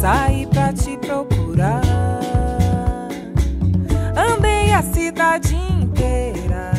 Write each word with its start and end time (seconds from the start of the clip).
Saí 0.00 0.46
pra 0.46 0.72
te 0.72 0.96
procurar. 0.96 1.82
Andei 4.16 4.72
a 4.72 4.80
cidade 4.80 5.54
inteira, 5.54 6.72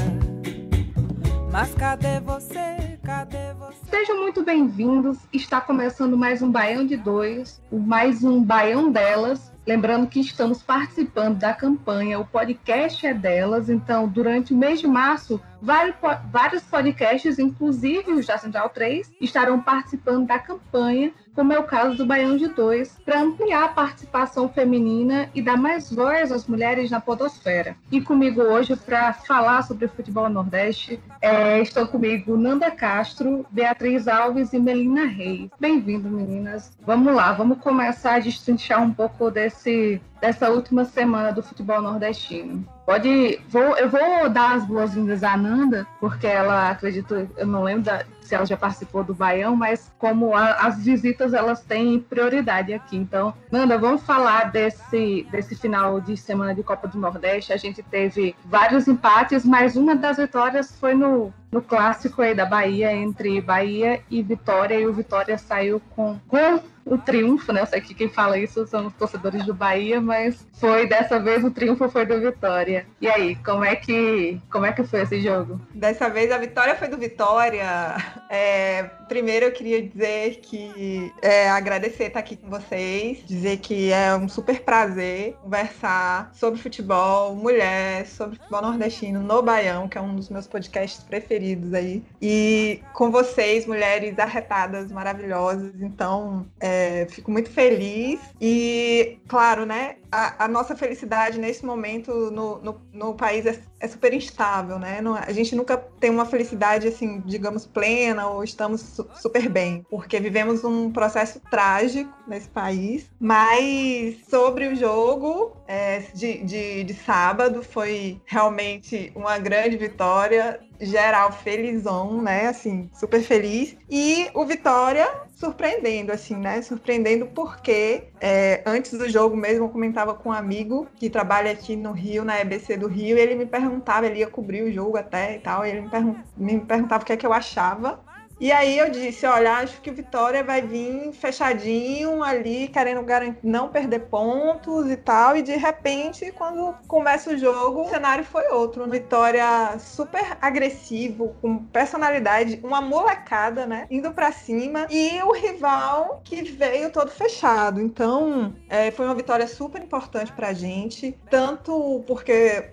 mas 1.52 1.72
cadê 1.76 2.20
você? 2.20 2.98
Cadê 3.04 3.54
você? 3.60 3.78
Sejam 3.92 4.18
muito 4.22 4.44
bem-vindos. 4.44 5.20
Está 5.32 5.62
começando 5.62 6.18
mais 6.18 6.42
um 6.42 6.52
Baião 6.52 6.84
de 6.84 6.98
Dois, 6.98 7.62
mais 7.72 8.24
um 8.24 8.44
Baião 8.44 8.92
delas. 8.92 9.52
Lembrando 9.68 10.08
que 10.08 10.20
estamos 10.20 10.64
participando 10.64 11.38
da 11.38 11.54
campanha 11.54 12.20
O 12.20 12.26
Podcast 12.26 13.06
é 13.06 13.14
Delas. 13.14 13.70
Então, 13.70 14.08
durante 14.08 14.52
o 14.52 14.58
mês 14.58 14.80
de 14.80 14.88
março, 14.88 15.40
vários, 15.62 15.96
po- 15.98 16.18
vários 16.32 16.64
podcasts, 16.64 17.38
inclusive 17.40 18.12
os 18.14 18.26
da 18.26 18.38
Central 18.38 18.70
3, 18.70 19.12
estarão 19.22 19.62
participando 19.62 20.26
da 20.28 20.40
campanha, 20.40 21.12
como 21.34 21.54
é 21.54 21.60
o 21.60 21.64
caso 21.64 21.96
do 21.96 22.06
Baião 22.06 22.36
de 22.36 22.48
Dois, 22.50 22.98
para 23.06 23.22
ampliar 23.22 23.64
a 23.64 23.70
participação 23.70 24.50
feminina 24.50 25.30
e 25.34 25.42
dar 25.42 25.56
mais 25.58 25.92
voz 25.94 26.32
às 26.32 26.46
mulheres 26.46 26.92
na 26.92 27.00
podosfera. 27.00 27.76
E 27.92 28.02
comigo 28.02 28.42
hoje, 28.42 28.76
para 28.76 29.14
falar 29.14 29.62
sobre 29.62 29.86
o 29.86 29.90
futebol 29.90 30.28
nordeste, 30.30 31.00
é, 31.22 31.62
estão 31.62 31.88
comigo 31.88 32.36
Nanda 32.36 32.70
Castro, 32.72 33.46
Beatriz 33.50 34.08
Alves 34.08 34.52
e 34.54 34.60
Melina 34.60 35.06
Reis. 35.06 35.50
Bem-vindo, 35.60 36.10
meninas. 36.10 36.76
Vamos 36.86 37.14
lá, 37.16 37.32
vamos 37.32 37.60
começar 37.60 38.16
a 38.16 38.20
destrinchar 38.20 38.82
um 38.84 38.94
pouco 38.94 39.32
desse, 39.32 40.02
dessa 40.22 40.50
última 40.50 40.86
semana 40.86 41.34
do 41.34 41.42
futebol 41.42 41.82
nordestino. 41.82 42.64
Pode, 42.86 43.40
vou, 43.50 43.62
eu 43.78 43.90
vou 43.90 44.30
dar 44.30 44.56
as 44.56 44.66
boas-vindas 44.66 45.24
à 45.24 45.36
Nanda, 45.36 45.88
porque 46.00 46.28
ela, 46.28 46.70
acredito, 46.70 47.28
eu 47.36 47.48
não 47.48 47.64
lembro 47.64 47.84
da- 47.84 48.06
ela 48.36 48.46
já 48.46 48.58
participou 48.58 49.04
do 49.04 49.14
Baião, 49.14 49.56
mas 49.56 49.92
como 49.98 50.36
a- 50.36 50.54
as 50.54 50.84
visitas 50.84 51.34
elas 51.34 51.62
têm 51.62 52.00
prioridade 52.00 52.74
aqui. 52.74 52.98
Então, 52.98 53.34
Nanda, 53.52 53.78
vamos 53.78 54.04
falar 54.04 54.52
desse, 54.52 55.28
desse 55.32 55.56
final 55.56 56.00
de 56.02 56.16
semana 56.18 56.54
de 56.56 56.64
Copa 56.64 56.88
do 56.88 56.98
Nordeste. 56.98 57.54
A 57.54 57.58
gente 57.58 57.82
teve 57.84 58.36
vários 58.46 58.88
empates, 58.88 59.46
mas 59.46 59.76
uma 59.76 59.96
das 59.96 60.18
vitórias 60.18 60.72
foi 60.80 60.94
no, 60.94 61.34
no 61.52 61.62
clássico 61.62 62.22
aí 62.22 62.34
da 62.36 62.46
Bahia, 62.46 62.92
entre 62.94 63.40
Bahia 63.42 64.02
e 64.10 64.22
Vitória, 64.22 64.80
e 64.80 64.86
o 64.88 64.94
Vitória 64.94 65.38
saiu 65.38 65.82
com, 65.96 66.18
com 66.28 66.60
o 66.84 66.98
triunfo, 66.98 67.54
né? 67.54 67.62
Eu 67.62 67.66
sei 67.68 67.80
que 67.80 67.94
quem 67.94 68.10
fala 68.10 68.38
isso 68.40 68.66
são 68.66 68.88
os 68.88 68.94
torcedores 68.94 69.46
do 69.46 69.54
Bahia, 69.54 70.02
mas 70.02 70.48
foi 70.54 70.88
dessa 70.88 71.20
vez 71.20 71.44
o 71.44 71.52
triunfo 71.52 71.88
foi 71.90 72.06
do 72.06 72.20
Vitória. 72.20 72.88
E 73.00 73.08
aí, 73.08 73.36
como 73.36 73.64
é 73.64 73.76
que 73.76 74.42
como 74.52 74.66
é 74.66 74.72
que 74.72 74.84
foi 74.84 75.02
esse 75.02 75.22
jogo? 75.22 75.62
Dessa 75.76 76.10
vez 76.10 76.32
a 76.32 76.38
vitória 76.40 76.76
foi 76.76 76.88
do 76.88 76.98
Vitória. 76.98 77.96
É, 78.30 78.92
primeiro 79.12 79.48
eu 79.48 79.52
queria 79.52 79.86
dizer 79.86 80.38
que 80.38 81.12
é, 81.22 81.50
agradecer 81.50 82.06
estar 82.06 82.22
aqui 82.22 82.38
com 82.38 82.50
vocês, 82.50 83.22
dizer 83.28 83.58
que 83.58 83.92
é 83.92 84.16
um 84.16 84.30
super 84.30 84.62
prazer 84.62 85.34
conversar 85.44 86.32
sobre 86.34 86.58
futebol, 86.58 87.36
mulher, 87.36 88.08
sobre 88.08 88.38
futebol 88.38 88.62
nordestino 88.62 89.20
no 89.20 89.42
Baião, 89.42 89.90
que 89.90 89.98
é 89.98 90.02
um 90.02 90.16
dos 90.16 90.30
meus 90.30 90.48
podcasts 90.48 91.04
preferidos 91.04 91.74
aí. 91.74 92.02
E 92.22 92.80
com 92.94 93.12
vocês, 93.12 93.66
mulheres 93.66 94.18
arretadas, 94.18 94.90
maravilhosas. 94.90 95.74
Então, 95.82 96.46
é, 96.58 97.06
fico 97.10 97.30
muito 97.30 97.50
feliz. 97.50 98.22
E, 98.40 99.20
claro, 99.28 99.66
né? 99.66 99.98
A, 100.10 100.46
a 100.46 100.48
nossa 100.48 100.74
felicidade 100.76 101.38
nesse 101.38 101.66
momento 101.66 102.32
no, 102.32 102.60
no, 102.60 102.82
no 102.94 103.14
país 103.14 103.46
é, 103.46 103.60
é 103.80 103.88
super 103.90 104.14
instável, 104.14 104.80
né? 104.80 105.02
Não- 105.02 105.16
a 105.16 105.32
gente 105.34 105.54
nunca 105.56 105.78
tem 105.78 106.10
uma 106.10 106.26
felicidade, 106.26 106.88
assim, 106.88 107.22
digamos, 107.26 107.66
plena 107.66 108.28
ou 108.30 108.44
estamos 108.44 109.01
su- 109.04 109.10
super 109.14 109.50
bem, 109.50 109.86
porque 109.90 110.20
vivemos 110.20 110.64
um 110.64 110.92
processo 110.92 111.40
trágico 111.50 112.18
nesse 112.26 112.50
país. 112.50 113.10
Mas 113.20 114.26
sobre 114.30 114.68
o 114.68 114.76
jogo 114.76 115.62
é, 115.68 116.00
de, 116.14 116.44
de, 116.44 116.84
de 116.84 116.94
sábado, 116.94 117.64
foi 117.64 118.22
realmente 118.26 119.12
uma 119.16 119.38
grande 119.40 119.78
vitória. 119.78 120.62
Geral 120.84 121.32
felizão, 121.32 122.22
né? 122.24 122.48
Assim, 122.48 122.90
super 122.92 123.22
feliz. 123.22 123.78
E 123.88 124.32
o 124.34 124.46
Vitória 124.48 125.08
surpreendendo, 125.32 126.12
assim, 126.12 126.36
né? 126.36 126.62
Surpreendendo 126.62 127.28
porque 127.28 128.12
é, 128.20 128.64
antes 128.66 128.98
do 128.98 129.10
jogo 129.10 129.36
mesmo 129.36 129.66
eu 129.66 129.70
comentava 129.70 130.14
com 130.16 130.30
um 130.30 130.32
amigo 130.32 130.92
que 130.96 131.10
trabalha 131.10 131.52
aqui 131.52 131.76
no 131.76 131.92
Rio, 131.92 132.24
na 132.26 132.40
EBC 132.40 132.78
do 132.78 132.88
Rio, 132.88 133.18
e 133.18 133.22
ele 133.22 133.36
me 133.36 133.46
perguntava, 133.46 134.06
ele 134.08 134.20
ia 134.20 134.30
cobrir 134.30 134.64
o 134.64 134.72
jogo 134.72 134.98
até 134.98 135.36
e 135.36 135.40
tal, 135.40 135.66
e 135.66 135.70
ele 135.70 135.82
me, 135.82 135.90
pergun- 135.90 136.24
me 136.36 136.66
perguntava 136.66 137.04
o 137.04 137.06
que 137.06 137.14
é 137.14 137.18
que 137.18 137.26
eu 137.26 137.34
achava. 137.34 138.04
E 138.42 138.52
aí 138.52 138.80
eu 138.80 138.90
disse, 138.90 139.24
olha, 139.28 139.58
acho 139.58 139.80
que 139.82 139.92
o 139.92 139.94
Vitória 139.94 140.44
vai 140.44 140.64
vir 140.64 141.14
fechadinho 141.14 142.24
ali, 142.24 142.68
querendo 142.70 143.04
garan- 143.04 143.36
não 143.44 143.70
perder 143.70 144.00
pontos 144.08 144.90
e 144.90 144.98
tal. 144.98 145.38
E 145.38 145.44
de 145.44 145.56
repente, 145.56 146.32
quando 146.32 146.74
começa 146.88 147.30
o 147.30 147.38
jogo, 147.38 147.84
o 147.84 147.90
cenário 147.90 148.24
foi 148.26 148.48
outro. 148.48 148.90
Vitória 148.90 149.78
super 149.78 150.36
agressivo, 150.42 151.36
com 151.40 151.66
personalidade, 151.66 152.60
uma 152.64 152.82
molecada, 152.82 153.68
né? 153.68 153.86
Indo 153.92 154.12
pra 154.12 154.32
cima. 154.32 154.88
E 154.90 155.22
o 155.22 155.34
rival 155.34 156.22
que 156.24 156.42
veio 156.42 156.92
todo 156.92 157.12
fechado. 157.12 157.80
Então, 157.80 158.56
é, 158.68 158.90
foi 158.90 159.06
uma 159.06 159.14
vitória 159.14 159.46
super 159.48 159.84
importante 159.84 160.32
pra 160.34 160.52
gente. 160.52 161.16
Tanto 161.30 162.04
porque 162.08 162.72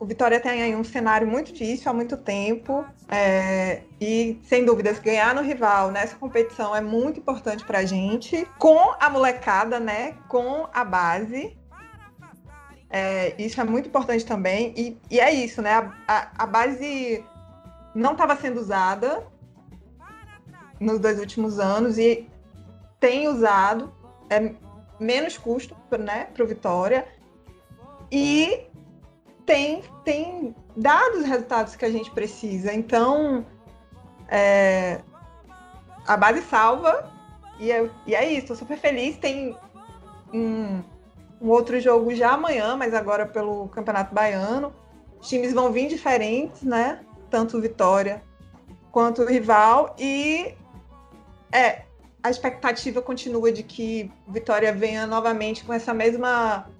o 0.00 0.06
Vitória 0.06 0.40
tem 0.40 0.62
aí 0.62 0.74
um 0.74 0.82
cenário 0.82 1.28
muito 1.28 1.52
difícil 1.52 1.90
há 1.90 1.94
muito 1.94 2.16
tempo. 2.16 2.84
é, 3.08 3.82
e, 4.00 4.40
sem 4.44 4.64
dúvidas, 4.64 4.98
ganhar 4.98 5.34
no 5.34 5.42
rival 5.42 5.90
nessa 5.90 6.16
competição 6.16 6.74
é 6.74 6.80
muito 6.80 7.20
importante 7.20 7.64
pra 7.64 7.84
gente. 7.84 8.46
Com 8.58 8.94
a 8.98 9.10
molecada, 9.10 9.78
né? 9.78 10.14
Com 10.26 10.66
a 10.72 10.82
base. 10.84 11.56
É, 12.88 13.34
isso 13.40 13.60
é 13.60 13.64
muito 13.64 13.88
importante 13.88 14.24
também. 14.24 14.72
E, 14.76 14.96
e 15.10 15.20
é 15.20 15.30
isso, 15.32 15.60
né? 15.60 15.74
A, 15.74 15.92
a- 16.08 16.30
a 16.38 16.46
base 16.46 17.24
não 17.94 18.12
estava 18.12 18.34
sendo 18.36 18.58
usada 18.58 19.22
nos 20.80 20.98
dois 20.98 21.18
últimos 21.20 21.58
anos 21.60 21.98
e 21.98 22.26
tem 22.98 23.28
usado. 23.28 23.92
É 24.30 24.54
menos 24.98 25.36
custo 25.36 25.76
né, 25.98 26.24
para 26.32 26.42
o 26.44 26.46
Vitória. 26.46 27.06
E 28.10 28.69
tem, 29.50 29.82
tem 30.04 30.54
dado 30.76 31.18
os 31.18 31.24
resultados 31.24 31.74
que 31.74 31.84
a 31.84 31.90
gente 31.90 32.08
precisa. 32.12 32.72
Então, 32.72 33.44
é, 34.28 35.00
a 36.06 36.16
base 36.16 36.40
salva. 36.42 37.10
E 37.58 37.72
é, 37.72 37.90
e 38.06 38.14
é 38.14 38.30
isso, 38.30 38.42
estou 38.42 38.56
super 38.56 38.78
feliz. 38.78 39.16
Tem 39.16 39.56
um, 40.32 40.80
um 41.42 41.48
outro 41.48 41.80
jogo 41.80 42.14
já 42.14 42.30
amanhã, 42.30 42.76
mas 42.76 42.94
agora 42.94 43.26
pelo 43.26 43.66
Campeonato 43.70 44.14
Baiano. 44.14 44.72
Os 45.20 45.28
times 45.28 45.52
vão 45.52 45.72
vir 45.72 45.88
diferentes, 45.88 46.62
né? 46.62 47.00
Tanto 47.28 47.60
Vitória 47.60 48.22
quanto 48.92 49.22
o 49.22 49.26
rival. 49.26 49.96
E 49.98 50.54
é, 51.50 51.82
a 52.22 52.30
expectativa 52.30 53.02
continua 53.02 53.50
de 53.50 53.64
que 53.64 54.12
Vitória 54.28 54.72
venha 54.72 55.08
novamente 55.08 55.64
com 55.64 55.72
essa 55.72 55.92
mesma 55.92 56.70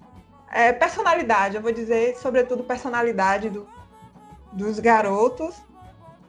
é, 0.51 0.73
personalidade, 0.73 1.55
eu 1.55 1.61
vou 1.61 1.71
dizer, 1.71 2.15
sobretudo 2.17 2.63
personalidade 2.63 3.49
do, 3.49 3.67
dos 4.51 4.79
garotos. 4.79 5.55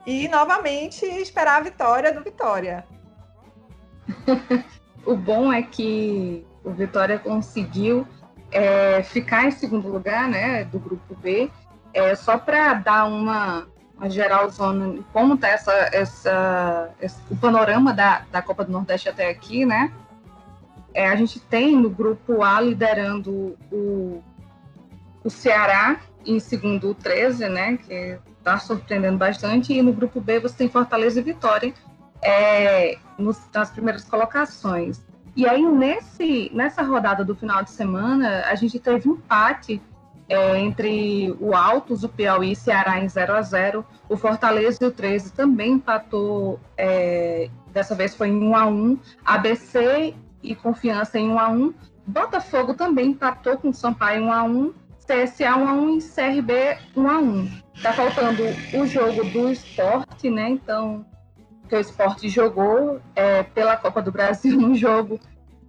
E 0.04 0.26
novamente 0.28 1.04
esperar 1.04 1.58
a 1.58 1.64
vitória 1.64 2.12
do 2.12 2.22
Vitória. 2.22 2.84
O 5.04 5.16
bom 5.16 5.52
é 5.52 5.62
que 5.62 6.46
o 6.62 6.70
Vitória 6.70 7.18
conseguiu 7.18 8.06
é, 8.52 9.02
ficar 9.02 9.46
em 9.46 9.50
segundo 9.50 9.88
lugar, 9.88 10.28
né, 10.28 10.64
do 10.64 10.78
grupo 10.78 11.16
B, 11.16 11.50
é, 11.92 12.14
só 12.14 12.38
para 12.38 12.74
dar 12.74 13.06
uma, 13.06 13.66
uma 13.96 14.08
geralzona, 14.08 15.02
como 15.12 15.36
tá 15.36 15.48
essa, 15.48 15.72
essa, 15.92 16.90
o 17.28 17.36
panorama 17.36 17.92
da, 17.92 18.24
da 18.30 18.40
Copa 18.40 18.64
do 18.64 18.70
Nordeste 18.70 19.08
até 19.08 19.28
aqui, 19.28 19.66
né? 19.66 19.92
É, 20.94 21.08
a 21.08 21.16
gente 21.16 21.40
tem 21.40 21.76
no 21.76 21.90
grupo 21.90 22.42
A 22.42 22.60
liderando 22.60 23.56
o, 23.70 24.22
o 25.24 25.30
Ceará, 25.30 26.00
em 26.24 26.38
segundo 26.38 26.90
o 26.90 26.94
13, 26.94 27.48
né? 27.48 27.76
Que 27.76 28.18
está 28.38 28.58
surpreendendo 28.58 29.18
bastante. 29.18 29.72
E 29.72 29.82
no 29.82 29.92
grupo 29.92 30.20
B 30.20 30.40
você 30.40 30.56
tem 30.56 30.68
Fortaleza 30.68 31.20
e 31.20 31.22
Vitória 31.22 31.72
é, 32.22 32.98
nos, 33.18 33.40
nas 33.52 33.70
primeiras 33.70 34.04
colocações. 34.04 35.02
E 35.34 35.48
aí, 35.48 35.62
nesse, 35.62 36.50
nessa 36.52 36.82
rodada 36.82 37.24
do 37.24 37.34
final 37.34 37.62
de 37.62 37.70
semana, 37.70 38.44
a 38.46 38.54
gente 38.54 38.78
teve 38.78 39.08
empate 39.08 39.80
é, 40.28 40.58
entre 40.58 41.34
o 41.40 41.54
Altos, 41.54 42.04
o 42.04 42.08
Piauí 42.08 42.52
e 42.52 42.56
Ceará 42.56 43.02
em 43.02 43.08
0 43.08 43.34
a 43.34 43.42
0 43.42 43.84
O 44.08 44.16
Fortaleza 44.16 44.78
e 44.82 44.86
o 44.86 44.90
13 44.90 45.32
também 45.32 45.72
empatou, 45.72 46.60
é, 46.76 47.48
dessa 47.72 47.94
vez 47.94 48.14
foi 48.14 48.28
em 48.28 48.42
1 48.42 48.56
a 48.56 48.66
1 48.66 48.98
ABC 49.24 50.14
e 50.42 50.54
Confiança 50.54 51.18
em 51.18 51.30
1 51.30 51.38
a 51.38 51.48
1 51.48 51.74
Botafogo 52.06 52.74
também 52.74 53.10
empatou 53.10 53.56
com 53.56 53.72
Sampaio 53.72 54.24
1 54.24 54.32
a 54.32 54.42
1 54.42 54.74
CSA 55.06 55.56
1 55.56 55.68
a 55.68 55.72
1 55.72 55.98
e 55.98 56.02
CRB 56.02 56.78
1 56.96 57.08
a 57.08 57.18
1 57.18 57.62
Tá 57.82 57.92
faltando 57.92 58.42
o 58.74 58.86
jogo 58.86 59.24
do 59.24 59.50
esporte, 59.50 60.30
né? 60.30 60.50
Então, 60.50 61.04
que 61.68 61.74
o 61.74 61.80
esporte 61.80 62.28
jogou 62.28 63.00
é, 63.16 63.42
pela 63.42 63.76
Copa 63.76 64.02
do 64.02 64.12
Brasil 64.12 64.58
um 64.60 64.74
jogo 64.74 65.18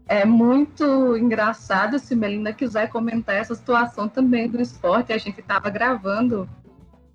é 0.06 0.26
muito 0.26 1.16
engraçado 1.16 1.98
se 1.98 2.14
Melina 2.14 2.52
quiser 2.52 2.90
comentar 2.90 3.36
essa 3.36 3.56
situação 3.56 4.10
também 4.10 4.50
do 4.50 4.62
esporte. 4.62 5.14
A 5.14 5.18
gente 5.18 5.40
estava 5.40 5.70
gravando, 5.70 6.48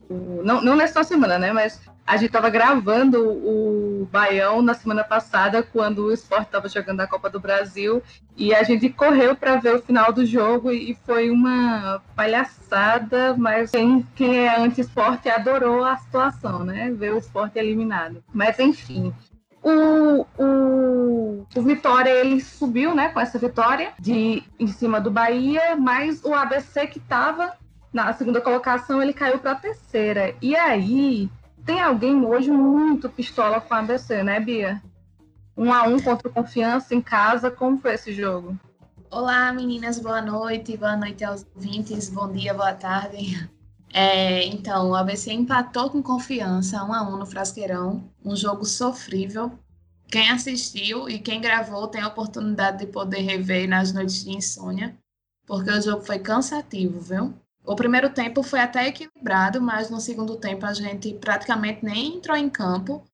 não, 0.08 0.62
não 0.62 0.74
nessa 0.74 1.04
semana, 1.04 1.38
né? 1.38 1.52
Mas 1.52 1.80
a 2.08 2.16
gente 2.16 2.28
estava 2.28 2.48
gravando 2.48 3.20
o 3.22 4.08
Baião 4.10 4.62
na 4.62 4.72
semana 4.72 5.04
passada, 5.04 5.62
quando 5.62 6.06
o 6.06 6.12
esporte 6.12 6.46
estava 6.46 6.66
jogando 6.66 7.02
a 7.02 7.06
Copa 7.06 7.28
do 7.28 7.38
Brasil, 7.38 8.02
e 8.34 8.54
a 8.54 8.62
gente 8.62 8.88
correu 8.88 9.36
para 9.36 9.56
ver 9.56 9.74
o 9.74 9.82
final 9.82 10.10
do 10.10 10.24
jogo 10.24 10.72
e 10.72 10.96
foi 11.04 11.28
uma 11.28 12.02
palhaçada, 12.16 13.36
mas 13.36 13.72
quem, 13.72 14.06
quem 14.16 14.38
é 14.38 14.58
anti-esporte 14.58 15.28
adorou 15.28 15.84
a 15.84 15.98
situação, 15.98 16.64
né? 16.64 16.90
Ver 16.90 17.12
o 17.12 17.18
esporte 17.18 17.58
eliminado. 17.58 18.24
Mas 18.32 18.58
enfim. 18.58 19.12
O, 19.62 20.24
o, 20.38 21.46
o, 21.54 21.62
Vitória 21.62 22.10
ele 22.10 22.40
subiu 22.40 22.94
né, 22.94 23.08
com 23.10 23.20
essa 23.20 23.38
vitória 23.38 23.92
de, 23.98 24.42
em 24.58 24.68
cima 24.68 24.98
do 24.98 25.10
Bahia, 25.10 25.76
mas 25.76 26.24
o 26.24 26.32
ABC 26.32 26.86
que 26.86 26.98
estava 26.98 27.52
na 27.92 28.14
segunda 28.14 28.40
colocação 28.40 29.02
ele 29.02 29.12
caiu 29.12 29.38
para 29.40 29.50
a 29.50 29.56
terceira. 29.56 30.34
E 30.40 30.56
aí 30.56 31.28
tem 31.68 31.82
alguém 31.82 32.24
hoje 32.24 32.50
muito 32.50 33.10
pistola 33.10 33.60
com 33.60 33.74
a 33.74 33.80
ABC, 33.80 34.22
né, 34.22 34.40
Bia? 34.40 34.82
Um 35.54 35.70
a 35.70 35.82
um 35.82 36.00
contra 36.00 36.30
Confiança 36.30 36.94
em 36.94 37.00
casa, 37.02 37.50
como 37.50 37.78
foi 37.78 37.92
esse 37.92 38.10
jogo? 38.14 38.58
Olá, 39.10 39.52
meninas, 39.52 39.98
boa 39.98 40.22
noite, 40.22 40.78
boa 40.78 40.96
noite 40.96 41.22
aos 41.22 41.44
ouvintes, 41.54 42.08
bom 42.08 42.32
dia, 42.32 42.54
boa 42.54 42.72
tarde. 42.72 43.46
É, 43.92 44.46
então, 44.46 44.88
o 44.88 44.94
ABC 44.94 45.30
empatou 45.30 45.90
com 45.90 46.02
confiança, 46.02 46.82
um 46.82 46.94
a 46.94 47.02
um 47.06 47.18
no 47.18 47.26
Frasqueirão, 47.26 48.10
um 48.24 48.34
jogo 48.34 48.64
sofrível. 48.64 49.52
Quem 50.10 50.30
assistiu 50.30 51.06
e 51.06 51.18
quem 51.18 51.38
gravou 51.38 51.86
tem 51.86 52.00
a 52.00 52.08
oportunidade 52.08 52.78
de 52.78 52.86
poder 52.86 53.20
rever 53.20 53.68
nas 53.68 53.92
noites 53.92 54.24
de 54.24 54.30
insônia, 54.30 54.96
porque 55.46 55.70
o 55.70 55.82
jogo 55.82 56.02
foi 56.02 56.18
cansativo, 56.18 56.98
viu? 56.98 57.34
O 57.68 57.76
primeiro 57.76 58.08
tempo 58.08 58.42
foi 58.42 58.60
até 58.60 58.88
equilibrado, 58.88 59.60
mas 59.60 59.90
no 59.90 60.00
segundo 60.00 60.36
tempo 60.36 60.64
a 60.64 60.72
gente 60.72 61.12
praticamente 61.12 61.84
nem 61.84 62.16
entrou 62.16 62.34
em 62.34 62.48
campo. 62.48 63.04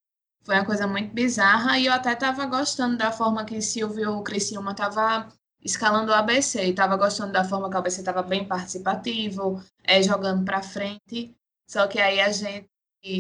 Foi 0.45 0.55
uma 0.55 0.65
coisa 0.65 0.87
muito 0.87 1.13
bizarra 1.13 1.77
e 1.77 1.87
eu 1.87 1.93
até 1.93 2.13
estava 2.13 2.47
gostando 2.47 2.97
da 2.97 3.11
forma 3.11 3.45
que 3.45 3.61
Silvio 3.61 4.23
Criciúma 4.23 4.71
estava 4.71 5.27
escalando 5.61 6.13
o 6.13 6.15
ABC, 6.15 6.67
estava 6.67 6.97
gostando 6.97 7.33
da 7.33 7.43
forma 7.43 7.69
que 7.69 7.75
o 7.75 7.79
ABC 7.79 7.99
estava 7.99 8.23
bem 8.23 8.47
participativo, 8.47 9.61
é, 9.83 10.01
jogando 10.01 10.45
para 10.45 10.63
frente. 10.63 11.35
Só 11.69 11.89
que 11.89 11.99
aí 11.99 12.21
a 12.21 12.31
gente 12.31 12.69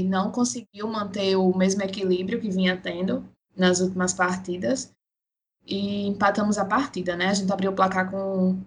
não 0.04 0.30
conseguiu 0.30 0.86
manter 0.86 1.34
o 1.34 1.52
mesmo 1.52 1.82
equilíbrio 1.82 2.40
que 2.40 2.48
vinha 2.48 2.80
tendo 2.80 3.28
nas 3.56 3.80
últimas 3.80 4.14
partidas 4.14 4.94
e 5.66 6.06
empatamos 6.06 6.58
a 6.58 6.64
partida, 6.64 7.16
né? 7.16 7.26
A 7.30 7.34
gente 7.34 7.52
abriu 7.52 7.72
o 7.72 7.74
placar 7.74 8.08
com 8.08 8.62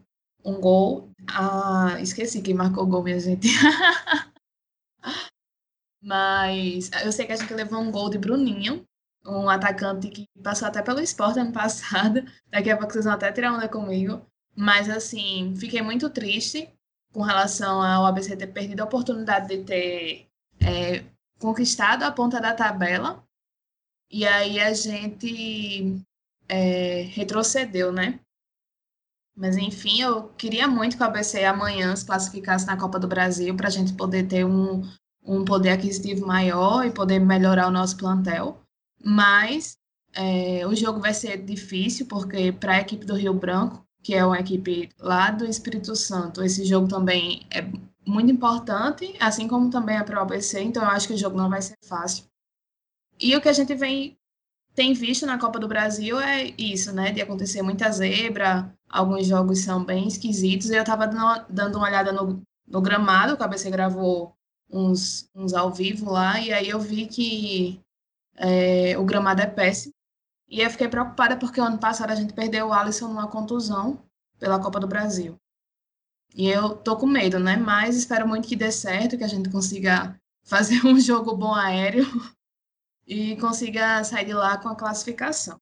um 0.48 0.62
gol. 0.62 1.12
Ah, 1.28 1.98
esqueci 2.00 2.42
quem 2.42 2.54
marcou 2.54 2.84
o 2.86 2.88
gol, 2.88 3.04
minha 3.04 3.20
gente. 3.20 3.50
Mas 6.02 6.90
eu 7.04 7.12
sei 7.12 7.26
que 7.26 7.34
a 7.34 7.36
gente 7.36 7.54
levou 7.54 7.80
um 7.82 7.92
gol 7.92 8.10
de 8.10 8.18
Bruninho, 8.18 8.86
um 9.26 9.50
atacante 9.50 10.08
que 10.10 10.26
passou 10.42 10.68
até 10.68 10.82
pelo 10.82 11.02
esporte 11.02 11.40
ano 11.40 11.52
passado. 11.52 12.24
Daqui 12.50 12.70
a 12.70 12.78
pouco 12.78 12.94
vocês 12.94 13.04
vão 13.04 13.14
até 13.14 13.32
tirar 13.32 13.54
onda 13.54 13.68
comigo. 13.68 14.26
Mas, 14.56 14.90
assim, 14.90 15.54
fiquei 15.58 15.82
muito 15.82 16.10
triste 16.10 16.74
com 17.14 17.22
relação 17.22 17.82
ao 17.82 18.06
ABC 18.06 18.36
ter 18.38 18.48
perdido 18.48 18.82
a 18.82 18.86
oportunidade 18.86 19.50
de 19.50 19.64
ter 19.64 20.28
é, 20.62 21.04
conquistado 21.40 22.04
a 22.04 22.12
ponta 22.12 22.40
da 22.40 22.54
tabela. 22.54 23.24
E 24.10 24.26
aí 24.26 24.60
a 24.60 24.74
gente 24.74 26.02
é, 26.48 27.02
retrocedeu, 27.02 27.92
né? 27.92 28.20
Mas 29.38 29.56
enfim, 29.56 30.02
eu 30.02 30.30
queria 30.30 30.68
muito 30.68 30.98
que 30.98 31.04
o 31.04 31.06
ABC 31.06 31.46
amanhã 31.46 31.96
se 31.96 32.04
classificasse 32.04 32.66
na 32.66 32.76
Copa 32.76 32.98
do 32.98 33.08
Brasil 33.08 33.56
para 33.56 33.68
a 33.68 33.72
gente 33.72 33.94
poder 33.94 34.28
ter 34.28 34.44
um, 34.44 34.82
um 35.24 35.46
poder 35.46 35.70
aquisitivo 35.70 36.26
maior 36.26 36.84
e 36.84 36.92
poder 36.92 37.20
melhorar 37.20 37.68
o 37.68 37.72
nosso 37.72 37.96
plantel. 37.98 38.60
Mas 39.04 39.78
é, 40.16 40.66
o 40.66 40.74
jogo 40.74 41.00
vai 41.00 41.14
ser 41.14 41.38
difícil, 41.38 42.08
porque 42.08 42.52
para 42.52 42.74
a 42.74 42.82
equipe 42.82 43.06
do 43.06 43.14
Rio 43.14 43.34
Branco, 43.36 43.86
que 44.02 44.16
é 44.16 44.26
uma 44.26 44.40
equipe 44.40 44.90
lá 45.00 45.30
do 45.30 45.46
Espírito 45.46 45.96
Santo, 45.96 46.44
esse 46.44 46.66
jogo 46.66 46.88
também 46.88 47.46
é 47.52 47.62
muito 48.04 48.32
importante, 48.32 49.16
assim 49.20 49.48
como 49.48 49.70
também 49.70 49.98
é 49.98 50.04
para 50.04 50.18
o 50.18 50.22
ABC, 50.22 50.62
então 50.64 50.82
eu 50.82 50.90
acho 50.90 51.08
que 51.08 51.14
o 51.14 51.18
jogo 51.18 51.38
não 51.38 51.50
vai 51.50 51.62
ser 51.62 51.76
fácil. 51.86 52.26
E 53.20 53.36
o 53.36 53.42
que 53.42 53.50
a 53.50 53.54
gente 53.54 53.76
vem 53.76 54.18
tem 54.74 54.94
visto 54.94 55.26
na 55.26 55.38
Copa 55.38 55.60
do 55.60 55.68
Brasil 55.68 56.20
é 56.20 56.54
isso, 56.58 56.94
né? 56.94 57.12
De 57.12 57.22
acontecer 57.22 57.62
muita 57.62 57.92
zebra, 57.92 58.72
alguns 58.90 59.28
jogos 59.28 59.60
são 59.60 59.84
bem 59.84 60.08
esquisitos. 60.08 60.70
Eu 60.70 60.82
estava 60.82 61.08
dando 61.50 61.78
uma 61.78 61.88
olhada 61.88 62.12
no, 62.12 62.42
no 62.68 62.82
gramado, 62.82 63.34
o 63.34 63.38
KBC 63.38 63.70
gravou 63.70 64.34
uns, 64.70 65.30
uns 65.36 65.54
ao 65.54 65.72
vivo 65.72 66.12
lá, 66.12 66.40
e 66.40 66.52
aí 66.52 66.70
eu 66.70 66.80
vi 66.80 67.08
que 67.08 67.82
é, 68.36 68.98
o 68.98 69.06
gramado 69.06 69.42
é 69.42 69.48
péssimo. 69.48 69.94
E 70.50 70.62
eu 70.62 70.70
fiquei 70.70 70.88
preocupada 70.88 71.38
porque 71.38 71.60
ano 71.60 71.78
passado 71.78 72.12
a 72.12 72.16
gente 72.16 72.34
perdeu 72.34 72.68
o 72.68 72.74
Alisson 72.74 73.08
numa 73.08 73.28
contusão 73.28 74.02
pela 74.40 74.62
Copa 74.62 74.80
do 74.80 74.88
Brasil. 74.88 75.36
E 76.36 76.48
eu 76.48 76.76
tô 76.76 76.96
com 76.96 77.08
medo, 77.08 77.40
né? 77.40 77.58
Mas 77.58 77.96
espero 77.96 78.28
muito 78.28 78.48
que 78.48 78.56
dê 78.56 78.72
certo, 78.72 79.18
que 79.18 79.24
a 79.24 79.28
gente 79.28 79.50
consiga 79.50 80.18
fazer 80.46 80.86
um 80.86 81.00
jogo 81.00 81.36
bom 81.36 81.54
aéreo 81.54 82.06
e 83.06 83.36
consiga 83.38 84.04
sair 84.04 84.26
de 84.26 84.34
lá 84.34 84.58
com 84.58 84.70
a 84.70 84.76
classificação. 84.76 85.60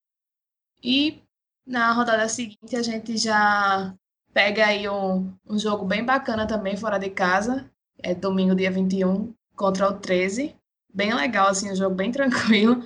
E 0.83 1.23
na 1.65 1.91
rodada 1.91 2.27
seguinte 2.29 2.75
a 2.75 2.81
gente 2.81 3.17
já 3.17 3.93
pega 4.33 4.65
aí 4.65 4.87
um, 4.87 5.33
um 5.47 5.57
jogo 5.57 5.85
bem 5.85 6.03
bacana 6.03 6.45
também 6.45 6.77
fora 6.77 6.97
de 6.97 7.09
casa, 7.09 7.69
é 7.97 8.13
domingo 8.13 8.53
dia 8.53 8.69
21 8.69 9.33
contra 9.55 9.89
o 9.89 9.99
13. 9.99 10.55
Bem 10.93 11.13
legal 11.13 11.47
assim, 11.47 11.71
um 11.71 11.75
jogo 11.75 11.95
bem 11.95 12.11
tranquilo. 12.11 12.85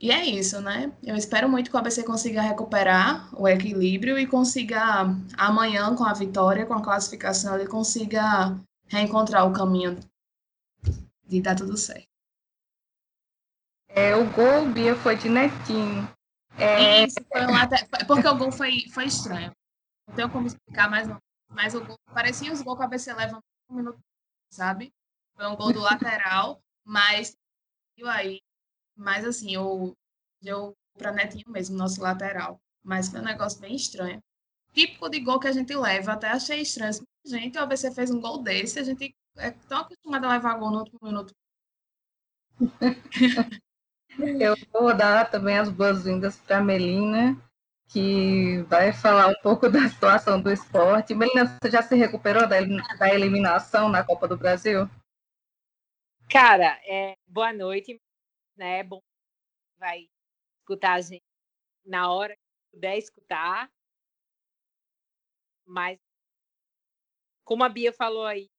E 0.00 0.12
é 0.12 0.24
isso, 0.24 0.60
né? 0.60 0.92
Eu 1.02 1.16
espero 1.16 1.48
muito 1.48 1.70
que 1.70 1.76
o 1.76 1.78
ABC 1.78 2.04
consiga 2.04 2.40
recuperar 2.40 3.28
o 3.34 3.48
equilíbrio 3.48 4.16
e 4.16 4.28
consiga 4.28 5.06
amanhã 5.36 5.92
com 5.96 6.04
a 6.04 6.12
vitória, 6.12 6.64
com 6.64 6.74
a 6.74 6.82
classificação, 6.82 7.56
ele 7.56 7.66
consiga 7.66 8.56
reencontrar 8.86 9.44
o 9.46 9.52
caminho 9.52 9.98
de 11.26 11.42
dar 11.42 11.56
tudo 11.56 11.76
certo. 11.76 12.06
É, 13.88 14.14
o 14.14 14.30
gol, 14.30 14.66
Bia, 14.66 14.94
foi 14.94 15.16
de 15.16 15.28
Netinho. 15.28 16.08
É... 16.58 17.04
Isso, 17.04 17.16
foi 17.30 17.46
um 17.46 17.52
late... 17.52 17.86
porque 18.06 18.28
o 18.28 18.36
gol 18.36 18.52
foi, 18.52 18.88
foi 18.90 19.04
estranho. 19.04 19.52
Não 20.06 20.14
tenho 20.14 20.30
como 20.30 20.46
explicar 20.46 20.90
mais 20.90 21.06
não. 21.06 21.18
Mas 21.48 21.74
o 21.74 21.84
gol, 21.84 21.98
parecia 22.12 22.52
os 22.52 22.62
gols 22.62 22.78
que 22.78 22.84
a 22.84 22.88
BC 22.88 23.14
leva 23.14 23.40
um 23.70 23.74
minuto, 23.74 23.98
sabe? 24.50 24.92
Foi 25.34 25.46
um 25.46 25.56
gol 25.56 25.72
do 25.72 25.80
lateral, 25.80 26.60
mas 26.84 27.36
aí. 28.06 28.40
Mas 28.96 29.24
assim, 29.24 29.54
eu 29.54 29.96
deu 30.42 30.74
para 30.96 31.12
Netinho 31.12 31.48
mesmo, 31.48 31.76
nosso 31.76 32.00
lateral. 32.00 32.60
Mas 32.82 33.08
foi 33.08 33.20
um 33.20 33.24
negócio 33.24 33.60
bem 33.60 33.74
estranho. 33.74 34.22
Típico 34.72 35.08
de 35.08 35.20
gol 35.20 35.40
que 35.40 35.48
a 35.48 35.52
gente 35.52 35.74
leva, 35.74 36.12
até 36.12 36.28
achei 36.28 36.60
estranho. 36.60 36.92
Gente, 37.24 37.58
o 37.58 37.62
ABC 37.62 37.90
fez 37.92 38.10
um 38.10 38.20
gol 38.20 38.42
desse, 38.42 38.78
a 38.78 38.84
gente 38.84 39.14
é 39.36 39.50
tão 39.50 39.80
acostumado 39.80 40.24
a 40.24 40.32
levar 40.32 40.58
gol 40.58 40.70
no 40.70 40.78
último 40.78 40.98
minuto. 41.02 41.34
Eu 44.18 44.56
vou 44.72 44.96
dar 44.96 45.30
também 45.30 45.56
as 45.56 45.70
boas-vindas 45.70 46.36
para 46.36 46.58
a 46.58 46.62
Melina, 46.62 47.36
que 47.88 48.58
vai 48.62 48.92
falar 48.92 49.28
um 49.28 49.40
pouco 49.42 49.68
da 49.70 49.88
situação 49.88 50.42
do 50.42 50.50
esporte. 50.50 51.14
Melina, 51.14 51.46
você 51.46 51.70
já 51.70 51.82
se 51.82 51.94
recuperou 51.94 52.48
da, 52.48 52.58
eliminação 53.14 53.88
na 53.88 54.02
Copa 54.04 54.26
do 54.26 54.36
Brasil? 54.36 54.90
Cara, 56.28 56.80
é, 56.84 57.16
boa 57.28 57.52
noite, 57.52 58.00
né? 58.56 58.82
Bom, 58.82 59.00
vai 59.78 60.08
escutar 60.58 60.94
a 60.94 61.00
gente 61.00 61.22
na 61.86 62.12
hora 62.12 62.34
que 62.34 62.42
puder 62.72 62.98
escutar. 62.98 63.70
Mas, 65.64 65.96
como 67.44 67.62
a 67.62 67.68
Bia 67.68 67.92
falou 67.92 68.26
aí, 68.26 68.50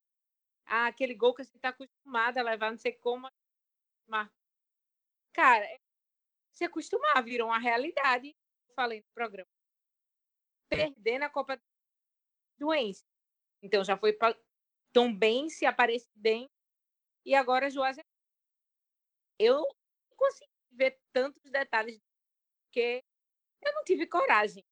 ah, 0.65 0.87
aquele 0.87 1.13
gol 1.13 1.33
que 1.33 1.41
a 1.41 1.45
gente 1.45 1.55
está 1.55 1.69
acostumado 1.69 2.37
a 2.37 2.43
levar, 2.43 2.71
não 2.71 2.77
sei 2.77 2.93
como. 2.93 3.27
Cara, 5.33 5.65
é, 5.65 5.79
se 6.53 6.63
acostumar, 6.63 7.23
virou 7.23 7.47
uma 7.47 7.59
realidade. 7.59 8.35
Falei 8.75 8.99
no 8.99 9.07
programa. 9.13 9.49
Perder 10.69 11.19
na 11.19 11.29
Copa 11.29 11.61
Doença. 12.57 13.03
Então 13.61 13.83
já 13.83 13.97
foi 13.97 14.13
para 14.13 14.37
Tom 14.93 15.13
Bense, 15.13 15.65
Aparecidense 15.65 16.51
e 17.25 17.35
agora 17.35 17.69
Juazeiro. 17.69 18.07
Eu 19.39 19.59
não 19.59 20.17
consegui 20.17 20.51
ver 20.71 20.99
tantos 21.13 21.41
detalhes 21.51 21.99
porque 22.65 23.03
eu 23.61 23.73
não 23.73 23.83
tive 23.83 24.05
coragem 24.05 24.63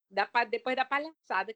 depois 0.49 0.75
da 0.75 0.85
palhaçada. 0.85 1.55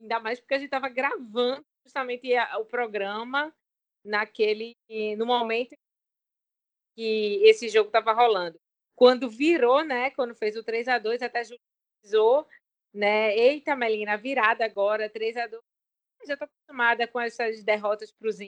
Ainda 0.00 0.20
mais 0.20 0.40
porque 0.40 0.54
a 0.54 0.58
gente 0.58 0.66
estava 0.66 0.88
gravando 0.88 1.64
justamente 1.84 2.28
o 2.58 2.64
programa 2.64 3.54
naquele 4.04 4.76
no 5.16 5.26
momento 5.26 5.74
que 6.94 7.40
esse 7.44 7.68
jogo 7.68 7.88
estava 7.88 8.12
rolando. 8.12 8.58
Quando 8.96 9.28
virou, 9.28 9.84
né? 9.84 10.10
Quando 10.10 10.34
fez 10.34 10.56
o 10.56 10.62
3 10.62 10.88
a 10.88 10.98
2 10.98 11.22
até 11.22 11.42
juizou, 11.44 12.46
né? 12.92 13.36
Eita, 13.36 13.74
Melina, 13.74 14.16
virada 14.16 14.64
agora, 14.64 15.10
3 15.10 15.36
a 15.36 15.46
2 15.46 15.62
Já 16.26 16.34
estou 16.34 16.46
acostumada 16.46 17.06
com 17.08 17.20
essas 17.20 17.64
derrotas 17.64 18.12
para 18.12 18.28
os 18.28 18.38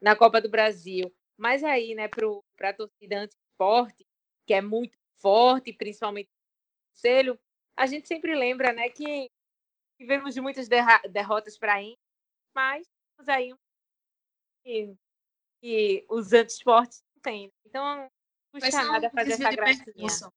na 0.00 0.16
Copa 0.16 0.40
do 0.40 0.48
Brasil. 0.48 1.12
Mas 1.36 1.62
aí, 1.62 1.94
né, 1.94 2.08
para 2.08 2.70
a 2.70 2.72
torcida 2.72 3.20
anti-esporte, 3.20 4.06
que 4.46 4.54
é 4.54 4.60
muito 4.60 4.98
forte, 5.20 5.72
principalmente 5.72 6.28
no 6.28 6.92
conselho, 6.92 7.38
a 7.76 7.86
gente 7.86 8.08
sempre 8.08 8.34
lembra, 8.34 8.72
né, 8.72 8.88
que 8.88 9.30
tivemos 10.00 10.36
muitas 10.38 10.68
derrotas 10.68 11.58
para 11.58 11.76
a 11.76 11.82
mas 12.54 12.86
temos 13.16 13.28
aí 13.28 13.52
um 13.52 14.96
que 15.60 16.04
os 16.08 16.32
anti-esportes 16.32 17.02
têm. 17.18 17.52
Então, 17.64 18.08
não 18.52 18.60
custa 18.60 18.84
nada 18.84 19.10
fazer 19.10 19.32
essa 19.32 19.50
gracinha. 19.50 20.32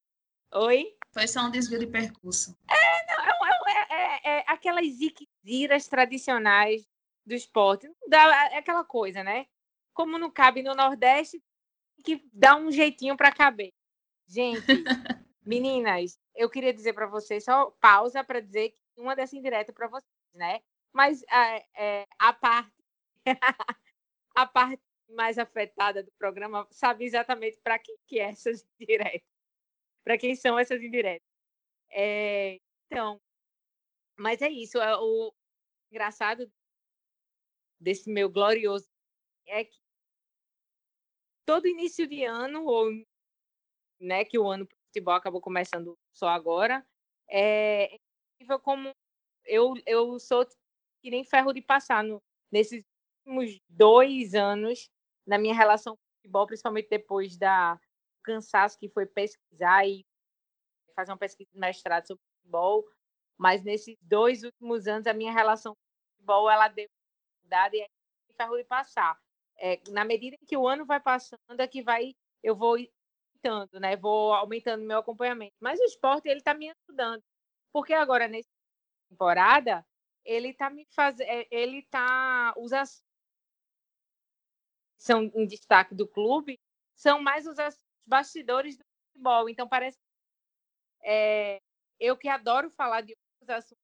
Oi? 0.54 0.98
Foi 1.14 1.28
só 1.28 1.46
um 1.46 1.52
desvio 1.52 1.80
de 1.80 1.88
percurso. 1.88 2.58
É, 2.70 3.06
não, 3.06 3.26
é, 3.26 3.88
é, 3.90 3.96
é, 3.96 4.40
é 4.40 4.44
aquelas 4.48 4.86
ziquiziras 4.88 5.88
tradicionais 5.88 6.86
do 7.26 7.34
esporte. 7.34 7.88
Não 7.88 8.10
dá, 8.10 8.50
é 8.52 8.58
aquela 8.58 8.84
coisa, 8.84 9.24
né? 9.24 9.46
Como 9.94 10.18
não 10.18 10.30
cabe 10.30 10.62
no 10.62 10.76
Nordeste, 10.76 11.42
tem 11.96 12.04
que 12.18 12.30
dar 12.34 12.56
um 12.56 12.72
jeitinho 12.72 13.16
para 13.16 13.32
caber. 13.32 13.72
Gente, 14.28 14.66
meninas, 15.46 16.20
eu 16.36 16.50
queria 16.50 16.74
dizer 16.74 16.94
para 16.94 17.08
vocês, 17.08 17.44
só 17.44 17.72
pausa 17.80 18.24
para 18.24 18.42
dizer 18.42 18.70
que 18.70 19.02
uma 19.02 19.16
dessa 19.16 19.36
indireta 19.36 19.72
para 19.74 19.88
vocês, 19.88 20.12
né? 20.34 20.60
Mas 20.94 21.24
é, 21.78 22.06
a 22.20 22.34
parte 22.34 22.72
a 24.36 24.46
parte 24.46 24.82
mais 25.12 25.38
afetada 25.38 26.04
do 26.04 26.12
programa 26.14 26.68
sabe 26.72 27.06
exatamente 27.06 27.60
para 27.62 27.80
quem 27.80 27.98
que 28.08 28.20
é 28.20 28.30
essas 28.30 28.66
indiretas. 28.80 29.28
Para 30.04 30.18
quem 30.18 30.36
são 30.36 30.58
essas 30.58 30.82
indiretas. 30.82 31.28
É, 31.92 32.58
então, 32.88 33.22
mas 34.18 34.42
é 34.42 34.50
isso. 34.50 34.80
É 34.80 34.96
o 34.98 35.34
engraçado 35.92 36.52
desse 37.80 38.10
meu 38.10 38.30
glorioso 38.30 38.88
é 39.48 39.66
que 39.66 39.78
todo 41.46 41.68
início 41.68 42.08
de 42.08 42.24
ano, 42.24 42.66
ou 42.66 42.92
né, 44.00 44.24
que 44.24 44.40
o 44.40 44.50
ano 44.50 44.66
do 44.66 44.76
futebol 44.88 45.14
acabou 45.14 45.42
começando 45.42 45.98
só 46.14 46.30
agora, 46.30 46.86
é 47.30 47.96
incrível 48.36 48.60
como 48.60 48.92
eu, 49.46 49.74
eu 49.86 50.20
sou 50.20 50.46
que 51.02 51.10
nem 51.10 51.24
ferro 51.24 51.52
de 51.52 51.62
passar 51.62 52.04
no, 52.04 52.22
nesses 52.52 52.84
últimos 53.26 53.60
dois 53.68 54.34
anos 54.36 54.90
na 55.26 55.38
minha 55.38 55.54
relação 55.54 55.96
com 55.96 56.02
o 56.02 56.16
futebol, 56.18 56.48
principalmente 56.48 56.90
depois 56.90 57.38
da 57.38 57.80
cansaço 58.24 58.78
que 58.78 58.90
foi 58.90 59.06
pesquisar 59.06 59.88
e 59.88 60.06
fazer 60.96 61.12
uma 61.12 61.18
pesquisa 61.18 61.50
de 61.52 61.60
mestrado 61.60 62.08
sobre 62.08 62.24
futebol, 62.38 62.86
mas 63.38 63.64
nesses 63.64 63.98
dois 64.02 64.44
últimos 64.44 64.88
anos 64.88 65.08
a 65.08 65.14
minha 65.14 65.32
relação 65.32 65.74
com 65.74 65.80
o 65.80 66.16
futebol 66.16 66.50
ela 66.50 66.68
deu 66.68 66.88
dificuldade 66.88 67.78
e 67.78 67.82
é 67.82 67.88
ferro 68.38 68.58
de 68.58 68.64
passar. 68.64 69.18
É, 69.58 69.80
na 69.90 70.04
medida 70.04 70.36
em 70.42 70.46
que 70.46 70.58
o 70.58 70.68
ano 70.68 70.86
vai 70.86 71.00
passando, 71.00 71.40
é 71.60 71.68
que 71.68 71.84
vai, 71.84 72.16
eu 72.44 72.56
vou 72.56 72.76
aumentando, 72.76 73.80
né? 73.80 73.96
Vou 73.96 74.34
aumentando 74.34 74.84
meu 74.84 75.00
acompanhamento. 75.00 75.54
Mas 75.60 75.80
o 75.80 75.84
esporte 75.84 76.28
ele 76.28 76.40
está 76.40 76.54
me 76.54 76.72
ajudando, 76.72 77.24
porque 77.72 77.94
agora 77.94 78.28
nessa 78.28 78.50
temporada 79.10 79.86
ele 80.24 80.50
está 80.50 80.70
me 80.70 80.86
fazendo, 80.96 81.28
é, 81.28 81.48
ele 81.52 81.80
está 81.80 82.54
os 82.58 82.74
são 85.02 85.24
em 85.34 85.48
destaque 85.48 85.96
do 85.96 86.08
clube 86.08 86.60
são 86.96 87.20
mais 87.20 87.48
os 87.48 87.56
bastidores 88.06 88.78
do 88.78 88.84
futebol. 89.08 89.50
Então 89.50 89.68
parece 89.68 89.98
é, 91.02 91.60
eu 92.00 92.16
que 92.16 92.30
adoro 92.30 92.70
falar 92.70 93.02
de 93.02 93.16
outros 93.42 93.58
assuntos 93.58 93.84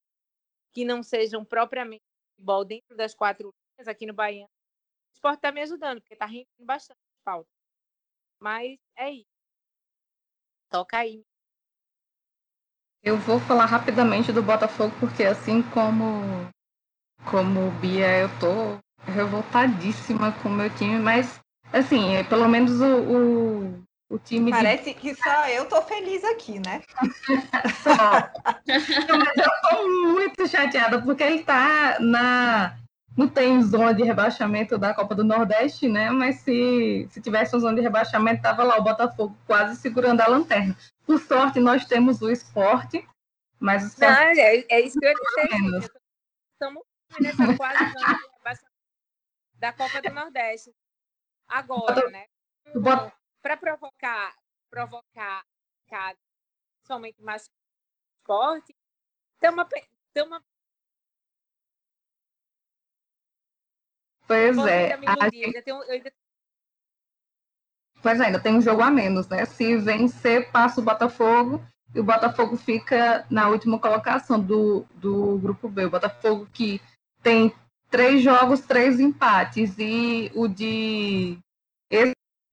que 0.71 0.85
não 0.85 1.01
sejam 1.01 1.43
propriamente 1.43 2.03
futebol 2.35 2.63
dentro 2.63 2.95
das 2.95 3.15
quatro 3.15 3.51
linhas 3.75 3.87
aqui 3.87 4.05
no 4.05 4.13
Bahia. 4.13 4.45
O 4.45 5.13
esporte 5.15 5.37
está 5.37 5.51
me 5.51 5.61
ajudando, 5.61 5.99
porque 5.99 6.13
está 6.13 6.27
rendendo 6.27 6.47
bastante 6.59 6.99
falta. 7.25 7.49
Mas 8.39 8.77
é 8.95 9.11
isso. 9.11 9.25
Toca 10.69 10.99
aí. 10.99 11.23
Eu 13.01 13.17
vou 13.17 13.39
falar 13.39 13.65
rapidamente 13.65 14.31
do 14.31 14.43
Botafogo, 14.43 14.93
porque 14.99 15.23
assim 15.23 15.63
como, 15.73 16.21
como 17.31 17.71
Bia, 17.79 18.19
eu 18.19 18.29
tô 18.39 18.86
revoltadíssima 19.05 20.31
com 20.43 20.49
o 20.49 20.51
meu 20.51 20.69
time, 20.71 20.99
mas 20.99 21.39
assim, 21.71 22.15
é, 22.15 22.23
pelo 22.23 22.47
menos 22.47 22.79
o, 22.79 22.95
o, 22.97 23.83
o 24.09 24.19
time. 24.19 24.51
Parece 24.51 24.93
de... 24.93 24.93
que 24.93 25.15
só 25.15 25.47
eu 25.47 25.65
tô 25.65 25.81
feliz 25.83 26.23
aqui, 26.23 26.59
né? 26.59 26.81
só. 27.83 28.29
Não, 29.07 29.19
mas 29.19 29.37
eu 29.37 29.69
tô 29.69 29.87
muito 30.13 30.47
chateada, 30.47 31.01
porque 31.01 31.23
ele 31.23 31.43
tá 31.43 31.97
na. 31.99 32.75
Não 33.15 33.27
tem 33.27 33.59
zona 33.63 33.95
de 33.95 34.03
rebaixamento 34.03 34.77
da 34.77 34.93
Copa 34.93 35.15
do 35.15 35.23
Nordeste, 35.23 35.89
né? 35.89 36.11
Mas 36.11 36.35
se, 36.41 37.07
se 37.09 37.19
tivesse 37.19 37.55
uma 37.55 37.61
zona 37.61 37.75
de 37.75 37.81
rebaixamento, 37.81 38.43
tava 38.43 38.63
lá 38.63 38.77
o 38.77 38.83
Botafogo 38.83 39.35
quase 39.47 39.75
segurando 39.75 40.21
a 40.21 40.27
lanterna. 40.27 40.77
Por 41.03 41.19
sorte, 41.19 41.59
nós 41.59 41.83
temos 41.85 42.21
o 42.21 42.29
esporte, 42.29 43.03
mas 43.59 43.83
o 43.83 43.87
esporte... 43.87 44.13
Não, 44.13 44.43
é, 44.43 44.65
é 44.69 44.81
isso 44.81 44.99
que 44.99 45.07
eu 45.07 45.13
disse. 45.13 45.89
Estamos 46.53 46.83
nessa 47.19 47.57
quase 47.57 47.79
zona 47.79 47.91
de 47.91 47.97
rebaixamento 47.97 48.36
da 49.57 49.73
Copa 49.73 50.01
do 50.01 50.09
Nordeste. 50.11 50.73
Agora, 51.47 52.09
né? 52.09 52.25
Para 53.41 53.57
provocar, 53.57 54.35
provocar, 54.69 55.45
principalmente 56.77 57.21
mais 57.21 57.49
esporte, 58.19 58.75
estamos 59.35 59.67
Pois 64.27 64.57
é. 64.57 64.93
Ainda 64.93 65.61
tenho, 65.61 65.81
ainda... 65.83 66.11
Pois 68.03 68.19
é, 68.19 68.25
ainda 68.25 68.39
tem 68.41 68.55
um 68.55 68.61
jogo 68.61 68.81
a 68.81 68.91
menos, 68.91 69.27
né? 69.29 69.45
Se 69.45 69.77
vencer, 69.77 70.51
passa 70.51 70.81
o 70.81 70.83
Botafogo 70.83 71.65
e 71.95 71.99
o 71.99 72.03
Botafogo 72.03 72.57
fica 72.57 73.25
na 73.31 73.47
última 73.47 73.79
colocação 73.79 74.39
do, 74.39 74.85
do 74.95 75.39
grupo 75.39 75.69
B. 75.69 75.85
O 75.85 75.89
Botafogo 75.89 76.45
que 76.53 76.81
tem 77.23 77.55
três 77.89 78.23
jogos, 78.23 78.61
três 78.61 78.99
empates. 78.99 79.75
E 79.77 80.31
o 80.35 80.47
de. 80.47 81.37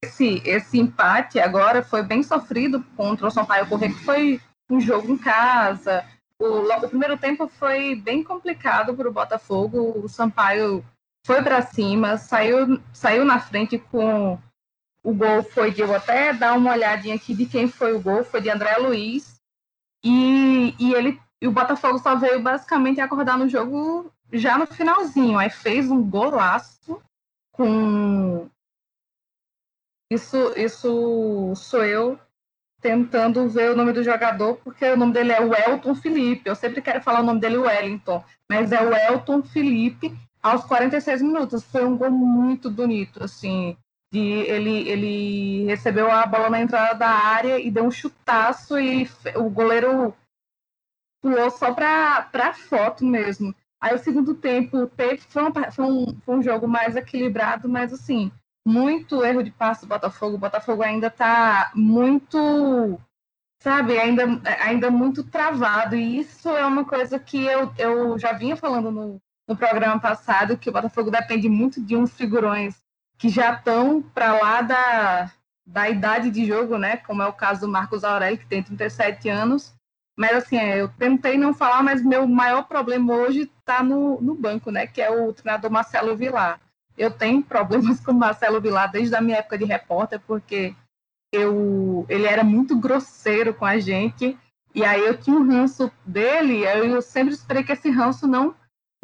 Esse, 0.03 0.41
esse 0.45 0.79
empate 0.79 1.39
agora 1.39 1.83
foi 1.83 2.03
bem 2.03 2.21
sofrido 2.21 2.83
contra 2.95 3.27
o 3.27 3.31
Sampaio 3.31 3.67
Correia, 3.67 3.93
que 3.93 4.03
foi 4.03 4.41
um 4.69 4.79
jogo 4.79 5.11
em 5.11 5.17
casa. 5.17 6.05
O, 6.39 6.61
o 6.61 6.89
primeiro 6.89 7.17
tempo 7.17 7.47
foi 7.47 7.95
bem 7.95 8.23
complicado 8.23 8.93
para 8.95 9.09
o 9.09 9.13
Botafogo. 9.13 10.03
O 10.03 10.07
Sampaio 10.07 10.85
foi 11.25 11.41
para 11.41 11.61
cima, 11.61 12.17
saiu, 12.17 12.79
saiu 12.93 13.25
na 13.25 13.39
frente 13.39 13.79
com 13.79 14.37
o 15.03 15.13
gol. 15.13 15.43
Foi 15.43 15.71
de 15.71 15.81
eu 15.81 15.93
até 15.93 16.33
dar 16.33 16.53
uma 16.53 16.73
olhadinha 16.73 17.15
aqui 17.15 17.33
de 17.33 17.45
quem 17.45 17.67
foi 17.67 17.93
o 17.93 18.01
gol, 18.01 18.23
foi 18.23 18.41
de 18.41 18.49
André 18.49 18.77
Luiz. 18.77 19.35
E, 20.03 20.75
e 20.79 20.93
ele 20.93 21.19
e 21.41 21.47
o 21.47 21.51
Botafogo 21.51 21.99
só 21.99 22.15
veio 22.15 22.41
basicamente 22.41 23.01
acordar 23.01 23.37
no 23.37 23.49
jogo 23.49 24.11
já 24.37 24.57
no 24.57 24.67
finalzinho. 24.67 25.37
Aí 25.37 25.49
fez 25.49 25.89
um 25.89 26.01
golaço 26.01 27.01
com. 27.51 28.49
Isso, 30.11 30.53
isso 30.55 31.53
sou 31.55 31.83
eu 31.83 32.19
tentando 32.81 33.49
ver 33.49 33.71
o 33.71 33.75
nome 33.75 33.91
do 33.93 34.03
jogador, 34.03 34.57
porque 34.57 34.85
o 34.85 34.97
nome 34.97 35.11
dele 35.13 35.31
é 35.31 35.41
o 35.41 35.55
Elton 35.55 35.95
Felipe. 35.95 36.47
Eu 36.47 36.55
sempre 36.55 36.81
quero 36.81 37.01
falar 37.01 37.21
o 37.21 37.25
nome 37.25 37.39
dele 37.39 37.57
Wellington, 37.57 38.23
mas 38.47 38.71
é 38.71 38.79
o 38.81 38.93
Elton 38.93 39.41
Felipe. 39.41 40.15
aos 40.43 40.63
46 40.65 41.23
minutos. 41.23 41.63
Foi 41.63 41.83
um 41.83 41.97
gol 41.97 42.11
muito 42.11 42.69
bonito, 42.69 43.23
assim. 43.23 43.75
De, 44.13 44.19
ele, 44.19 44.87
ele 44.87 45.65
recebeu 45.65 46.11
a 46.11 46.25
bola 46.27 46.51
na 46.51 46.61
entrada 46.61 46.93
da 46.93 47.09
área 47.09 47.59
e 47.59 47.71
deu 47.71 47.85
um 47.85 47.91
chutaço 47.91 48.79
e 48.79 49.09
o 49.35 49.49
goleiro 49.49 50.13
pulou 51.23 51.49
só 51.49 51.73
para 51.73 52.53
foto 52.53 53.03
mesmo. 53.03 53.53
Aí 53.85 53.93
o 53.93 53.99
segundo 53.99 54.33
tempo 54.33 54.87
teve, 54.87 55.21
foi, 55.29 55.43
um, 55.43 55.53
foi, 55.71 55.85
um, 55.85 56.19
foi 56.25 56.35
um 56.37 56.41
jogo 56.41 56.67
mais 56.67 56.95
equilibrado, 56.95 57.69
mas 57.69 57.93
assim, 57.93 58.31
muito 58.67 59.23
erro 59.23 59.43
de 59.43 59.51
passe 59.51 59.81
do 59.81 59.87
Botafogo. 59.87 60.37
O 60.37 60.39
Botafogo 60.39 60.81
ainda 60.81 61.05
está 61.05 61.71
muito, 61.75 62.99
sabe, 63.61 63.99
ainda, 63.99 64.41
ainda 64.59 64.89
muito 64.89 65.23
travado. 65.23 65.95
E 65.95 66.17
isso 66.17 66.49
é 66.49 66.65
uma 66.65 66.83
coisa 66.83 67.19
que 67.19 67.45
eu, 67.45 67.71
eu 67.77 68.17
já 68.17 68.33
vinha 68.33 68.57
falando 68.57 68.89
no, 68.89 69.21
no 69.47 69.55
programa 69.55 70.01
passado, 70.01 70.57
que 70.57 70.71
o 70.71 70.73
Botafogo 70.73 71.11
depende 71.11 71.47
muito 71.47 71.79
de 71.79 71.95
uns 71.95 72.11
figurões 72.11 72.83
que 73.19 73.29
já 73.29 73.53
estão 73.53 74.01
para 74.01 74.33
lá 74.33 74.63
da, 74.63 75.31
da 75.63 75.87
idade 75.91 76.31
de 76.31 76.43
jogo, 76.43 76.79
né? 76.79 76.97
Como 76.97 77.21
é 77.21 77.27
o 77.27 77.33
caso 77.33 77.61
do 77.61 77.71
Marcos 77.71 78.03
Aurélio, 78.03 78.39
que 78.39 78.47
tem 78.47 78.63
37 78.63 79.29
anos. 79.29 79.74
Mas 80.17 80.33
assim, 80.33 80.57
é, 80.57 80.81
eu 80.81 80.87
tentei 80.87 81.37
não 81.37 81.53
falar, 81.53 81.83
mas 81.83 82.03
meu 82.03 82.27
maior 82.27 82.63
problema 82.63 83.13
hoje 83.13 83.51
está 83.59 83.83
no, 83.83 84.21
no 84.21 84.33
banco, 84.33 84.71
né? 84.71 84.87
Que 84.87 85.01
é 85.01 85.09
o 85.09 85.33
treinador 85.33 85.69
Marcelo 85.69 86.15
Vilar. 86.15 86.59
Eu 86.97 87.11
tenho 87.11 87.43
problemas 87.43 87.99
com 87.99 88.11
o 88.11 88.15
Marcelo 88.15 88.61
Vilar 88.61 88.91
desde 88.91 89.15
a 89.15 89.21
minha 89.21 89.37
época 89.37 89.57
de 89.57 89.65
repórter, 89.65 90.21
porque 90.25 90.73
eu, 91.31 92.05
ele 92.07 92.25
era 92.25 92.43
muito 92.43 92.77
grosseiro 92.77 93.53
com 93.53 93.65
a 93.65 93.77
gente. 93.77 94.37
E 94.73 94.83
aí 94.83 95.05
eu 95.05 95.17
tinha 95.17 95.35
um 95.35 95.47
ranço 95.47 95.91
dele, 96.05 96.63
eu 96.63 97.01
sempre 97.01 97.33
esperei 97.33 97.63
que 97.63 97.71
esse 97.71 97.89
ranço 97.89 98.27
não 98.27 98.55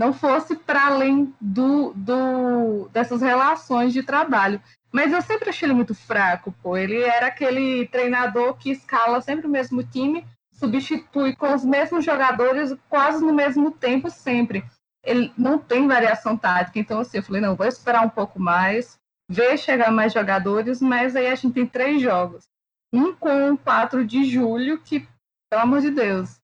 não 0.01 0.13
fosse 0.13 0.55
para 0.55 0.87
além 0.87 1.31
do, 1.39 1.93
do, 1.93 2.89
dessas 2.91 3.21
relações 3.21 3.93
de 3.93 4.01
trabalho. 4.01 4.59
Mas 4.91 5.13
eu 5.13 5.21
sempre 5.21 5.49
achei 5.49 5.67
ele 5.67 5.75
muito 5.75 5.93
fraco, 5.93 6.51
pô. 6.63 6.75
Ele 6.75 6.99
era 7.03 7.27
aquele 7.27 7.87
treinador 7.87 8.55
que 8.55 8.71
escala 8.71 9.21
sempre 9.21 9.45
o 9.45 9.49
mesmo 9.49 9.83
time, 9.83 10.25
substitui 10.61 11.35
com 11.35 11.53
os 11.53 11.65
mesmos 11.65 12.05
jogadores 12.05 12.75
quase 12.87 13.25
no 13.25 13.33
mesmo 13.33 13.71
tempo 13.71 14.11
sempre. 14.11 14.63
Ele 15.03 15.33
não 15.35 15.57
tem 15.57 15.87
variação 15.87 16.37
tática, 16.37 16.77
então 16.77 16.99
assim, 16.99 17.17
eu 17.17 17.23
falei, 17.23 17.41
não, 17.41 17.55
vou 17.55 17.65
esperar 17.65 18.05
um 18.05 18.09
pouco 18.09 18.39
mais, 18.39 18.99
ver 19.27 19.57
chegar 19.57 19.91
mais 19.91 20.13
jogadores, 20.13 20.79
mas 20.79 21.15
aí 21.15 21.27
a 21.27 21.35
gente 21.35 21.55
tem 21.55 21.65
três 21.65 21.99
jogos. 21.99 22.45
Um 22.93 23.13
com 23.13 23.53
o 23.53 23.57
4 23.57 24.05
de 24.05 24.23
julho, 24.25 24.79
que, 24.79 25.07
pelo 25.49 25.63
amor 25.63 25.81
de 25.81 25.89
Deus, 25.89 26.39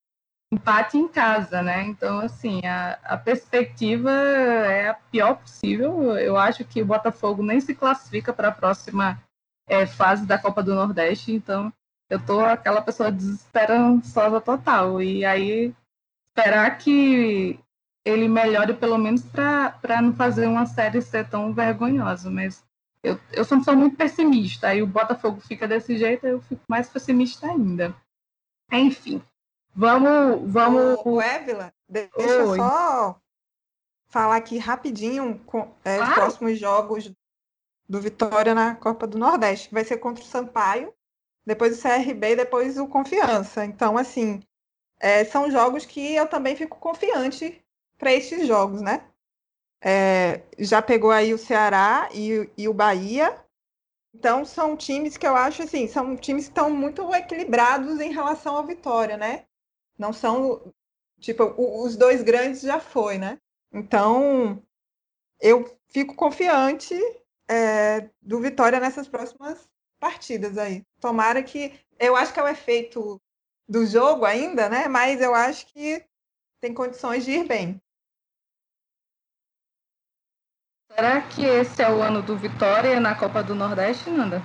empate 0.52 0.98
em 0.98 1.08
casa, 1.08 1.62
né? 1.62 1.84
Então, 1.84 2.20
assim, 2.20 2.66
a, 2.66 2.98
a 3.04 3.18
perspectiva 3.18 4.10
é 4.10 4.90
a 4.90 4.94
pior 4.96 5.36
possível. 5.36 6.18
Eu 6.18 6.38
acho 6.38 6.66
que 6.66 6.82
o 6.82 6.86
Botafogo 6.86 7.44
nem 7.44 7.60
se 7.60 7.76
classifica 7.76 8.34
para 8.34 8.48
a 8.48 8.54
próxima 8.54 9.22
é, 9.70 9.86
fase 9.86 10.26
da 10.26 10.40
Copa 10.40 10.64
do 10.64 10.74
Nordeste, 10.74 11.32
então 11.32 11.72
eu 12.10 12.24
tô 12.24 12.40
aquela 12.40 12.82
pessoa 12.82 13.12
desesperançosa 13.12 14.42
total. 14.42 15.02
E 15.02 15.26
aí, 15.26 15.74
esperar 16.28 16.78
que 16.78 17.60
ele 18.06 18.28
melhore 18.28 18.74
pelo 18.74 18.98
menos 18.98 19.22
para 19.24 20.02
não 20.02 20.14
fazer 20.14 20.48
uma 20.48 20.66
série 20.66 21.02
ser 21.02 21.28
tão 21.30 21.54
vergonhosa, 21.54 22.30
mas 22.30 22.64
eu, 23.04 23.20
eu 23.34 23.44
sou 23.44 23.58
pessoa 23.58 23.76
muito 23.76 23.98
pessimista, 23.98 24.70
aí 24.70 24.82
o 24.82 24.88
Botafogo 24.88 25.42
fica 25.42 25.68
desse 25.68 25.98
jeito, 25.98 26.26
eu 26.26 26.42
fico 26.42 26.62
mais 26.68 26.90
pessimista 26.90 27.48
ainda. 27.48 27.94
Enfim, 28.72 29.22
Vamos, 29.78 30.52
vamos. 30.52 30.98
O, 31.06 31.12
o 31.12 31.22
Évila, 31.22 31.72
deixa 31.88 32.20
eu 32.20 32.56
só 32.56 33.22
falar 34.08 34.38
aqui 34.38 34.58
rapidinho 34.58 35.40
com, 35.46 35.72
é, 35.86 36.02
os 36.02 36.14
próximos 36.16 36.58
jogos 36.58 37.12
do 37.88 38.02
Vitória 38.02 38.56
na 38.56 38.74
Copa 38.74 39.06
do 39.06 39.20
Nordeste. 39.20 39.72
Vai 39.72 39.84
ser 39.84 39.98
contra 40.00 40.24
o 40.24 40.28
Sampaio, 40.28 40.92
depois 41.48 41.80
o 41.80 41.82
CRB 41.82 42.32
e 42.32 42.36
depois 42.36 42.78
o 42.78 42.88
Confiança. 42.88 43.64
Então, 43.64 43.98
assim, 43.98 44.44
é, 45.00 45.24
são 45.24 45.50
jogos 45.50 45.86
que 45.86 46.14
eu 46.14 46.28
também 46.28 46.58
fico 46.58 46.78
confiante 46.78 47.64
para 47.98 48.14
esses 48.14 48.46
jogos, 48.46 48.82
né? 48.82 49.10
É, 49.82 50.42
já 50.60 50.82
pegou 50.82 51.10
aí 51.10 51.34
o 51.34 51.38
Ceará 51.38 52.10
e, 52.14 52.50
e 52.58 52.68
o 52.68 52.74
Bahia. 52.74 53.42
Então, 54.14 54.44
são 54.44 54.76
times 54.76 55.16
que 55.16 55.26
eu 55.26 55.38
acho 55.38 55.64
assim, 55.64 55.88
são 55.88 56.18
times 56.18 56.46
que 56.46 56.52
estão 56.52 56.70
muito 56.70 57.14
equilibrados 57.16 58.02
em 58.02 58.12
relação 58.12 58.58
ao 58.58 58.66
Vitória, 58.66 59.16
né? 59.16 59.46
Não 59.98 60.12
são, 60.12 60.74
tipo, 61.22 61.44
os 61.58 61.96
dois 61.96 62.24
grandes 62.24 62.62
já 62.62 62.80
foi, 62.80 63.18
né? 63.18 63.40
Então, 63.72 64.62
eu 65.40 65.78
fico 65.88 66.14
confiante 66.14 66.94
é, 67.48 68.10
do 68.22 68.42
Vitória 68.42 68.82
nessas 68.82 69.08
próximas 69.08 69.70
partidas 69.98 70.58
aí. 70.58 70.84
Tomara 71.00 71.44
que. 71.44 71.80
Eu 72.00 72.16
acho 72.16 72.34
que 72.34 72.40
é 72.40 72.44
o 72.44 72.48
efeito 72.48 73.20
do 73.68 73.86
jogo 73.86 74.26
ainda, 74.26 74.70
né? 74.70 74.88
Mas 74.88 75.22
eu 75.22 75.34
acho 75.34 75.66
que 75.68 76.04
tem 76.60 76.74
condições 76.74 77.26
de 77.26 77.32
ir 77.32 77.48
bem. 77.48 77.82
Será 80.92 81.22
que 81.22 81.46
esse 81.46 81.82
é 81.82 81.92
o 81.92 82.02
ano 82.02 82.24
do 82.24 82.36
Vitória 82.38 83.00
na 83.00 83.14
Copa 83.14 83.44
do 83.44 83.54
Nordeste, 83.54 84.10
Nanda? 84.10 84.42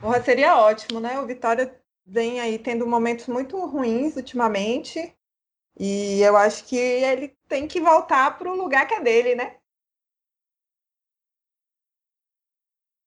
Porra, 0.00 0.22
seria 0.22 0.56
ótimo, 0.56 1.00
né? 1.00 1.20
O 1.20 1.26
Vitória 1.26 1.80
vem 2.04 2.40
aí 2.40 2.58
tendo 2.58 2.86
momentos 2.86 3.26
muito 3.28 3.58
ruins 3.66 4.16
ultimamente. 4.16 5.14
E 5.78 6.20
eu 6.22 6.36
acho 6.36 6.64
que 6.64 6.76
ele 6.76 7.36
tem 7.46 7.68
que 7.68 7.80
voltar 7.80 8.36
para 8.36 8.50
o 8.50 8.56
lugar 8.56 8.86
que 8.88 8.94
é 8.94 9.00
dele, 9.00 9.34
né? 9.36 9.57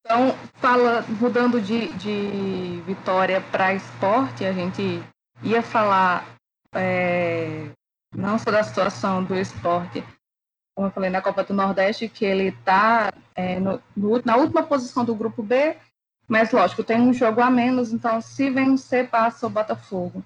Então, 0.04 0.36
fala, 0.56 1.04
mudando 1.20 1.62
de, 1.62 1.88
de 1.94 2.82
Vitória 2.86 3.40
para 3.40 3.74
esporte, 3.74 4.44
a 4.44 4.52
gente 4.52 5.02
ia 5.44 5.62
falar 5.62 6.26
é, 6.74 7.70
não 8.16 8.38
só 8.38 8.52
da 8.52 8.64
situação 8.64 9.24
do 9.24 9.36
esporte, 9.36 10.04
como 10.76 10.88
eu 10.88 10.92
falei 10.92 11.10
na 11.10 11.22
Copa 11.22 11.44
do 11.44 11.54
Nordeste, 11.54 12.10
que 12.10 12.26
ele 12.26 12.48
está 12.48 13.14
é, 13.36 13.60
na 13.60 14.38
última 14.38 14.64
posição 14.64 15.06
do 15.06 15.16
grupo 15.16 15.44
B, 15.44 15.78
mas, 16.28 16.52
lógico, 16.52 16.84
tem 16.84 17.00
um 17.02 17.14
jogo 17.14 17.42
a 17.42 17.50
menos, 17.50 17.92
então 17.92 18.22
se 18.22 18.50
vencer, 18.50 19.10
passa 19.10 19.46
o 19.46 19.50
Botafogo. 19.50 20.24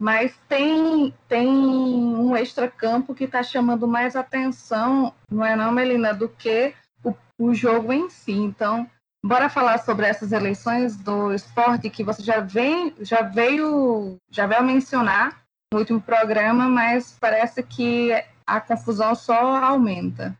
Mas 0.00 0.34
tem, 0.48 1.12
tem 1.28 1.48
um 1.48 2.34
extra-campo 2.36 3.14
que 3.14 3.24
está 3.24 3.42
chamando 3.42 3.86
mais 3.86 4.16
atenção, 4.16 5.12
não 5.30 5.44
é 5.44 5.54
não, 5.56 5.72
Melina, 5.72 6.14
do 6.14 6.28
que 6.28 6.72
o, 7.04 7.14
o 7.36 7.52
jogo 7.52 7.92
em 7.92 8.08
si. 8.08 8.32
Então, 8.32 8.88
bora 9.24 9.50
falar 9.50 9.78
sobre 9.78 10.06
essas 10.06 10.32
eleições 10.32 10.96
do 10.96 11.32
esporte 11.32 11.90
que 11.90 12.02
você 12.02 12.22
já, 12.22 12.40
vem, 12.40 12.94
já 13.04 13.22
veio 13.22 14.18
já 14.30 14.46
veio 14.46 14.62
mencionar 14.62 15.44
no 15.72 15.78
último 15.78 16.00
programa, 16.00 16.68
mas 16.68 17.16
parece 17.18 17.62
que 17.62 18.10
a 18.46 18.60
confusão 18.60 19.14
só 19.14 19.56
aumenta. 19.56 20.36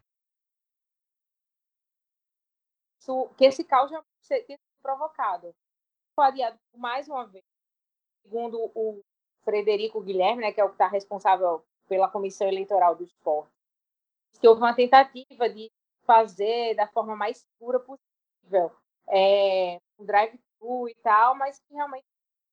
Que 3.37 3.45
esse 3.45 3.65
caos 3.65 3.91
já, 3.91 4.01
provocado. 4.81 5.53
Variado 6.17 6.57
mais 6.77 7.09
uma 7.09 7.27
vez, 7.27 7.43
segundo 8.23 8.71
o 8.75 9.01
Frederico 9.43 10.01
Guilherme, 10.01 10.43
né, 10.43 10.53
que 10.53 10.61
é 10.61 10.65
o 10.65 10.69
que 10.69 10.75
está 10.75 10.87
responsável 10.87 11.65
pela 11.89 12.09
Comissão 12.09 12.47
Eleitoral 12.47 12.95
do 12.95 13.03
Esporte, 13.03 13.51
que 14.41 14.47
houve 14.47 14.61
uma 14.61 14.75
tentativa 14.75 15.49
de 15.49 15.71
fazer 16.05 16.75
da 16.77 16.87
forma 16.87 17.17
mais 17.17 17.39
segura 17.39 17.81
possível 17.81 18.10
é, 19.09 19.81
um 19.99 20.05
drive-thru 20.05 20.89
e 20.89 20.95
tal, 20.97 21.35
mas 21.35 21.59
que 21.59 21.75
realmente 21.75 22.07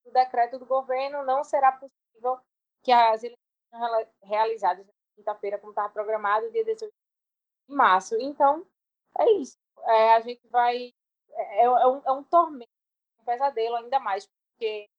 o 0.05 0.11
decreto 0.11 0.57
do 0.57 0.65
governo 0.65 1.23
não 1.23 1.43
será 1.43 1.71
possível 1.71 2.39
que 2.83 2.91
as 2.91 3.23
eleições 3.23 4.07
realizadas 4.23 4.85
na 4.85 4.93
quinta-feira, 5.15 5.59
como 5.59 5.71
estava 5.71 5.89
programado, 5.89 6.51
dia 6.51 6.63
18 6.63 6.91
de 7.69 7.75
março. 7.75 8.15
Então, 8.19 8.65
é 9.19 9.31
isso. 9.33 9.57
É, 9.85 10.15
a 10.15 10.21
gente 10.21 10.47
vai 10.47 10.93
é, 11.31 11.63
é, 11.63 11.69
um, 11.69 12.01
é 12.05 12.11
um 12.11 12.23
tormento, 12.23 12.71
um 13.19 13.25
pesadelo 13.25 13.75
ainda 13.75 13.99
mais, 13.99 14.25
porque 14.25 14.89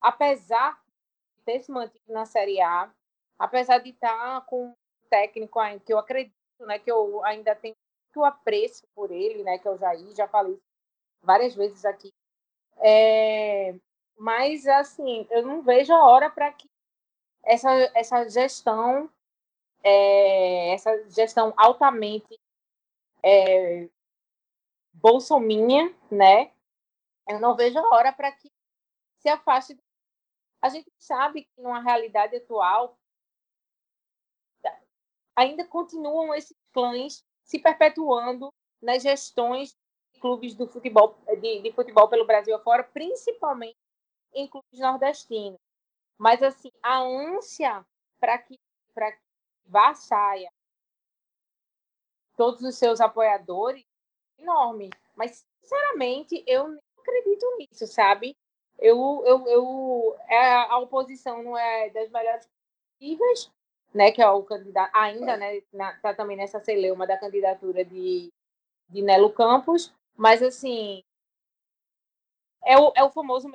apesar 0.00 0.80
de 1.36 1.42
ter 1.44 1.62
se 1.62 1.70
mantido 1.70 2.12
na 2.12 2.26
Série 2.26 2.60
A, 2.60 2.92
apesar 3.38 3.78
de 3.78 3.90
estar 3.90 4.44
com 4.46 4.68
um 4.68 4.74
técnico 5.08 5.60
que 5.84 5.92
eu 5.92 5.98
acredito, 5.98 6.34
né, 6.60 6.78
que 6.78 6.90
eu 6.90 7.24
ainda 7.24 7.54
tenho 7.54 7.76
muito 8.16 8.24
apreço 8.24 8.86
por 8.94 9.10
ele, 9.10 9.42
né, 9.42 9.58
que 9.58 9.68
eu 9.68 9.76
já 9.76 9.94
já 10.14 10.26
falei 10.26 10.58
várias 11.22 11.54
vezes 11.54 11.84
aqui, 11.84 12.12
é, 12.78 13.74
mas 14.16 14.66
assim, 14.66 15.26
eu 15.30 15.42
não 15.42 15.62
vejo 15.62 15.92
a 15.92 16.06
hora 16.06 16.30
para 16.30 16.52
que 16.52 16.68
essa, 17.44 17.70
essa 17.94 18.28
gestão, 18.28 19.10
é, 19.82 20.72
essa 20.72 21.10
gestão 21.10 21.52
altamente 21.56 22.40
é, 23.22 23.88
bolsominha, 24.94 25.94
né? 26.10 26.52
Eu 27.28 27.40
não 27.40 27.54
vejo 27.54 27.78
a 27.78 27.94
hora 27.94 28.12
para 28.12 28.32
que 28.32 28.50
se 29.18 29.28
afaste. 29.28 29.78
A 30.62 30.68
gente 30.68 30.90
sabe 30.98 31.44
que 31.44 31.60
numa 31.60 31.82
realidade 31.82 32.36
atual 32.36 32.96
ainda 35.36 35.66
continuam 35.66 36.34
esses 36.34 36.56
clãs 36.72 37.24
se 37.46 37.58
perpetuando 37.60 38.52
nas 38.82 39.02
gestões 39.02 39.74
de 40.12 40.20
clubes 40.20 40.54
do 40.54 40.66
futebol, 40.66 41.16
de, 41.40 41.62
de 41.62 41.72
futebol 41.72 42.08
pelo 42.08 42.26
Brasil 42.26 42.54
afora, 42.54 42.82
principalmente 42.82 43.78
em 44.34 44.48
clubes 44.48 44.80
nordestinos. 44.80 45.58
Mas, 46.18 46.42
assim, 46.42 46.70
a 46.82 46.98
ânsia 46.98 47.86
para 48.18 48.38
que, 48.38 48.54
que 48.56 49.00
vá 49.64 49.94
saia 49.94 50.50
todos 52.36 52.62
os 52.62 52.76
seus 52.76 53.00
apoiadores 53.00 53.84
é 54.38 54.42
enorme. 54.42 54.90
Mas, 55.14 55.46
sinceramente, 55.60 56.42
eu 56.46 56.68
não 56.68 56.80
acredito 56.98 57.56
nisso, 57.58 57.86
sabe? 57.86 58.36
Eu, 58.78 59.22
eu, 59.24 59.46
eu, 59.46 60.16
é, 60.28 60.54
a 60.54 60.78
oposição 60.78 61.42
não 61.42 61.56
é 61.56 61.88
das 61.90 62.10
melhores 62.10 62.46
possíveis, 62.98 63.50
né? 63.96 64.12
Que 64.12 64.22
é 64.22 64.28
o 64.28 64.42
candidato, 64.42 64.90
ainda, 64.94 65.36
né? 65.36 65.56
Está 65.56 66.14
também 66.14 66.36
nessa 66.36 66.60
celeuma 66.60 67.06
da 67.06 67.18
candidatura 67.18 67.84
de, 67.84 68.30
de 68.88 69.02
Nelo 69.02 69.32
Campos, 69.32 69.92
mas 70.16 70.42
assim 70.42 71.02
é 72.64 72.78
o, 72.78 72.92
é 72.96 73.04
o 73.04 73.10
famoso 73.10 73.48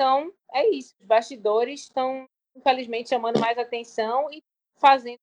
então, 0.00 0.32
é 0.54 0.66
isso. 0.70 0.94
Os 0.98 1.06
bastidores 1.06 1.82
estão, 1.82 2.26
infelizmente, 2.56 3.10
chamando 3.10 3.38
mais 3.38 3.58
atenção 3.58 4.32
e 4.32 4.42
fazendo 4.76 5.18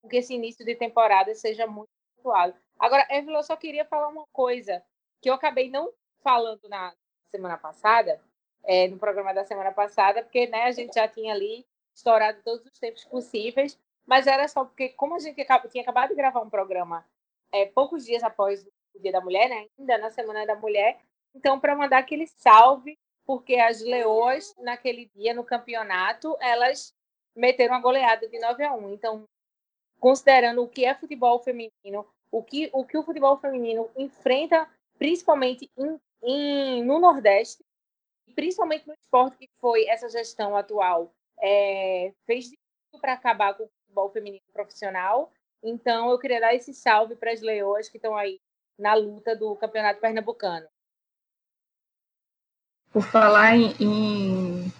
com 0.00 0.08
que 0.08 0.16
esse 0.16 0.32
início 0.32 0.64
de 0.64 0.74
temporada 0.74 1.34
seja 1.34 1.66
muito 1.66 1.90
pontuado. 2.16 2.56
Agora, 2.78 3.06
Evelyn, 3.10 3.36
eu 3.36 3.42
só 3.42 3.54
queria 3.54 3.84
falar 3.84 4.08
uma 4.08 4.24
coisa 4.32 4.82
que 5.20 5.28
eu 5.28 5.34
acabei 5.34 5.68
não 5.68 5.92
falando 6.22 6.66
na 6.70 6.94
semana 7.30 7.58
passada, 7.58 8.18
é, 8.64 8.88
no 8.88 8.98
programa 8.98 9.34
da 9.34 9.44
semana 9.44 9.72
passada, 9.72 10.22
porque 10.22 10.46
né, 10.46 10.62
a 10.62 10.72
gente 10.72 10.94
já 10.94 11.06
tinha 11.06 11.34
ali 11.34 11.66
estourado 11.98 12.40
todos 12.44 12.64
os 12.64 12.78
tempos 12.78 13.04
possíveis, 13.04 13.78
mas 14.06 14.26
era 14.26 14.48
só 14.48 14.64
porque, 14.64 14.90
como 14.90 15.14
a 15.14 15.18
gente 15.18 15.44
tinha 15.70 15.82
acabado 15.82 16.10
de 16.10 16.14
gravar 16.14 16.40
um 16.40 16.50
programa 16.50 17.04
é, 17.52 17.66
poucos 17.66 18.04
dias 18.04 18.22
após 18.22 18.66
o 18.94 19.00
Dia 19.00 19.12
da 19.12 19.20
Mulher, 19.20 19.48
né, 19.48 19.66
ainda 19.78 19.98
na 19.98 20.10
Semana 20.10 20.46
da 20.46 20.56
Mulher, 20.56 20.98
então, 21.34 21.60
para 21.60 21.76
mandar 21.76 21.98
aquele 21.98 22.26
salve 22.26 22.98
porque 23.24 23.56
as 23.56 23.82
leoas, 23.82 24.54
naquele 24.58 25.10
dia, 25.14 25.34
no 25.34 25.44
campeonato, 25.44 26.34
elas 26.40 26.94
meteram 27.36 27.74
uma 27.74 27.80
goleada 27.80 28.26
de 28.26 28.38
9 28.38 28.64
a 28.64 28.72
1. 28.72 28.94
Então, 28.94 29.24
considerando 30.00 30.62
o 30.62 30.68
que 30.68 30.86
é 30.86 30.94
futebol 30.94 31.38
feminino, 31.38 32.06
o 32.30 32.42
que 32.42 32.70
o, 32.72 32.84
que 32.86 32.96
o 32.96 33.02
futebol 33.02 33.36
feminino 33.36 33.90
enfrenta, 33.96 34.66
principalmente 34.98 35.70
em, 35.76 36.00
em, 36.22 36.84
no 36.84 36.98
Nordeste, 36.98 37.62
principalmente 38.34 38.86
no 38.86 38.94
esporte 38.94 39.36
que 39.36 39.50
foi 39.60 39.86
essa 39.86 40.08
gestão 40.08 40.56
atual, 40.56 41.12
é, 41.42 42.12
fez 42.26 42.48
tudo 42.90 43.00
para 43.00 43.12
acabar 43.12 43.54
com 43.54 43.64
o 43.64 43.68
futebol 43.68 44.10
feminino 44.10 44.44
profissional. 44.52 45.32
Então, 45.62 46.10
eu 46.10 46.18
queria 46.18 46.40
dar 46.40 46.54
esse 46.54 46.72
salve 46.72 47.16
para 47.16 47.32
as 47.32 47.40
leoas 47.40 47.88
que 47.88 47.98
estão 47.98 48.16
aí 48.16 48.40
na 48.78 48.94
luta 48.94 49.34
do 49.34 49.56
Campeonato 49.56 50.00
Pernambucano. 50.00 50.66
Por 52.92 53.02
falar 53.02 53.56
em, 53.56 53.74
em 53.80 54.72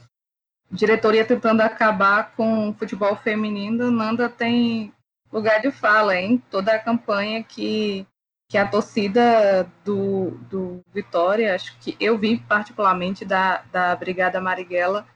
diretoria 0.71 1.27
tentando 1.27 1.61
acabar 1.61 2.35
com 2.35 2.71
o 2.71 2.75
futebol 2.75 3.17
feminino, 3.17 3.91
Nanda 3.91 4.29
tem 4.29 4.93
lugar 5.33 5.61
de 5.61 5.71
fala 5.71 6.17
em 6.17 6.39
toda 6.39 6.73
a 6.73 6.79
campanha 6.79 7.43
que, 7.43 8.07
que 8.49 8.57
a 8.57 8.67
torcida 8.67 9.71
do, 9.85 10.31
do 10.49 10.81
Vitória, 10.93 11.55
acho 11.55 11.77
que 11.81 11.97
eu 12.01 12.17
vi 12.17 12.39
particularmente 12.39 13.25
da, 13.25 13.59
da 13.71 13.95
Brigada 13.95 14.41
Marighella, 14.41 15.07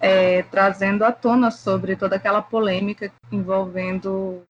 é, 0.00 0.42
trazendo 0.44 1.04
à 1.04 1.12
tona 1.12 1.50
sobre 1.50 1.96
toda 1.96 2.16
aquela 2.16 2.42
polêmica 2.42 3.12
envolvendo 3.30 4.42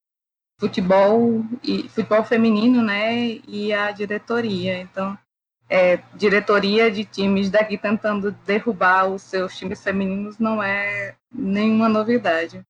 futebol 0.59 1.45
e 1.63 1.89
futebol 1.89 2.25
feminino, 2.25 2.83
né, 2.83 3.41
e 3.47 3.73
a 3.73 3.91
diretoria. 3.91 4.79
Então, 4.79 5.17
é, 5.69 5.97
diretoria 6.15 6.91
de 6.91 7.05
times 7.05 7.51
daqui 7.51 7.77
tentando 7.77 8.31
derrubar 8.31 9.09
os 9.09 9.23
seus 9.23 9.57
times 9.57 9.83
femininos 9.83 10.39
não 10.39 10.63
é 10.63 11.17
nenhuma 11.33 11.89
novidade. 11.89 12.65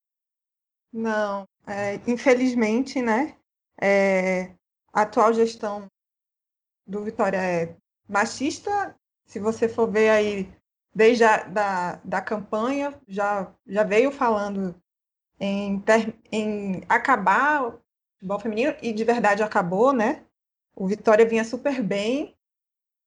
Não, 0.92 1.46
é, 1.66 2.00
infelizmente, 2.06 3.02
né? 3.02 3.36
É, 3.80 4.54
a 4.92 5.02
atual 5.02 5.32
gestão 5.34 5.86
do 6.86 7.02
Vitória 7.02 7.36
é 7.36 7.76
machista. 8.08 8.96
Se 9.26 9.38
você 9.38 9.68
for 9.68 9.90
ver 9.90 10.08
aí, 10.08 10.52
desde 10.96 11.24
a 11.24 11.44
da, 11.44 12.00
da 12.02 12.22
campanha, 12.22 12.98
já, 13.06 13.52
já 13.66 13.84
veio 13.84 14.10
falando 14.10 14.74
em, 15.38 15.84
em 16.32 16.82
acabar 16.88 17.66
o 17.66 17.80
futebol 18.14 18.40
feminino, 18.40 18.74
e 18.80 18.94
de 18.94 19.04
verdade 19.04 19.42
acabou, 19.42 19.92
né? 19.92 20.24
O 20.74 20.86
Vitória 20.86 21.26
vinha 21.26 21.44
super 21.44 21.82
bem, 21.82 22.34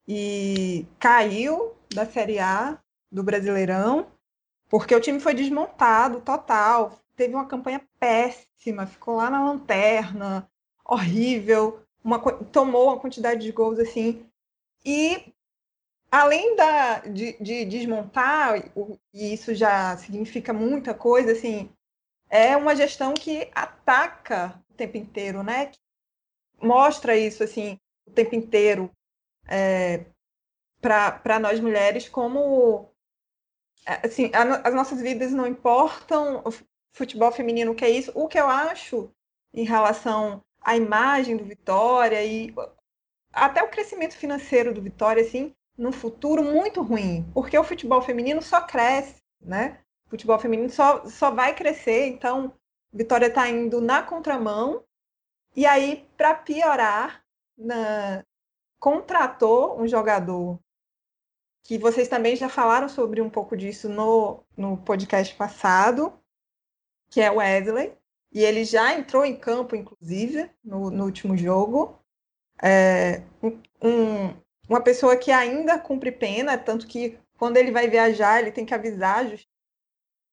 e 0.08 0.86
caiu 1.00 1.76
da 1.92 2.06
Série 2.06 2.38
A 2.38 2.80
do 3.12 3.24
Brasileirão, 3.24 4.12
porque 4.70 4.94
o 4.94 5.02
time 5.02 5.20
foi 5.20 5.34
desmontado 5.34 6.22
total. 6.22 7.00
Teve 7.16 7.34
uma 7.34 7.48
campanha 7.48 7.82
péssima, 8.00 8.86
ficou 8.86 9.16
lá 9.16 9.32
na 9.32 9.44
lanterna, 9.44 10.48
horrível, 10.86 11.82
uma, 12.04 12.20
tomou 12.20 12.86
uma 12.88 13.00
quantidade 13.00 13.42
de 13.42 13.52
gols 13.52 13.80
assim. 13.80 14.24
E 14.86 15.34
além 16.12 16.56
da, 16.56 17.00
de, 17.00 17.34
de 17.42 17.66
desmontar, 17.66 18.58
e 19.14 19.34
isso 19.34 19.54
já 19.54 19.96
significa 19.98 20.54
muita 20.54 20.94
coisa, 20.94 21.32
assim, 21.32 21.70
é 22.30 22.56
uma 22.56 22.76
gestão 22.76 23.14
que 23.14 23.50
ataca 23.54 24.62
o 24.70 24.74
tempo 24.74 24.98
inteiro, 24.98 25.44
né? 25.44 25.72
Mostra 26.62 27.18
isso 27.18 27.44
assim 27.44 27.80
o 28.06 28.12
tempo 28.12 28.36
inteiro 28.36 28.92
é, 29.48 30.06
para 30.82 31.40
nós 31.40 31.60
mulheres 31.60 32.08
como 32.10 32.90
é, 33.86 34.06
assim, 34.06 34.32
a, 34.34 34.68
as 34.68 34.74
nossas 34.74 35.02
vidas 35.02 35.32
não 35.32 35.48
importam, 35.48 36.44
o 36.46 36.52
futebol 36.96 37.32
feminino 37.32 37.76
que 37.76 37.86
é 37.86 37.90
isso. 37.90 38.12
O 38.14 38.28
que 38.28 38.40
eu 38.40 38.48
acho 38.48 39.12
em 39.54 39.64
relação 39.64 40.44
à 40.62 40.76
imagem 40.76 41.38
do 41.38 41.44
Vitória 41.44 42.24
e 42.24 42.54
até 43.34 43.64
o 43.64 43.70
crescimento 43.70 44.16
financeiro 44.16 44.74
do 44.74 44.82
Vitória, 44.82 45.24
assim, 45.24 45.56
no 45.80 45.94
futuro 45.94 46.44
muito 46.44 46.82
ruim, 46.82 47.26
porque 47.34 47.58
o 47.58 47.64
futebol 47.64 48.02
feminino 48.02 48.42
só 48.42 48.62
cresce, 48.62 49.16
né? 49.42 49.80
O 50.06 50.10
futebol 50.10 50.38
feminino 50.38 50.70
só, 50.70 51.06
só 51.06 51.32
vai 51.32 51.56
crescer, 51.56 52.08
então 52.08 52.54
Vitória 52.92 53.28
está 53.28 53.48
indo 53.48 53.80
na 53.80 54.04
contramão, 54.04 54.84
e 55.56 55.66
aí, 55.66 56.08
para 56.18 56.36
piorar, 56.36 57.24
na, 57.58 58.24
contratou 58.80 59.80
um 59.80 59.88
jogador 59.88 60.60
que 61.64 61.78
vocês 61.78 62.08
também 62.08 62.36
já 62.36 62.50
falaram 62.50 62.90
sobre 62.90 63.22
um 63.22 63.30
pouco 63.30 63.56
disso 63.56 63.88
no, 63.88 64.44
no 64.58 64.78
podcast 64.78 65.34
passado, 65.36 66.14
que 67.10 67.22
é 67.22 67.32
o 67.32 67.38
Wesley, 67.38 67.94
e 68.32 68.44
ele 68.44 68.66
já 68.66 68.94
entrou 68.94 69.26
em 69.26 69.36
campo, 69.36 69.76
inclusive, 69.76 70.50
no, 70.64 70.90
no 70.92 71.06
último 71.06 71.38
jogo. 71.38 72.00
É, 72.62 73.24
um, 73.82 74.30
uma 74.70 74.82
pessoa 74.82 75.18
que 75.18 75.32
ainda 75.32 75.80
cumpre 75.80 76.12
pena, 76.12 76.56
tanto 76.56 76.88
que 76.88 77.20
quando 77.38 77.58
ele 77.58 77.72
vai 77.72 77.90
viajar, 77.90 78.40
ele 78.40 78.52
tem 78.52 78.66
que 78.66 78.74
avisar, 78.74 79.26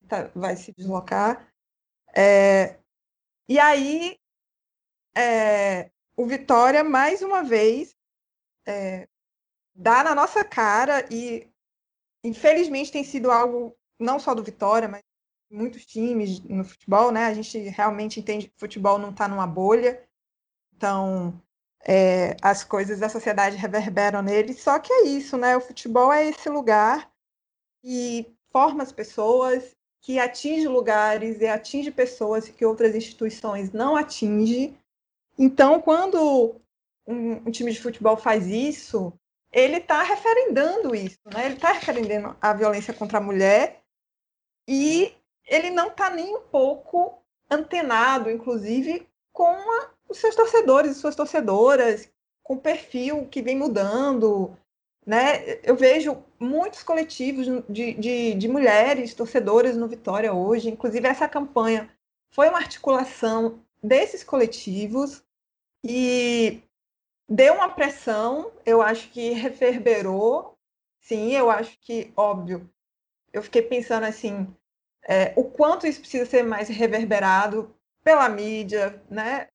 tá, 0.07 0.31
vai 0.35 0.55
se 0.57 0.73
deslocar. 0.77 1.51
É, 2.15 2.79
e 3.49 3.59
aí, 3.59 4.19
é, 5.17 5.91
o 6.15 6.27
Vitória, 6.27 6.85
mais 6.85 7.23
uma 7.23 7.43
vez, 7.43 7.97
é, 8.67 9.09
dá 9.75 10.05
na 10.05 10.15
nossa 10.15 10.45
cara 10.45 11.07
e 11.11 11.51
infelizmente 12.23 12.93
tem 12.93 13.05
sido 13.05 13.31
algo 13.31 13.75
não 13.99 14.19
só 14.19 14.35
do 14.35 14.43
Vitória, 14.43 14.89
mas 14.89 15.03
muitos 15.51 15.87
times 15.87 16.41
no 16.41 16.65
futebol, 16.65 17.11
né? 17.11 17.27
A 17.27 17.35
gente 17.35 17.59
realmente 17.59 18.21
entende 18.21 18.49
que 18.49 18.59
futebol 18.59 18.99
não 18.99 19.11
está 19.11 19.29
numa 19.29 19.47
bolha, 19.47 20.07
então 20.75 21.41
é, 21.87 22.37
as 22.43 22.65
coisas 22.65 22.99
da 22.99 23.09
sociedade 23.09 23.57
reverberam 23.57 24.21
nele. 24.21 24.53
Só 24.55 24.79
que 24.79 24.93
é 24.93 25.05
isso, 25.05 25.37
né? 25.37 25.57
O 25.57 25.61
futebol 25.61 26.13
é 26.13 26.27
esse 26.27 26.49
lugar 26.49 27.09
que 27.81 28.35
forma 28.51 28.83
as 28.83 28.91
pessoas, 28.91 29.77
que 30.01 30.19
atinge 30.19 30.67
lugares 30.67 31.41
e 31.41 31.47
atinge 31.47 31.91
pessoas 31.91 32.49
que 32.49 32.65
outras 32.65 32.95
instituições 32.95 33.73
não 33.73 33.95
atingem. 33.95 34.77
Então, 35.39 35.81
quando 35.81 36.61
um, 37.07 37.33
um 37.47 37.51
time 37.51 37.71
de 37.71 37.81
futebol 37.81 38.17
faz 38.17 38.47
isso, 38.49 39.13
ele 39.53 39.77
está 39.77 40.03
referendando 40.03 40.95
isso, 40.95 41.21
né? 41.33 41.47
Ele 41.47 41.55
está 41.55 41.73
referendando 41.73 42.37
a 42.41 42.53
violência 42.53 42.93
contra 42.93 43.19
a 43.19 43.23
mulher 43.23 43.81
e 44.69 45.15
ele 45.47 45.71
não 45.71 45.89
está 45.89 46.11
nem 46.11 46.35
um 46.37 46.41
pouco 46.41 47.23
antenado, 47.49 48.29
inclusive, 48.29 49.09
com 49.33 49.47
a, 49.47 49.91
os 50.09 50.19
seus 50.19 50.35
torcedores 50.35 50.93
e 50.93 51.01
suas 51.01 51.17
torcedoras, 51.17 52.09
com 52.43 52.57
perfil 52.57 53.27
que 53.27 53.43
vem 53.43 53.57
mudando, 53.57 54.57
né? 55.05 55.59
Eu 55.63 55.77
vejo 55.77 56.23
muitos 56.39 56.83
coletivos 56.83 57.47
de, 57.69 57.95
de, 57.95 58.35
de 58.35 58.49
mulheres 58.49 59.15
torcedoras 59.15 59.77
no 59.77 59.89
Vitória 59.89 60.33
hoje, 60.33 60.69
inclusive 60.69 61.07
essa 61.07 61.29
campanha 61.29 61.91
foi 62.31 62.49
uma 62.49 62.59
articulação 62.59 63.61
desses 63.83 64.23
coletivos 64.23 65.25
e 65.83 66.61
deu 67.29 67.55
uma 67.55 67.71
pressão, 67.71 68.53
eu 68.65 68.83
acho 68.83 69.09
que 69.11 69.31
reverberou. 69.31 70.55
Sim, 71.01 71.33
eu 71.33 71.51
acho 71.51 71.79
que, 71.81 72.13
óbvio, 72.17 72.69
eu 73.33 73.43
fiquei 73.43 73.63
pensando 73.63 74.05
assim, 74.05 74.47
é, 75.09 75.33
o 75.37 75.45
quanto 75.45 75.87
isso 75.87 76.01
precisa 76.01 76.27
ser 76.27 76.43
mais 76.43 76.69
reverberado 76.69 77.75
pela 78.05 78.29
mídia, 78.29 79.03
né? 79.09 79.49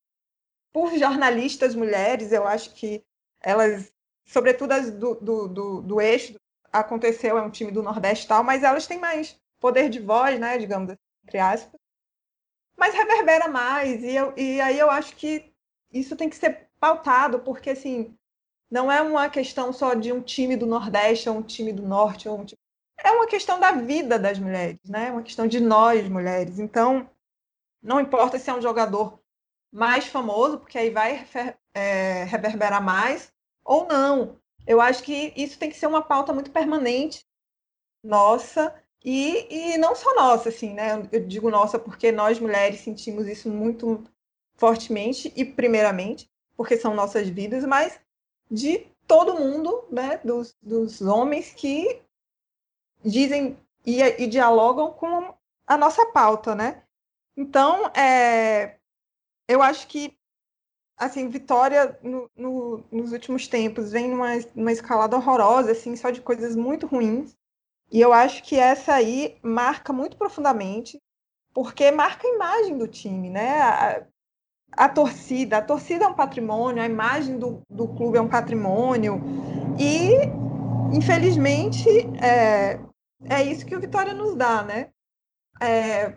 Por 0.74 0.96
jornalistas 0.98 1.76
mulheres, 1.76 2.32
eu 2.32 2.48
acho 2.48 2.74
que 2.74 3.04
elas, 3.42 3.92
sobretudo 4.26 4.72
as 4.72 4.92
do, 4.92 5.16
do, 5.16 5.48
do, 5.48 5.82
do 5.82 6.02
eixo, 6.02 6.36
aconteceu, 6.72 7.38
é 7.38 7.42
um 7.42 7.50
time 7.50 7.72
do 7.72 7.84
Nordeste 7.84 8.28
tal, 8.28 8.44
mas 8.44 8.64
elas 8.64 8.88
têm 8.88 9.00
mais 9.00 9.40
poder 9.60 9.90
de 9.90 10.00
voz, 10.00 10.40
né? 10.40 10.58
Digamos 10.58 10.90
assim, 10.90 11.00
entre 11.26 11.40
aspas. 11.40 11.80
Mas 12.78 12.96
reverbera 12.96 13.48
mais, 13.48 14.04
e, 14.04 14.16
eu, 14.16 14.34
e 14.36 14.60
aí 14.62 14.80
eu 14.80 14.90
acho 14.90 15.16
que 15.16 15.54
isso 15.92 16.16
tem 16.16 16.30
que 16.30 16.36
ser 16.36 16.70
pautado, 16.80 17.40
porque 17.40 17.72
assim, 17.72 18.18
não 18.70 18.92
é 18.92 19.02
uma 19.02 19.30
questão 19.30 19.74
só 19.74 19.94
de 19.94 20.12
um 20.12 20.22
time 20.22 20.56
do 20.56 20.66
Nordeste 20.66 21.30
ou 21.30 21.38
um 21.38 21.44
time 21.44 21.74
do 21.74 21.84
Norte, 21.84 22.28
ou 22.30 22.40
um 22.40 22.46
time... 22.46 22.58
é 22.98 23.12
uma 23.12 23.28
questão 23.28 23.60
da 23.60 23.74
vida 23.74 24.18
das 24.18 24.40
mulheres, 24.40 24.80
né? 24.88 25.10
É 25.10 25.12
uma 25.12 25.22
questão 25.22 25.46
de 25.46 25.60
nós, 25.60 26.08
mulheres. 26.10 26.58
Então, 26.58 27.10
não 27.84 28.00
importa 28.00 28.40
se 28.40 28.50
é 28.50 28.54
um 28.54 28.62
jogador 28.62 29.21
mais 29.72 30.06
famoso, 30.08 30.60
porque 30.60 30.78
aí 30.78 30.90
vai 30.90 31.26
é, 31.74 32.24
reverberar 32.26 32.84
mais, 32.84 33.32
ou 33.64 33.88
não. 33.88 34.38
Eu 34.68 34.82
acho 34.82 35.04
que 35.04 35.34
isso 35.36 35.58
tem 35.58 35.70
que 35.70 35.78
ser 35.78 35.88
uma 35.88 36.02
pauta 36.02 36.34
muito 36.34 36.52
permanente, 36.52 37.26
nossa, 38.04 38.74
e, 39.04 39.74
e 39.74 39.78
não 39.78 39.96
só 39.96 40.14
nossa, 40.16 40.50
assim, 40.50 40.74
né? 40.74 41.08
Eu 41.12 41.26
digo 41.26 41.50
nossa 41.50 41.80
porque 41.80 42.12
nós 42.12 42.40
mulheres 42.40 42.82
sentimos 42.82 43.28
isso 43.28 43.50
muito 43.50 44.04
fortemente 44.56 45.32
e 45.36 45.44
primeiramente, 45.44 46.30
porque 46.56 46.78
são 46.78 46.94
nossas 46.94 47.28
vidas, 47.28 47.64
mas 47.64 48.00
de 48.50 48.88
todo 49.08 49.40
mundo, 49.40 49.86
né? 49.90 50.20
Dos, 50.24 50.56
dos 50.62 51.02
homens 51.02 51.54
que 51.54 52.02
dizem 53.04 53.58
e, 53.86 54.02
e 54.02 54.28
dialogam 54.28 54.92
com 54.92 55.34
a 55.66 55.78
nossa 55.78 56.06
pauta, 56.08 56.54
né? 56.54 56.84
Então, 57.36 57.88
é, 57.96 58.78
eu 59.48 59.62
acho 59.62 59.88
que 59.88 60.18
assim, 61.02 61.28
Vitória 61.30 61.98
no, 62.04 62.30
no, 62.36 62.84
nos 62.92 63.12
últimos 63.12 63.48
tempos 63.48 63.92
vem 63.92 64.08
numa, 64.08 64.30
numa 64.56 64.72
escalada 64.72 65.16
horrorosa, 65.16 65.72
assim, 65.72 65.96
só 65.96 66.12
de 66.12 66.22
coisas 66.22 66.56
muito 66.56 66.86
ruins. 66.86 67.36
E 67.92 68.00
eu 68.00 68.14
acho 68.14 68.44
que 68.44 68.56
essa 68.56 68.94
aí 68.94 69.38
marca 69.42 69.92
muito 69.92 70.16
profundamente, 70.16 71.02
porque 71.54 71.90
marca 71.92 72.28
a 72.28 72.32
imagem 72.32 72.78
do 72.78 72.88
time, 72.88 73.32
né? 73.32 73.62
A, 73.62 74.06
a 74.74 74.88
torcida, 74.88 75.58
a 75.58 75.62
torcida 75.62 76.06
é 76.06 76.08
um 76.08 76.14
patrimônio, 76.14 76.84
a 76.84 76.86
imagem 76.86 77.38
do, 77.38 77.62
do 77.68 77.88
clube 77.88 78.18
é 78.18 78.22
um 78.22 78.30
patrimônio. 78.30 79.20
E, 79.80 80.12
infelizmente, 80.96 81.90
é, 82.24 82.80
é 83.26 83.44
isso 83.44 83.66
que 83.66 83.76
o 83.76 83.82
Vitória 83.82 84.14
nos 84.14 84.36
dá, 84.36 84.64
né? 84.64 84.92
É, 85.60 86.16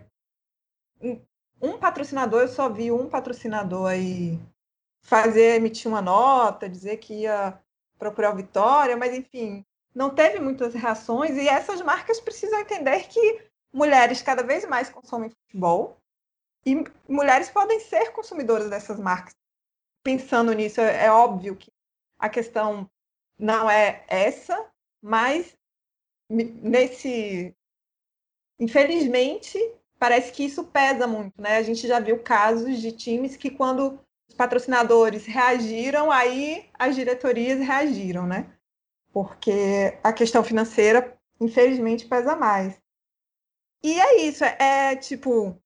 um 1.61 1.77
patrocinador, 1.77 2.41
eu 2.41 2.47
só 2.47 2.69
vi 2.69 2.91
um 2.91 3.09
patrocinador 3.09 3.89
aí 3.89 4.39
fazer, 5.01 5.55
emitir 5.55 5.87
uma 5.87 6.01
nota, 6.01 6.69
dizer 6.69 6.97
que 6.97 7.21
ia 7.21 7.59
procurar 7.97 8.31
Vitória, 8.31 8.97
mas 8.97 9.13
enfim, 9.13 9.65
não 9.93 10.13
teve 10.13 10.39
muitas 10.39 10.73
reações 10.73 11.37
e 11.37 11.47
essas 11.47 11.81
marcas 11.81 12.19
precisam 12.19 12.59
entender 12.59 13.07
que 13.07 13.41
mulheres 13.71 14.21
cada 14.21 14.43
vez 14.43 14.65
mais 14.65 14.89
consomem 14.89 15.29
futebol 15.29 15.97
e 16.65 16.83
mulheres 17.07 17.49
podem 17.49 17.79
ser 17.79 18.11
consumidoras 18.11 18.69
dessas 18.69 18.99
marcas. 18.99 19.33
Pensando 20.03 20.51
nisso, 20.53 20.81
é, 20.81 21.05
é 21.05 21.11
óbvio 21.11 21.55
que 21.55 21.71
a 22.19 22.27
questão 22.27 22.89
não 23.37 23.69
é 23.69 24.03
essa, 24.07 24.69
mas 25.01 25.55
nesse 26.29 27.55
infelizmente 28.59 29.59
parece 30.05 30.31
que 30.31 30.45
isso 30.45 30.63
pesa 30.63 31.07
muito, 31.07 31.41
né? 31.41 31.57
A 31.57 31.63
gente 31.63 31.87
já 31.87 31.99
viu 31.99 32.19
casos 32.19 32.79
de 32.79 32.91
times 32.91 33.35
que 33.35 33.49
quando 33.49 33.99
os 34.29 34.35
patrocinadores 34.35 35.25
reagiram, 35.25 36.11
aí 36.11 36.69
as 36.77 36.95
diretorias 36.95 37.59
reagiram, 37.59 38.25
né? 38.27 38.55
porque 39.15 39.97
a 40.03 40.11
questão 40.11 40.43
financeira, 40.43 41.17
infelizmente, 41.39 42.05
pesa 42.05 42.35
mais. 42.35 42.77
E 43.81 43.97
é 43.97 44.23
isso, 44.23 44.43
é, 44.43 44.57
é 44.59 44.95
tipo, 44.97 45.57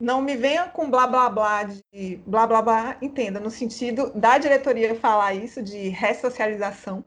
não 0.00 0.20
me 0.20 0.36
venha 0.36 0.68
com 0.68 0.90
blá 0.90 1.06
blá 1.06 1.30
blá 1.30 1.62
de 1.62 2.16
blá 2.26 2.44
blá 2.44 2.60
blá, 2.60 2.98
entenda, 3.00 3.38
no 3.38 3.52
sentido 3.52 4.12
da 4.14 4.36
diretoria 4.36 4.96
falar 4.96 5.32
isso 5.32 5.62
de 5.62 5.90
ressocialização, 5.90 7.04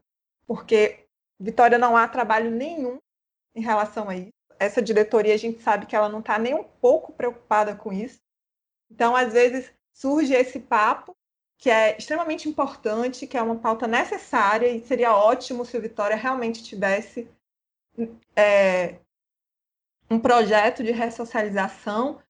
porque 0.47 1.07
Vitória 1.37 1.77
não 1.77 1.97
há 1.97 2.07
trabalho 2.07 2.49
nenhum 2.49 2.97
em 3.53 3.61
relação 3.61 4.09
a 4.09 4.15
isso. 4.15 4.40
Essa 4.61 4.79
diretoria 4.79 5.33
a 5.33 5.37
gente 5.37 5.59
sabe 5.59 5.87
que 5.87 5.95
ela 5.95 6.07
não 6.07 6.19
está 6.19 6.37
nem 6.37 6.53
um 6.53 6.63
pouco 6.63 7.11
preocupada 7.13 7.75
com 7.75 7.91
isso. 7.91 8.21
Então, 8.91 9.15
às 9.15 9.33
vezes, 9.33 9.73
surge 9.91 10.35
esse 10.35 10.59
papo 10.59 11.17
que 11.57 11.67
é 11.67 11.97
extremamente 11.97 12.47
importante, 12.47 13.25
que 13.25 13.35
é 13.35 13.41
uma 13.41 13.55
pauta 13.55 13.87
necessária 13.87 14.67
e 14.67 14.85
seria 14.85 15.15
ótimo 15.15 15.65
se 15.65 15.75
o 15.75 15.81
Vitória 15.81 16.15
realmente 16.15 16.63
tivesse 16.63 17.27
é, 18.35 18.99
um 20.07 20.19
projeto 20.19 20.83
de 20.83 20.91
ressocialização. 20.91 22.21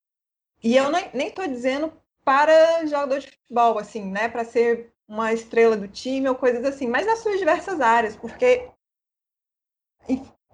E 0.62 0.74
eu 0.74 0.90
nem 0.90 1.28
estou 1.28 1.46
dizendo 1.46 1.92
para 2.24 2.86
jogador 2.86 3.18
de 3.18 3.30
futebol, 3.30 3.78
assim, 3.78 4.10
né, 4.10 4.26
para 4.30 4.44
ser 4.44 4.90
uma 5.06 5.34
estrela 5.34 5.76
do 5.76 5.86
time 5.86 6.30
ou 6.30 6.34
coisas 6.34 6.64
assim, 6.64 6.86
mas 6.86 7.06
nas 7.06 7.18
suas 7.18 7.38
diversas 7.38 7.78
áreas, 7.78 8.16
porque 8.16 8.70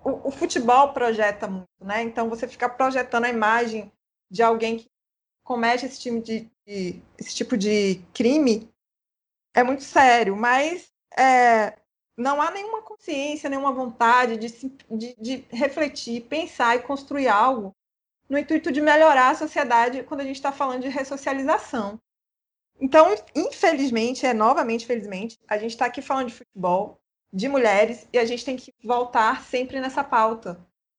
o, 0.04 0.28
o 0.28 0.30
futebol 0.30 0.92
projeta 0.92 1.46
muito, 1.46 1.68
né? 1.80 2.02
Então 2.02 2.28
você 2.28 2.46
ficar 2.46 2.70
projetando 2.70 3.24
a 3.24 3.30
imagem 3.30 3.92
de 4.30 4.42
alguém 4.42 4.78
que 4.78 4.90
comete 5.44 5.86
esse, 5.86 6.20
de, 6.20 6.50
de, 6.66 7.02
esse 7.18 7.34
tipo 7.34 7.56
de 7.56 8.02
crime 8.12 8.70
é 9.54 9.62
muito 9.62 9.82
sério, 9.82 10.36
mas 10.36 10.92
é, 11.16 11.78
não 12.16 12.42
há 12.42 12.50
nenhuma 12.50 12.82
consciência, 12.82 13.48
nenhuma 13.48 13.72
vontade 13.72 14.36
de, 14.36 14.48
de, 14.90 15.14
de 15.18 15.44
refletir, 15.50 16.24
pensar 16.24 16.76
e 16.76 16.82
construir 16.82 17.28
algo 17.28 17.74
no 18.28 18.38
intuito 18.38 18.70
de 18.70 18.80
melhorar 18.80 19.30
a 19.30 19.34
sociedade 19.34 20.02
quando 20.02 20.20
a 20.20 20.24
gente 20.24 20.36
está 20.36 20.52
falando 20.52 20.82
de 20.82 20.88
ressocialização. 20.88 21.98
Então, 22.80 23.08
infelizmente, 23.34 24.26
é 24.26 24.34
novamente, 24.34 24.86
felizmente, 24.86 25.38
a 25.48 25.58
gente 25.58 25.70
está 25.70 25.86
aqui 25.86 26.02
falando 26.02 26.28
de 26.28 26.34
futebol, 26.34 27.00
de 27.32 27.48
mulheres, 27.48 28.08
e 28.12 28.18
a 28.18 28.24
gente 28.24 28.44
tem 28.44 28.56
que 28.56 28.72
voltar 28.82 29.42
sempre 29.42 29.80
nessa 29.80 30.02
pauta, 30.02 30.58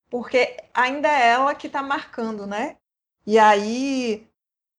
porque 0.09 0.57
ainda 0.73 1.07
é 1.07 1.29
ela 1.29 1.55
que 1.55 1.67
está 1.67 1.81
marcando, 1.81 2.45
né? 2.45 2.77
E 3.25 3.37
aí, 3.37 4.27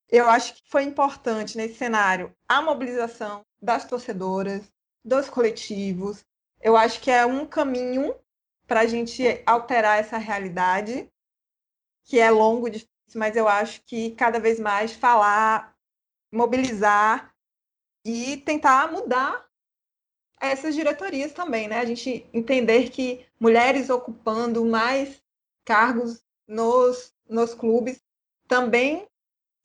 eu 0.08 0.28
acho 0.28 0.54
que 0.54 0.62
foi 0.68 0.82
importante 0.82 1.56
nesse 1.56 1.74
cenário 1.74 2.34
a 2.48 2.62
mobilização 2.62 3.44
das 3.60 3.84
torcedoras, 3.84 4.70
dos 5.04 5.28
coletivos. 5.28 6.24
Eu 6.60 6.76
acho 6.76 7.00
que 7.00 7.10
é 7.10 7.24
um 7.24 7.46
caminho 7.46 8.14
para 8.66 8.80
a 8.80 8.86
gente 8.86 9.42
alterar 9.46 9.98
essa 9.98 10.18
realidade, 10.18 11.10
que 12.04 12.18
é 12.18 12.30
longo, 12.30 12.70
difícil, 12.70 12.90
mas 13.16 13.36
eu 13.36 13.48
acho 13.48 13.82
que 13.82 14.12
cada 14.12 14.38
vez 14.38 14.60
mais 14.60 14.92
falar, 14.92 15.76
mobilizar 16.32 17.34
e 18.04 18.36
tentar 18.38 18.90
mudar 18.90 19.49
essas 20.40 20.74
diretorias 20.74 21.32
também, 21.32 21.68
né? 21.68 21.78
A 21.78 21.84
gente 21.84 22.26
entender 22.32 22.90
que 22.90 23.26
mulheres 23.38 23.90
ocupando 23.90 24.64
mais 24.64 25.22
cargos 25.64 26.22
nos, 26.48 27.14
nos 27.28 27.54
clubes 27.54 28.00
também 28.48 29.06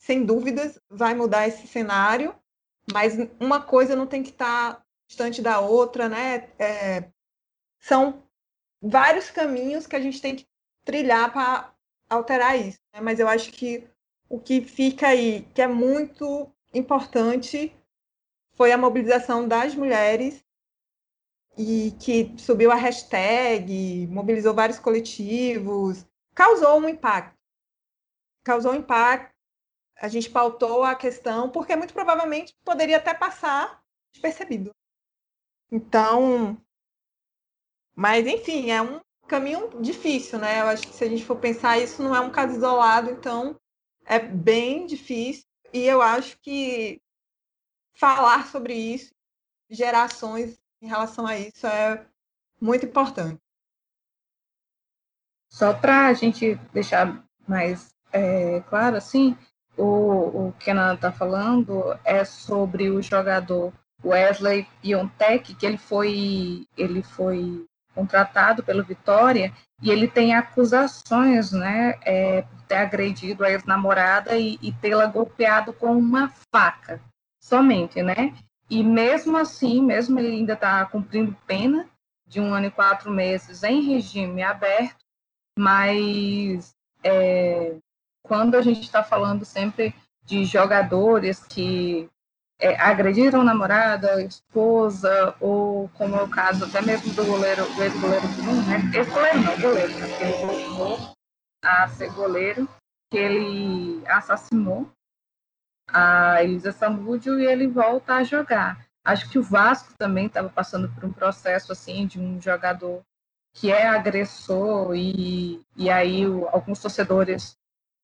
sem 0.05 0.23
dúvidas, 0.23 0.79
vai 0.87 1.15
mudar 1.15 1.47
esse 1.47 1.65
cenário, 1.65 2.35
mas 2.93 3.15
uma 3.39 3.59
coisa 3.59 3.95
não 3.95 4.05
tem 4.05 4.21
que 4.21 4.29
estar 4.29 4.85
distante 5.07 5.41
da 5.41 5.59
outra, 5.59 6.07
né? 6.07 6.47
É, 6.59 7.09
são 7.79 8.21
vários 8.79 9.31
caminhos 9.31 9.87
que 9.87 9.95
a 9.95 9.99
gente 9.99 10.21
tem 10.21 10.35
que 10.35 10.47
trilhar 10.83 11.33
para 11.33 11.73
alterar 12.07 12.55
isso. 12.55 12.79
Né? 12.93 13.01
Mas 13.01 13.19
eu 13.19 13.27
acho 13.27 13.51
que 13.51 13.87
o 14.29 14.39
que 14.39 14.61
fica 14.61 15.07
aí, 15.07 15.41
que 15.55 15.61
é 15.61 15.67
muito 15.67 16.51
importante, 16.71 17.75
foi 18.53 18.71
a 18.71 18.77
mobilização 18.77 19.47
das 19.47 19.73
mulheres 19.73 20.44
e 21.57 21.91
que 21.99 22.33
subiu 22.37 22.71
a 22.71 22.75
hashtag, 22.75 24.07
mobilizou 24.07 24.53
vários 24.53 24.79
coletivos, 24.79 26.05
causou 26.33 26.79
um 26.79 26.89
impacto. 26.89 27.35
Causou 28.43 28.73
um 28.73 28.75
impacto 28.75 29.35
a 29.97 30.07
gente 30.07 30.29
pautou 30.29 30.83
a 30.83 30.95
questão 30.95 31.49
porque 31.49 31.75
muito 31.75 31.93
provavelmente 31.93 32.53
poderia 32.63 32.97
até 32.97 33.13
passar 33.13 33.81
despercebido. 34.13 34.71
Então, 35.71 36.61
mas 37.95 38.27
enfim, 38.27 38.71
é 38.71 38.81
um 38.81 38.99
caminho 39.27 39.81
difícil, 39.81 40.37
né? 40.37 40.61
Eu 40.61 40.67
acho 40.67 40.87
que 40.87 40.93
se 40.93 41.03
a 41.03 41.09
gente 41.09 41.25
for 41.25 41.37
pensar 41.37 41.79
isso 41.79 42.03
não 42.03 42.15
é 42.15 42.19
um 42.19 42.31
caso 42.31 42.55
isolado, 42.55 43.09
então 43.09 43.59
é 44.05 44.19
bem 44.19 44.85
difícil 44.85 45.45
e 45.73 45.83
eu 45.83 46.01
acho 46.01 46.37
que 46.39 47.01
falar 47.95 48.47
sobre 48.47 48.73
isso, 48.73 49.13
gerações 49.69 50.59
em 50.81 50.87
relação 50.87 51.25
a 51.25 51.37
isso 51.37 51.65
é 51.65 52.05
muito 52.61 52.85
importante. 52.85 53.39
Só 55.51 55.73
para 55.73 56.07
a 56.07 56.13
gente 56.13 56.55
deixar 56.73 57.23
mais 57.47 57.89
é, 58.11 58.61
claro, 58.61 58.95
assim, 58.95 59.37
o, 59.77 60.47
o 60.47 60.53
Kenan 60.59 60.95
está 60.95 61.11
falando 61.11 61.97
é 62.03 62.23
sobre 62.23 62.89
o 62.89 63.01
jogador 63.01 63.73
Wesley 64.03 64.67
Piontek, 64.81 65.55
que 65.55 65.65
ele 65.65 65.77
foi, 65.77 66.67
ele 66.77 67.01
foi 67.03 67.65
contratado 67.93 68.63
pelo 68.63 68.83
Vitória 68.83 69.53
e 69.81 69.89
ele 69.89 70.07
tem 70.07 70.35
acusações, 70.35 71.51
né, 71.51 71.97
é, 72.01 72.41
por 72.41 72.61
ter 72.63 72.75
agredido 72.75 73.43
a 73.43 73.51
ex-namorada 73.51 74.37
e, 74.37 74.59
e 74.61 74.71
tê-la 74.73 75.05
golpeado 75.05 75.73
com 75.73 75.97
uma 75.97 76.31
faca, 76.53 77.01
somente, 77.41 78.01
né? 78.03 78.33
E 78.69 78.83
mesmo 78.83 79.37
assim, 79.37 79.81
mesmo 79.81 80.19
ele 80.19 80.29
ainda 80.29 80.53
está 80.53 80.85
cumprindo 80.85 81.37
pena 81.45 81.87
de 82.25 82.39
um 82.39 82.53
ano 82.53 82.67
e 82.67 82.71
quatro 82.71 83.11
meses 83.11 83.63
em 83.63 83.81
regime 83.81 84.41
aberto, 84.41 85.05
mas 85.57 86.75
é, 87.03 87.75
quando 88.23 88.55
a 88.55 88.61
gente 88.61 88.81
está 88.81 89.03
falando 89.03 89.45
sempre 89.45 89.93
de 90.23 90.43
jogadores 90.43 91.43
que 91.45 92.09
é, 92.59 92.75
agrediram 92.79 93.43
namorada, 93.43 94.23
esposa, 94.23 95.35
ou 95.39 95.89
como 95.89 96.15
é 96.15 96.23
o 96.23 96.29
caso 96.29 96.65
até 96.65 96.81
mesmo 96.81 97.13
do 97.13 97.25
goleiro, 97.25 97.63
do 97.75 97.83
ex-goleiro 97.83 98.27
Bruno, 98.29 98.61
né? 98.63 98.91
Ex-goleiro 98.95 99.39
não, 99.39 99.61
goleiro, 99.61 99.93
né? 99.99 100.07
porque 100.07 100.23
ele 100.23 100.43
voltou 100.43 101.13
a 101.63 101.87
ser 101.89 102.11
goleiro, 102.13 102.67
que 103.11 103.17
ele 103.17 104.01
assassinou 104.07 104.89
a 105.87 106.43
Elisa 106.43 106.71
Samúdio 106.71 107.39
e 107.39 107.45
ele 107.45 107.67
volta 107.67 108.15
a 108.15 108.23
jogar. 108.23 108.85
Acho 109.03 109.29
que 109.29 109.37
o 109.37 109.43
Vasco 109.43 109.93
também 109.97 110.25
estava 110.25 110.49
passando 110.49 110.89
por 110.89 111.05
um 111.05 111.13
processo 111.13 111.71
assim 111.71 112.07
de 112.07 112.19
um 112.19 112.41
jogador 112.41 113.03
que 113.53 113.71
é 113.71 113.87
agressor 113.87 114.95
e, 114.95 115.61
e 115.75 115.89
aí 115.89 116.27
o, 116.27 116.47
alguns 116.49 116.79
torcedores 116.81 117.55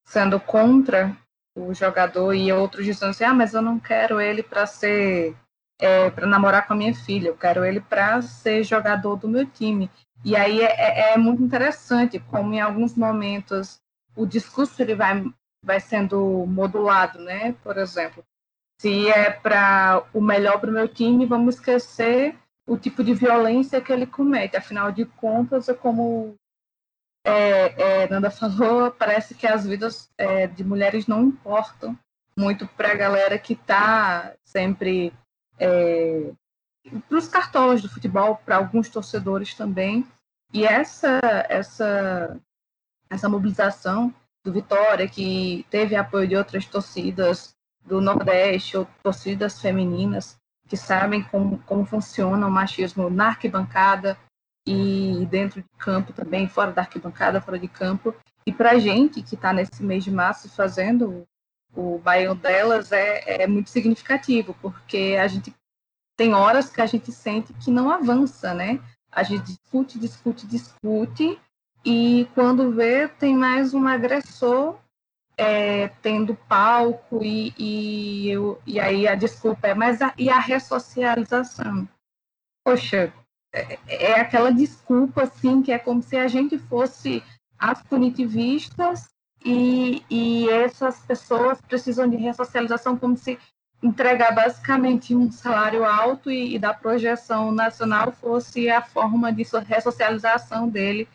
sendo 0.05 0.39
contra 0.39 1.15
o 1.55 1.73
jogador 1.73 2.33
e 2.33 2.51
outros 2.53 2.85
dizendo 2.85 3.09
assim, 3.09 3.23
ah, 3.23 3.33
mas 3.33 3.53
eu 3.53 3.61
não 3.61 3.79
quero 3.79 4.21
ele 4.21 4.41
para 4.41 4.65
ser 4.65 5.35
é, 5.79 6.09
para 6.11 6.27
namorar 6.27 6.67
com 6.67 6.73
a 6.73 6.75
minha 6.75 6.93
filha, 6.93 7.29
eu 7.29 7.35
quero 7.35 7.65
ele 7.65 7.81
para 7.81 8.21
ser 8.21 8.63
jogador 8.63 9.15
do 9.15 9.27
meu 9.27 9.45
time. 9.47 9.89
E 10.23 10.35
aí 10.35 10.61
é, 10.61 10.71
é, 10.77 11.13
é, 11.13 11.17
muito 11.17 11.41
interessante 11.41 12.19
como 12.19 12.53
em 12.53 12.61
alguns 12.61 12.95
momentos 12.95 13.81
o 14.15 14.25
discurso 14.25 14.79
ele 14.81 14.93
vai 14.93 15.25
vai 15.63 15.79
sendo 15.79 16.45
modulado, 16.47 17.19
né? 17.19 17.53
Por 17.63 17.77
exemplo, 17.77 18.23
se 18.79 19.09
é 19.09 19.29
para 19.29 20.03
o 20.13 20.21
melhor 20.21 20.59
para 20.59 20.69
o 20.69 20.73
meu 20.73 20.87
time, 20.87 21.25
vamos 21.25 21.55
esquecer 21.55 22.35
o 22.67 22.77
tipo 22.77 23.03
de 23.03 23.13
violência 23.13 23.81
que 23.81 23.91
ele 23.91 24.05
comete. 24.05 24.57
Afinal 24.57 24.91
de 24.91 25.05
contas, 25.05 25.69
é 25.69 25.73
como 25.73 26.35
é, 27.23 28.03
é, 28.03 28.09
Nanda 28.09 28.31
falou, 28.31 28.91
parece 28.97 29.35
que 29.35 29.45
as 29.45 29.65
vidas 29.65 30.09
é, 30.17 30.47
de 30.47 30.63
mulheres 30.63 31.07
não 31.07 31.23
importam 31.23 31.97
muito 32.37 32.65
para 32.65 32.91
a 32.91 32.95
galera 32.95 33.37
que 33.37 33.53
está 33.53 34.33
sempre 34.43 35.13
é, 35.59 36.31
para 37.07 37.17
os 37.17 37.27
cartões 37.27 37.81
do 37.81 37.89
futebol, 37.89 38.37
para 38.37 38.55
alguns 38.55 38.89
torcedores 38.89 39.53
também. 39.53 40.07
E 40.53 40.65
essa 40.65 41.19
essa 41.47 42.39
essa 43.09 43.29
mobilização 43.29 44.13
do 44.43 44.51
Vitória, 44.51 45.07
que 45.07 45.65
teve 45.69 45.95
apoio 45.95 46.27
de 46.27 46.35
outras 46.35 46.65
torcidas 46.65 47.53
do 47.85 48.01
Nordeste 48.01 48.77
ou 48.77 48.87
torcidas 49.03 49.59
femininas 49.61 50.37
que 50.67 50.77
sabem 50.77 51.21
como, 51.23 51.57
como 51.59 51.85
funciona 51.85 52.47
o 52.47 52.51
machismo 52.51 53.09
na 53.09 53.27
arquibancada, 53.27 54.17
e 54.65 55.27
dentro 55.29 55.61
de 55.61 55.67
campo 55.77 56.13
também, 56.13 56.47
fora 56.47 56.71
da 56.71 56.81
arquibancada, 56.81 57.41
fora 57.41 57.59
de 57.59 57.67
campo. 57.67 58.15
E 58.45 58.51
para 58.51 58.71
a 58.71 58.79
gente 58.79 59.21
que 59.21 59.35
está 59.35 59.51
nesse 59.53 59.83
mês 59.83 60.03
de 60.03 60.11
março 60.11 60.49
fazendo 60.49 61.27
o 61.73 61.97
Baião 61.99 62.35
delas 62.35 62.91
é, 62.91 63.43
é 63.43 63.47
muito 63.47 63.69
significativo, 63.69 64.55
porque 64.61 65.17
a 65.19 65.27
gente 65.27 65.53
tem 66.17 66.33
horas 66.33 66.69
que 66.69 66.81
a 66.81 66.85
gente 66.85 67.11
sente 67.11 67.53
que 67.53 67.71
não 67.71 67.89
avança, 67.89 68.53
né? 68.53 68.79
A 69.11 69.23
gente 69.23 69.43
discute, 69.43 69.97
discute, 69.97 70.45
discute, 70.45 71.39
e 71.83 72.27
quando 72.33 72.71
vê, 72.71 73.07
tem 73.07 73.35
mais 73.35 73.73
um 73.73 73.87
agressor 73.87 74.77
é, 75.37 75.87
tendo 76.01 76.35
palco, 76.35 77.23
e, 77.23 77.53
e, 77.57 78.29
eu, 78.29 78.61
e 78.65 78.79
aí 78.79 79.07
a 79.07 79.15
desculpa 79.15 79.67
é, 79.67 79.73
mas 79.73 80.01
a, 80.01 80.13
e 80.17 80.29
a 80.29 80.39
ressocialização? 80.39 81.87
Poxa, 82.63 83.11
é, 83.53 83.79
é 83.87 84.19
aquela 84.19 84.51
desculpa, 84.51 85.23
assim, 85.23 85.61
que 85.61 85.71
é 85.71 85.79
como 85.79 86.01
se 86.01 86.15
a 86.15 86.27
gente 86.27 86.57
fosse 86.57 87.23
as 87.57 87.81
punitivistas 87.81 89.09
e, 89.43 90.03
e 90.09 90.49
essas 90.49 90.99
pessoas 90.99 91.59
precisam 91.61 92.07
de 92.07 92.17
ressocialização 92.17 92.95
como 92.95 93.17
se 93.17 93.39
entregar 93.81 94.33
basicamente 94.33 95.15
um 95.15 95.31
salário 95.31 95.83
alto 95.83 96.29
e, 96.29 96.55
e 96.55 96.59
da 96.59 96.73
projeção 96.73 97.51
nacional 97.51 98.11
fosse 98.11 98.69
a 98.69 98.81
forma 98.81 99.33
de 99.33 99.43
ressocialização 99.67 100.69
dele. 100.69 101.07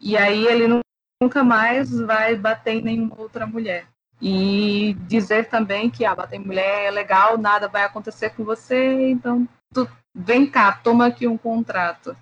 E 0.00 0.16
aí 0.16 0.46
ele 0.46 0.82
nunca 1.22 1.44
mais 1.44 1.90
vai 1.90 2.34
bater 2.34 2.76
em 2.76 2.82
nenhuma 2.82 3.20
outra 3.20 3.46
mulher. 3.46 3.86
E 4.20 4.94
dizer 5.06 5.48
também 5.48 5.90
que 5.90 6.04
ah, 6.04 6.14
bater 6.14 6.36
em 6.36 6.44
mulher 6.44 6.86
é 6.86 6.90
legal, 6.90 7.38
nada 7.38 7.68
vai 7.68 7.84
acontecer 7.84 8.30
com 8.30 8.44
você, 8.44 9.10
então 9.10 9.48
tu, 9.72 9.88
vem 10.14 10.50
cá, 10.50 10.72
toma 10.72 11.06
aqui 11.06 11.26
um 11.26 11.38
contrato. 11.38 12.16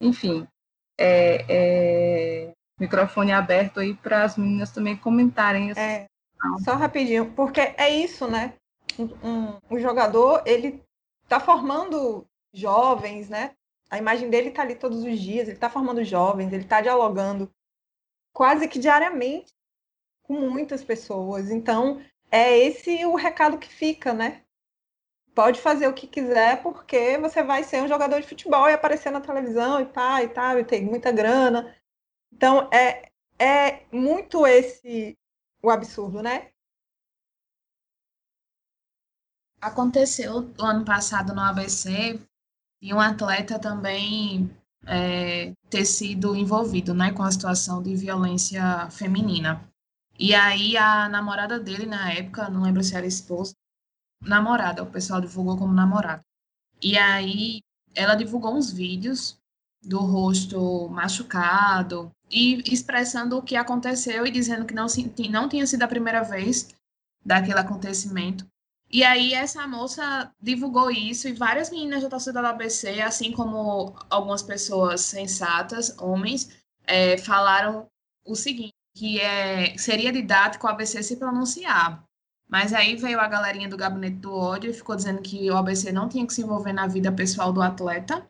Enfim, 0.00 0.46
é, 0.98 1.44
é, 1.48 2.52
microfone 2.80 3.32
aberto 3.32 3.80
aí 3.80 3.94
para 3.94 4.24
as 4.24 4.36
meninas 4.36 4.72
também 4.72 4.96
comentarem. 4.96 5.72
É, 5.76 6.06
só 6.64 6.74
rapidinho, 6.74 7.32
porque 7.32 7.60
é 7.60 7.90
isso, 7.90 8.26
né? 8.28 8.54
Um, 8.98 9.28
um, 9.28 9.58
um 9.70 9.78
jogador, 9.78 10.42
ele 10.46 10.82
está 11.24 11.38
formando 11.40 12.26
jovens, 12.52 13.28
né? 13.28 13.52
A 13.90 13.98
imagem 13.98 14.28
dele 14.30 14.48
está 14.48 14.62
ali 14.62 14.74
todos 14.74 15.02
os 15.04 15.18
dias, 15.18 15.46
ele 15.46 15.56
está 15.56 15.70
formando 15.70 16.04
jovens, 16.04 16.52
ele 16.52 16.64
está 16.64 16.80
dialogando 16.80 17.52
quase 18.32 18.68
que 18.68 18.78
diariamente 18.78 19.54
com 20.22 20.34
muitas 20.50 20.82
pessoas. 20.82 21.50
Então, 21.50 22.02
é 22.30 22.58
esse 22.58 23.04
o 23.04 23.14
recado 23.14 23.58
que 23.58 23.68
fica, 23.68 24.12
né? 24.12 24.46
pode 25.36 25.60
fazer 25.60 25.86
o 25.86 25.92
que 25.92 26.06
quiser, 26.06 26.62
porque 26.62 27.18
você 27.18 27.42
vai 27.42 27.62
ser 27.62 27.82
um 27.82 27.88
jogador 27.88 28.18
de 28.22 28.26
futebol 28.26 28.70
e 28.70 28.72
aparecer 28.72 29.10
na 29.12 29.20
televisão 29.20 29.78
e 29.78 29.84
pá, 29.84 30.22
e 30.22 30.28
tal, 30.30 30.58
e 30.58 30.64
tem 30.64 30.82
muita 30.82 31.12
grana. 31.12 31.76
Então, 32.32 32.70
é, 32.72 33.12
é 33.38 33.84
muito 33.92 34.46
esse 34.46 35.14
o 35.62 35.70
absurdo, 35.70 36.22
né? 36.22 36.50
Aconteceu 39.60 40.40
no 40.40 40.64
ano 40.64 40.84
passado 40.86 41.34
no 41.34 41.40
ABC 41.42 42.18
e 42.86 42.94
um 42.94 43.00
atleta 43.00 43.58
também 43.58 44.48
é, 44.86 45.52
ter 45.68 45.84
sido 45.84 46.36
envolvido 46.36 46.94
né, 46.94 47.10
com 47.10 47.24
a 47.24 47.32
situação 47.32 47.82
de 47.82 47.96
violência 47.96 48.88
feminina. 48.90 49.68
E 50.16 50.32
aí 50.32 50.76
a 50.76 51.08
namorada 51.08 51.58
dele, 51.58 51.84
na 51.84 52.12
época, 52.12 52.48
não 52.48 52.62
lembro 52.62 52.84
se 52.84 52.94
era 52.94 53.04
esposa, 53.04 53.54
namorada, 54.22 54.84
o 54.84 54.90
pessoal 54.90 55.20
divulgou 55.20 55.58
como 55.58 55.74
namorada. 55.74 56.22
E 56.80 56.96
aí 56.96 57.60
ela 57.92 58.14
divulgou 58.14 58.54
uns 58.54 58.70
vídeos 58.70 59.36
do 59.82 59.98
rosto 59.98 60.88
machucado 60.88 62.12
e 62.30 62.62
expressando 62.72 63.36
o 63.36 63.42
que 63.42 63.56
aconteceu 63.56 64.24
e 64.24 64.30
dizendo 64.30 64.64
que 64.64 64.74
não, 64.74 64.86
não 65.28 65.48
tinha 65.48 65.66
sido 65.66 65.82
a 65.82 65.88
primeira 65.88 66.22
vez 66.22 66.68
daquele 67.24 67.58
acontecimento. 67.58 68.46
E 68.90 69.02
aí 69.02 69.34
essa 69.34 69.66
moça 69.66 70.32
divulgou 70.40 70.90
isso 70.90 71.28
e 71.28 71.32
várias 71.32 71.70
meninas 71.70 72.02
da 72.02 72.08
torcida 72.08 72.40
do 72.40 72.46
ABC, 72.46 73.00
assim 73.00 73.32
como 73.32 73.94
algumas 74.08 74.42
pessoas 74.42 75.00
sensatas, 75.00 75.96
homens, 75.98 76.56
é, 76.86 77.18
falaram 77.18 77.88
o 78.24 78.34
seguinte, 78.34 78.72
que 78.94 79.20
é, 79.20 79.76
seria 79.76 80.12
didático 80.12 80.66
o 80.66 80.70
ABC 80.70 81.02
se 81.02 81.16
pronunciar, 81.16 82.02
mas 82.48 82.72
aí 82.72 82.96
veio 82.96 83.20
a 83.20 83.26
galerinha 83.26 83.68
do 83.68 83.76
gabinete 83.76 84.16
do 84.18 84.32
ódio 84.32 84.70
e 84.70 84.74
ficou 84.74 84.94
dizendo 84.94 85.20
que 85.20 85.50
o 85.50 85.56
ABC 85.56 85.90
não 85.92 86.08
tinha 86.08 86.26
que 86.26 86.32
se 86.32 86.42
envolver 86.42 86.72
na 86.72 86.86
vida 86.86 87.10
pessoal 87.10 87.52
do 87.52 87.60
atleta 87.60 88.26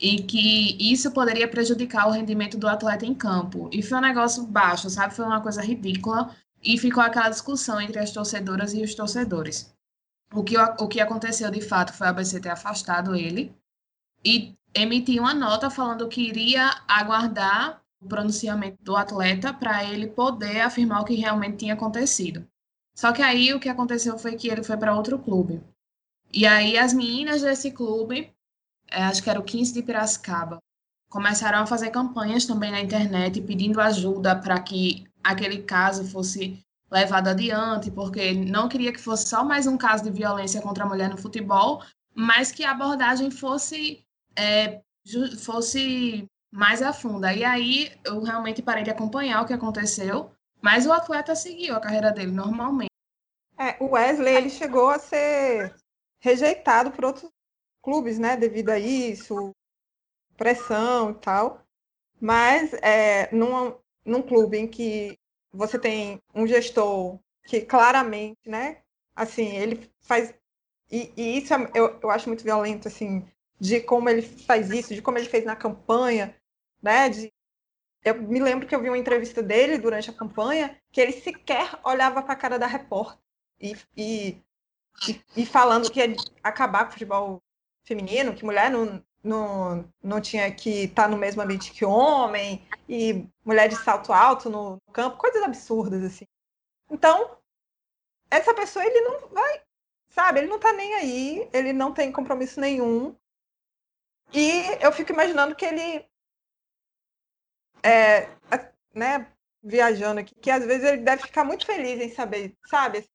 e 0.00 0.22
que 0.22 0.76
isso 0.80 1.12
poderia 1.12 1.46
prejudicar 1.46 2.08
o 2.08 2.10
rendimento 2.10 2.56
do 2.56 2.66
atleta 2.66 3.04
em 3.04 3.14
campo. 3.14 3.68
E 3.70 3.82
foi 3.82 3.98
um 3.98 4.00
negócio 4.02 4.44
baixo, 4.44 4.88
sabe? 4.88 5.14
Foi 5.14 5.24
uma 5.24 5.40
coisa 5.40 5.62
ridícula 5.62 6.34
e 6.62 6.78
ficou 6.78 7.02
aquela 7.02 7.28
discussão 7.28 7.80
entre 7.80 7.98
as 7.98 8.10
torcedoras 8.10 8.72
e 8.72 8.82
os 8.82 8.94
torcedores. 8.94 9.72
O 10.32 10.42
que, 10.42 10.56
o 10.56 10.88
que 10.88 11.00
aconteceu 11.00 11.50
de 11.50 11.60
fato 11.60 11.92
foi 11.92 12.06
o 12.06 12.10
ABC 12.10 12.40
ter 12.40 12.48
afastado 12.48 13.14
ele 13.14 13.54
e 14.24 14.54
emitir 14.74 15.20
uma 15.20 15.34
nota 15.34 15.68
falando 15.68 16.08
que 16.08 16.22
iria 16.22 16.70
aguardar 16.88 17.82
o 18.00 18.08
pronunciamento 18.08 18.82
do 18.82 18.96
atleta 18.96 19.52
para 19.52 19.84
ele 19.84 20.06
poder 20.06 20.62
afirmar 20.62 21.02
o 21.02 21.04
que 21.04 21.14
realmente 21.14 21.58
tinha 21.58 21.74
acontecido. 21.74 22.46
Só 22.96 23.12
que 23.12 23.22
aí 23.22 23.54
o 23.54 23.60
que 23.60 23.68
aconteceu 23.68 24.18
foi 24.18 24.34
que 24.34 24.48
ele 24.48 24.62
foi 24.62 24.76
para 24.76 24.94
outro 24.94 25.18
clube. 25.18 25.62
E 26.32 26.46
aí 26.46 26.78
as 26.78 26.92
meninas 26.92 27.42
desse 27.42 27.70
clube, 27.70 28.32
é, 28.90 29.02
acho 29.04 29.22
que 29.22 29.30
era 29.30 29.38
o 29.38 29.44
15 29.44 29.72
de 29.72 29.82
Piracicaba, 29.82 30.58
começaram 31.10 31.58
a 31.58 31.66
fazer 31.66 31.90
campanhas 31.90 32.46
também 32.46 32.70
na 32.70 32.80
internet 32.80 33.40
pedindo 33.42 33.80
ajuda 33.80 34.34
para 34.34 34.58
que 34.60 35.06
aquele 35.22 35.62
caso 35.62 36.04
fosse 36.04 36.64
levado 36.92 37.28
adiante, 37.28 37.90
porque 37.90 38.32
não 38.34 38.68
queria 38.68 38.92
que 38.92 39.00
fosse 39.00 39.26
só 39.26 39.42
mais 39.42 39.66
um 39.66 39.78
caso 39.78 40.04
de 40.04 40.10
violência 40.10 40.60
contra 40.60 40.84
a 40.84 40.86
mulher 40.86 41.08
no 41.08 41.16
futebol, 41.16 41.82
mas 42.14 42.52
que 42.52 42.64
a 42.64 42.72
abordagem 42.72 43.30
fosse 43.30 44.04
é, 44.36 44.82
fosse 45.38 46.28
mais 46.52 46.82
a 46.82 46.92
fundo. 46.92 47.26
E 47.26 47.42
aí 47.42 47.98
eu 48.04 48.22
realmente 48.22 48.62
parei 48.62 48.84
de 48.84 48.90
acompanhar 48.90 49.40
o 49.40 49.46
que 49.46 49.54
aconteceu, 49.54 50.30
mas 50.60 50.86
o 50.86 50.92
atleta 50.92 51.34
seguiu 51.34 51.74
a 51.74 51.80
carreira 51.80 52.12
dele 52.12 52.30
normalmente. 52.30 52.90
É, 53.58 53.82
o 53.82 53.92
Wesley 53.92 54.34
ele 54.34 54.50
chegou 54.50 54.90
a 54.90 54.98
ser 54.98 55.74
rejeitado 56.20 56.90
por 56.90 57.06
outros 57.06 57.30
clubes, 57.82 58.18
né, 58.18 58.36
devido 58.36 58.68
a 58.68 58.78
isso, 58.78 59.50
pressão 60.36 61.12
e 61.12 61.14
tal. 61.14 61.62
Mas 62.20 62.74
é, 62.74 63.34
num, 63.34 63.74
num 64.04 64.20
clube 64.20 64.58
em 64.58 64.68
que 64.68 65.18
você 65.52 65.78
tem 65.78 66.20
um 66.34 66.46
gestor 66.46 67.18
que 67.44 67.60
claramente, 67.62 68.48
né, 68.48 68.78
assim, 69.14 69.56
ele 69.56 69.90
faz 70.00 70.34
e, 70.92 71.10
e 71.16 71.38
isso 71.38 71.54
é, 71.54 71.70
eu, 71.74 71.98
eu 72.02 72.10
acho 72.10 72.28
muito 72.28 72.44
violento, 72.44 72.86
assim, 72.86 73.26
de 73.58 73.80
como 73.80 74.10
ele 74.10 74.20
faz 74.20 74.70
isso, 74.70 74.94
de 74.94 75.00
como 75.00 75.16
ele 75.16 75.28
fez 75.28 75.42
na 75.44 75.56
campanha, 75.56 76.36
né? 76.82 77.08
De, 77.08 77.32
eu 78.04 78.20
me 78.20 78.38
lembro 78.38 78.66
que 78.66 78.74
eu 78.74 78.80
vi 78.82 78.88
uma 78.90 78.98
entrevista 78.98 79.42
dele 79.42 79.78
durante 79.78 80.10
a 80.10 80.12
campanha 80.12 80.78
que 80.90 81.00
ele 81.00 81.12
sequer 81.12 81.80
olhava 81.82 82.22
para 82.22 82.34
a 82.34 82.36
cara 82.36 82.58
da 82.58 82.66
repórter 82.66 83.18
e, 83.58 83.74
e, 83.96 84.42
e, 85.36 85.46
falando 85.46 85.90
que 85.90 86.00
ia 86.00 86.14
acabar 86.42 86.84
com 86.84 86.90
o 86.90 86.92
futebol 86.92 87.42
feminino, 87.84 88.34
que 88.34 88.44
mulher 88.44 88.70
não, 88.70 89.02
não, 89.22 89.88
não 90.02 90.20
tinha 90.20 90.52
que 90.52 90.84
estar 90.84 91.04
tá 91.04 91.08
no 91.08 91.16
mesmo 91.16 91.40
ambiente 91.42 91.72
que 91.72 91.84
homem, 91.84 92.66
e 92.88 93.26
mulher 93.44 93.68
de 93.68 93.76
salto 93.76 94.12
alto 94.12 94.50
no 94.50 94.80
campo, 94.92 95.16
coisas 95.16 95.42
absurdas, 95.42 96.02
assim. 96.02 96.26
Então, 96.90 97.38
essa 98.30 98.52
pessoa, 98.54 98.84
ele 98.84 99.00
não 99.02 99.28
vai, 99.28 99.62
sabe, 100.08 100.40
ele 100.40 100.48
não 100.48 100.58
tá 100.58 100.72
nem 100.72 100.94
aí, 100.94 101.48
ele 101.52 101.72
não 101.72 101.92
tem 101.92 102.10
compromisso 102.10 102.60
nenhum, 102.60 103.16
e 104.32 104.62
eu 104.80 104.90
fico 104.92 105.12
imaginando 105.12 105.54
que 105.54 105.64
ele, 105.64 106.06
é, 107.82 108.28
né, 108.94 109.30
viajando 109.62 110.20
aqui, 110.20 110.34
que 110.34 110.50
às 110.50 110.64
vezes 110.64 110.84
ele 110.84 111.02
deve 111.02 111.22
ficar 111.22 111.44
muito 111.44 111.66
feliz 111.66 112.00
em 112.00 112.08
saber, 112.08 112.56
sabe? 112.66 113.08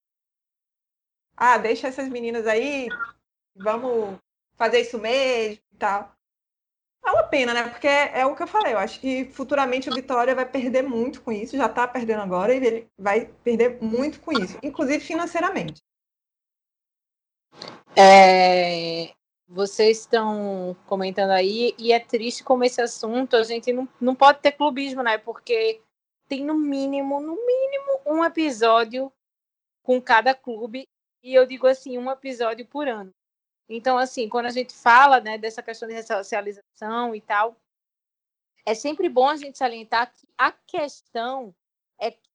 Ah, 1.36 1.58
deixa 1.58 1.88
essas 1.88 2.08
meninas 2.08 2.48
aí, 2.48 2.88
vamos 3.56 4.18
fazer 4.56 4.82
isso 4.82 4.98
mesmo 4.98 5.67
tal. 5.78 6.12
É 7.06 7.12
uma 7.12 7.24
pena, 7.24 7.54
né? 7.54 7.70
Porque 7.70 7.88
é, 7.88 8.20
é 8.20 8.26
o 8.26 8.36
que 8.36 8.44
eu 8.44 8.48
falei. 8.48 8.74
Eu 8.74 8.80
acho 8.80 9.00
que 9.00 9.26
futuramente 9.26 9.90
o 9.90 9.94
Vitória 9.94 10.36
vai 10.36 10.46
perder 10.46 10.84
muito 10.84 11.22
com 11.22 11.32
isso. 11.32 11.56
Já 11.56 11.68
está 11.68 11.88
perdendo 11.88 12.22
agora 12.22 12.54
e 12.54 12.58
ele 12.58 12.92
vai 12.98 13.26
perder 13.44 13.82
muito 13.82 14.20
com 14.20 14.32
isso, 14.34 14.58
inclusive 14.62 15.00
financeiramente. 15.00 15.82
É, 17.96 19.14
vocês 19.48 20.02
estão 20.02 20.76
comentando 20.86 21.32
aí, 21.32 21.74
e 21.80 21.94
é 21.94 22.00
triste 22.00 22.44
como 22.44 22.64
esse 22.64 22.82
assunto, 22.82 23.36
a 23.36 23.44
gente 23.44 23.72
não, 23.72 23.88
não 24.00 24.14
pode 24.14 24.40
ter 24.40 24.52
clubismo, 24.52 25.02
né? 25.02 25.18
Porque 25.18 25.82
tem 26.28 26.44
no 26.44 26.54
mínimo, 26.54 27.22
no 27.22 27.36
mínimo, 27.36 28.02
um 28.06 28.24
episódio 28.24 29.12
com 29.82 30.02
cada 30.02 30.36
clube, 30.36 30.88
e 31.24 31.34
eu 31.34 31.46
digo 31.46 31.66
assim, 31.66 31.98
um 31.98 32.12
episódio 32.12 32.66
por 32.68 32.88
ano. 32.88 33.14
Então, 33.70 33.98
assim, 33.98 34.30
quando 34.30 34.46
a 34.46 34.52
gente 34.52 34.74
fala 34.74 35.20
né, 35.20 35.38
dessa 35.38 35.62
questão 35.62 35.88
de 35.88 35.94
ressocialização 35.94 37.14
e 37.14 37.22
tal, 37.22 37.56
é 38.66 38.74
sempre 38.74 39.10
bom 39.10 39.28
a 39.28 39.36
gente 39.36 39.58
salientar 39.58 40.14
que 40.14 40.28
a 40.38 40.52
questão 40.52 41.54
é 42.00 42.12
que, 42.12 42.30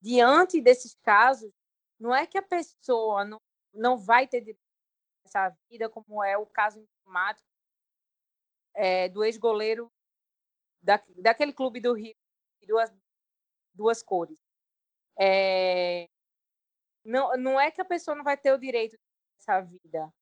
diante 0.00 0.60
desses 0.60 0.94
casos, 0.96 1.52
não 1.98 2.14
é 2.14 2.26
que 2.26 2.38
a 2.38 2.42
pessoa 2.42 3.24
não, 3.24 3.40
não 3.72 3.96
vai 3.96 4.26
ter 4.26 4.56
essa 5.24 5.50
vida, 5.68 5.88
como 5.88 6.22
é 6.24 6.36
o 6.36 6.46
caso 6.46 6.78
emblemático 6.78 7.46
é, 8.74 9.08
do 9.08 9.24
ex-goleiro 9.24 9.90
da, 10.82 11.02
daquele 11.16 11.52
clube 11.52 11.80
do 11.80 11.92
Rio, 11.92 12.14
duas, 12.66 12.92
duas 13.74 14.02
cores. 14.02 14.38
É, 15.18 16.08
não, 17.04 17.36
não 17.36 17.60
é 17.60 17.70
que 17.70 17.80
a 17.80 17.84
pessoa 17.84 18.16
não 18.16 18.24
vai 18.24 18.36
ter 18.36 18.52
o 18.52 18.58
direito 18.58 18.98
dessa 19.40 19.60
vida. 19.60 20.12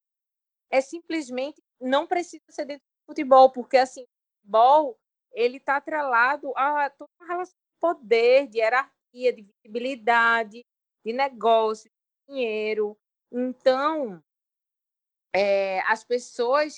É 0.71 0.81
simplesmente 0.81 1.62
não 1.81 2.07
precisa 2.07 2.45
ser 2.51 2.64
dentro 2.64 2.85
do 2.85 3.12
futebol, 3.12 3.51
porque 3.51 3.77
assim, 3.77 4.03
o 4.03 4.09
futebol 4.41 4.99
ele 5.33 5.59
está 5.59 5.77
atrelado 5.77 6.53
a 6.57 6.91
toda 6.91 7.11
uma 7.21 7.27
relação 7.27 7.55
de 7.55 7.81
poder, 7.81 8.47
de 8.49 8.59
hierarquia, 8.59 9.33
de 9.33 9.43
visibilidade, 9.43 10.64
de 11.05 11.12
negócio, 11.12 11.91
de 11.91 12.35
dinheiro. 12.35 12.97
Então, 13.31 14.23
é, 15.35 15.81
as 15.83 16.03
pessoas, 16.05 16.77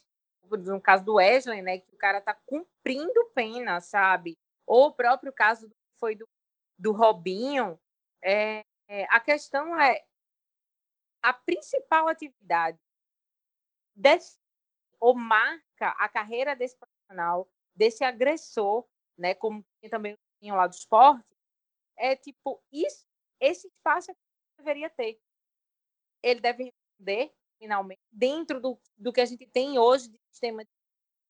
no 0.51 0.80
caso 0.80 1.05
do 1.05 1.14
Wesley, 1.14 1.62
né, 1.62 1.78
que 1.78 1.95
o 1.95 1.99
cara 1.99 2.18
está 2.18 2.34
cumprindo 2.47 3.30
pena, 3.34 3.80
sabe? 3.80 4.36
Ou 4.66 4.88
o 4.88 4.93
próprio 4.93 5.32
caso 5.32 5.70
foi 5.99 6.14
do, 6.14 6.28
do 6.78 6.93
Robinho, 6.93 7.78
é, 8.22 8.64
é, 8.88 9.05
a 9.09 9.20
questão 9.20 9.80
é 9.80 10.05
a 11.22 11.32
principal 11.32 12.08
atividade 12.08 12.78
desse, 13.94 14.38
ou 14.98 15.14
marca 15.14 15.90
a 15.98 16.08
carreira 16.08 16.54
desse 16.56 16.76
profissional, 16.76 17.48
desse 17.74 18.04
agressor, 18.04 18.86
né, 19.16 19.34
como 19.34 19.64
também 19.90 20.16
tinha 20.40 20.54
lá 20.54 20.66
do 20.66 20.74
esporte, 20.74 21.24
é 21.96 22.16
tipo, 22.16 22.62
isso, 22.72 23.06
esse 23.40 23.66
espaço 23.66 24.10
é 24.10 24.14
deveria 24.58 24.90
ter. 24.90 25.18
Ele 26.22 26.40
deve 26.40 26.64
responder 26.64 27.34
finalmente, 27.60 28.00
dentro 28.10 28.58
do, 28.58 28.80
do 28.96 29.12
que 29.12 29.20
a 29.20 29.26
gente 29.26 29.46
tem 29.46 29.78
hoje 29.78 30.08
de 30.08 30.18
sistema 30.30 30.64
de 30.64 30.70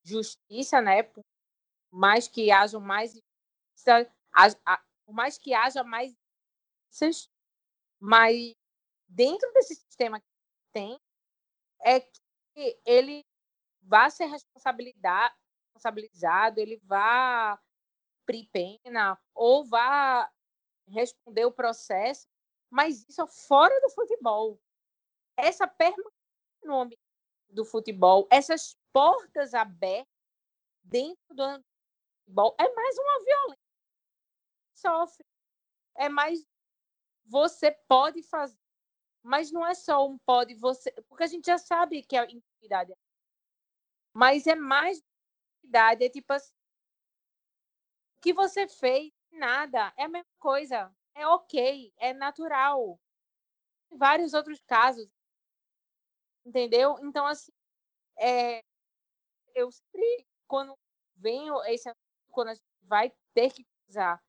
justiça, 0.04 0.80
né? 0.80 1.02
Por 1.02 1.24
mais 1.90 2.28
que 2.28 2.52
haja 2.52 2.78
mais 2.78 3.20
por 5.04 5.12
mais 5.12 5.36
que 5.36 5.52
haja 5.52 5.82
mais 5.82 6.14
mas 7.98 8.54
dentro 9.10 9.52
desse 9.52 9.74
sistema 9.74 10.20
que 10.20 10.26
tem 10.72 10.98
é 11.82 12.00
que 12.00 12.80
ele 12.84 13.26
vai 13.82 14.10
ser 14.10 14.26
responsabilizado, 14.26 15.34
ele 16.58 16.76
vai 16.84 17.58
cumprir 18.20 18.48
pena 18.52 19.18
ou 19.34 19.64
vai 19.64 20.28
responder 20.88 21.44
o 21.44 21.52
processo, 21.52 22.28
mas 22.68 23.08
isso 23.08 23.22
é 23.22 23.26
fora 23.26 23.78
do 23.80 23.90
futebol. 23.90 24.60
Essa 25.36 25.66
permanência 25.66 26.12
no 26.62 26.80
ambiente 26.80 27.00
do 27.48 27.64
futebol, 27.64 28.28
essas 28.30 28.76
portas 28.92 29.54
abertas 29.54 30.06
dentro 30.82 31.34
do 31.34 31.64
futebol, 32.20 32.54
é 32.58 32.68
mais 32.74 32.98
uma 32.98 33.24
violência. 33.24 33.70
Sofre. 34.74 35.26
É 35.96 36.08
mais. 36.08 36.44
Você 37.26 37.72
pode 37.88 38.22
fazer. 38.22 38.59
Mas 39.22 39.52
não 39.52 39.66
é 39.66 39.74
só 39.74 40.06
um 40.06 40.18
pode 40.18 40.54
você. 40.54 40.90
Porque 41.08 41.24
a 41.24 41.26
gente 41.26 41.46
já 41.46 41.58
sabe 41.58 42.02
que 42.02 42.16
a 42.16 42.24
intimidade 42.24 42.92
é. 42.92 42.96
Mas 44.12 44.46
é 44.46 44.54
mais 44.54 44.98
intimidade. 45.58 46.04
É 46.04 46.08
tipo 46.08 46.32
assim. 46.32 46.52
O 48.18 48.22
que 48.22 48.32
você 48.32 48.68
fez, 48.68 49.12
nada. 49.32 49.92
É 49.96 50.04
a 50.04 50.08
mesma 50.08 50.30
coisa. 50.38 50.92
É 51.14 51.26
ok. 51.26 51.92
É 51.98 52.12
natural. 52.12 52.98
Em 53.90 53.96
vários 53.96 54.34
outros 54.34 54.60
casos 54.66 55.08
entendeu? 56.44 56.96
Então, 57.02 57.26
assim, 57.26 57.52
é, 58.18 58.62
eu 59.54 59.70
sempre, 59.70 60.26
quando 60.46 60.76
venho 61.16 61.62
esse 61.64 61.90
quando 62.30 62.48
a 62.48 62.54
gente 62.54 62.64
vai 62.82 63.12
ter 63.34 63.52
que 63.52 63.66
usar 63.88 64.22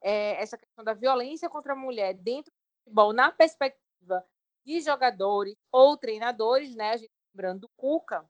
é, 0.00 0.40
essa 0.40 0.56
questão 0.56 0.84
da 0.84 0.94
violência 0.94 1.50
contra 1.50 1.72
a 1.72 1.76
mulher 1.76 2.14
dentro 2.14 2.52
do 2.52 2.84
futebol, 2.84 3.12
na 3.12 3.32
perspectiva 3.32 4.24
de 4.68 4.80
jogadores 4.82 5.56
ou 5.72 5.96
treinadores, 5.96 6.74
né? 6.74 6.90
A 6.90 6.96
gente 6.98 7.10
lembrando 7.34 7.60
do 7.60 7.68
Cuca, 7.70 8.28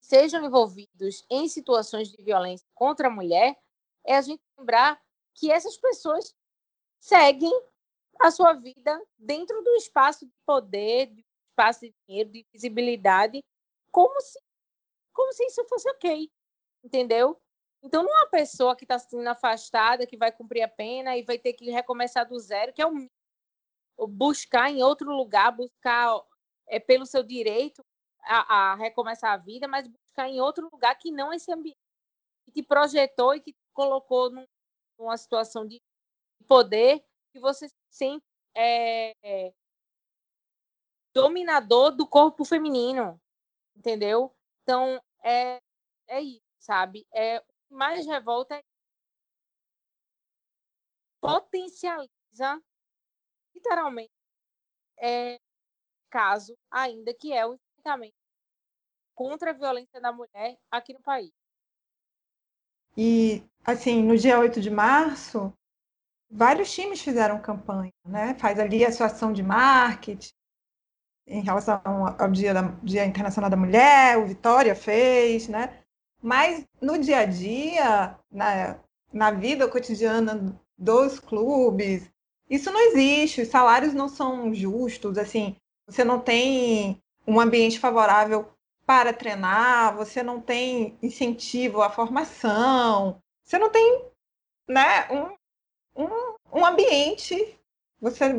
sejam 0.00 0.44
envolvidos 0.44 1.26
em 1.28 1.48
situações 1.48 2.12
de 2.12 2.22
violência 2.22 2.64
contra 2.72 3.08
a 3.08 3.10
mulher, 3.10 3.58
é 4.06 4.16
a 4.16 4.22
gente 4.22 4.40
lembrar 4.56 5.02
que 5.34 5.50
essas 5.50 5.76
pessoas 5.76 6.32
seguem 7.00 7.52
a 8.20 8.30
sua 8.30 8.52
vida 8.52 9.04
dentro 9.18 9.60
do 9.64 9.74
espaço 9.74 10.24
de 10.24 10.32
poder, 10.46 11.06
de 11.06 11.24
espaço 11.50 11.80
de 11.80 11.94
dinheiro, 12.06 12.30
de 12.30 12.46
visibilidade, 12.52 13.42
como 13.90 14.20
se, 14.20 14.38
como 15.12 15.32
se 15.32 15.44
isso 15.44 15.64
fosse 15.64 15.90
ok, 15.90 16.30
entendeu? 16.84 17.36
Então, 17.82 18.04
não 18.04 18.16
é 18.16 18.20
uma 18.22 18.30
pessoa 18.30 18.76
que 18.76 18.84
está 18.84 18.98
sendo 18.98 19.26
afastada, 19.26 20.06
que 20.06 20.16
vai 20.16 20.30
cumprir 20.30 20.62
a 20.62 20.68
pena 20.68 21.16
e 21.16 21.22
vai 21.24 21.38
ter 21.38 21.54
que 21.54 21.68
recomeçar 21.70 22.28
do 22.28 22.38
zero, 22.38 22.72
que 22.72 22.82
é 22.82 22.86
o 22.86 22.92
buscar 23.98 24.70
em 24.70 24.82
outro 24.82 25.10
lugar, 25.10 25.52
buscar 25.52 26.20
é, 26.66 26.78
pelo 26.78 27.06
seu 27.06 27.22
direito 27.22 27.84
a, 28.22 28.72
a, 28.72 28.74
recomeçar 28.74 29.32
a 29.32 29.36
vida, 29.36 29.66
mas 29.66 29.86
buscar 29.86 30.28
em 30.28 30.40
outro 30.40 30.68
lugar 30.70 30.94
que 30.96 31.10
não 31.10 31.32
esse 31.32 31.52
ambiente 31.52 31.78
que 32.44 32.52
te 32.52 32.62
projetou 32.62 33.34
e 33.34 33.40
que 33.40 33.52
te 33.52 33.66
colocou 33.72 34.30
num, 34.30 34.46
numa 34.98 35.16
situação 35.16 35.66
de 35.66 35.80
poder 36.46 37.04
que 37.32 37.40
você 37.40 37.68
se 37.68 37.76
sente 37.90 38.24
é, 38.54 39.14
é, 39.22 39.52
dominador 41.14 41.92
do 41.92 42.06
corpo 42.06 42.44
feminino, 42.44 43.20
entendeu? 43.76 44.34
Então, 44.62 45.00
é, 45.22 45.60
é 46.08 46.20
isso, 46.20 46.42
sabe? 46.58 47.06
É, 47.12 47.38
o 47.38 47.42
que 47.42 47.74
mais 47.74 48.06
revolta 48.06 48.56
é 48.56 48.62
potencializa 51.20 52.62
literalmente 53.60 54.10
é, 54.98 55.38
caso 56.10 56.56
ainda 56.70 57.14
que 57.14 57.32
é 57.32 57.46
o 57.46 57.54
enfrentamento 57.54 58.14
contra 59.14 59.50
a 59.50 59.54
violência 59.54 60.00
da 60.00 60.12
mulher 60.12 60.56
aqui 60.70 60.94
no 60.94 61.00
país. 61.00 61.30
E, 62.96 63.44
assim, 63.64 64.02
no 64.02 64.16
dia 64.16 64.38
8 64.38 64.60
de 64.60 64.70
março, 64.70 65.52
vários 66.30 66.72
times 66.72 67.00
fizeram 67.00 67.40
campanha, 67.40 67.92
né? 68.04 68.34
Faz 68.34 68.58
ali 68.58 68.84
a 68.84 68.90
sua 68.90 69.06
ação 69.06 69.32
de 69.32 69.42
marketing 69.42 70.32
em 71.26 71.42
relação 71.42 71.80
ao 72.18 72.30
Dia, 72.30 72.52
da, 72.52 72.62
dia 72.82 73.04
Internacional 73.04 73.48
da 73.48 73.56
Mulher, 73.56 74.18
o 74.18 74.26
Vitória 74.26 74.74
fez, 74.74 75.46
né? 75.48 75.84
Mas 76.20 76.66
no 76.80 76.98
dia 76.98 77.18
a 77.18 77.24
dia, 77.24 78.18
na, 78.30 78.80
na 79.12 79.30
vida 79.30 79.68
cotidiana 79.68 80.60
dos 80.76 81.20
clubes, 81.20 82.10
isso 82.50 82.70
não 82.72 82.80
existe, 82.80 83.42
os 83.42 83.48
salários 83.48 83.94
não 83.94 84.08
são 84.08 84.52
justos, 84.52 85.16
assim, 85.16 85.56
você 85.86 86.02
não 86.04 86.18
tem 86.18 87.00
um 87.26 87.38
ambiente 87.38 87.78
favorável 87.78 88.52
para 88.84 89.12
treinar, 89.12 89.96
você 89.96 90.20
não 90.20 90.40
tem 90.40 90.98
incentivo 91.00 91.80
à 91.80 91.88
formação, 91.88 93.22
você 93.44 93.56
não 93.56 93.70
tem 93.70 94.04
né, 94.68 95.08
um, 95.10 96.04
um, 96.04 96.34
um 96.52 96.66
ambiente. 96.66 97.56
Você, 98.00 98.32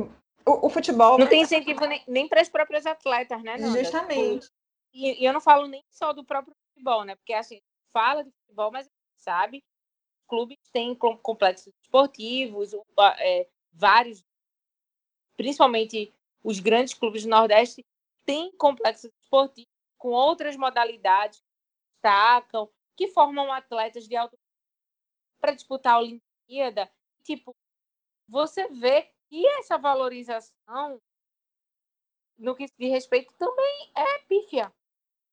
o, 0.46 0.66
o, 0.68 0.70
futebol. 0.70 1.18
Não 1.18 1.28
tem 1.28 1.42
incentivo 1.42 1.86
nem, 1.86 2.04
nem 2.08 2.28
para 2.28 2.42
as 2.42 2.50
próprias 2.50 2.86
atletas, 2.86 3.42
né? 3.44 3.58
Nanda? 3.58 3.84
Justamente. 3.84 4.50
E, 4.94 5.22
e, 5.22 5.26
eu 5.26 5.32
não 5.32 5.42
falo 5.42 5.68
nem 5.68 5.84
só 5.90 6.12
do 6.12 6.24
próprio 6.24 6.56
futebol, 6.74 7.04
né? 7.06 7.16
Porque 7.16 7.34
assim, 7.34 7.62
fala 7.94 8.24
de 8.24 8.32
futebol, 8.32 8.72
mas 8.72 8.90
sabe, 9.16 9.64
clubes 10.28 10.58
têm 10.72 10.96
complexos 10.96 11.74
esportivos, 11.82 12.72
é, 13.20 13.48
vários, 13.72 14.24
principalmente 15.36 16.14
os 16.44 16.60
grandes 16.60 16.94
clubes 16.94 17.24
do 17.24 17.30
Nordeste, 17.30 17.86
têm 18.26 18.52
complexos 18.58 19.12
esportivos 19.22 19.70
com 19.98 20.10
outras 20.10 20.56
modalidades 20.56 21.42
destacam, 22.02 22.68
que 22.98 23.08
formam 23.08 23.54
atletas 23.54 24.08
de 24.08 24.16
alto 24.16 24.38
para 25.40 25.54
disputar 25.54 25.94
a 25.94 26.00
Olimpíada. 26.00 26.92
Tipo, 27.24 27.56
você 28.28 28.68
vê 28.70 29.10
que 29.30 29.46
essa 29.60 29.78
valorização 29.78 31.00
no 32.38 32.56
que 32.56 32.68
se 32.68 32.74
diz 32.78 32.90
respeito 32.90 33.34
também 33.38 33.92
é 33.96 34.20
pífia, 34.28 34.74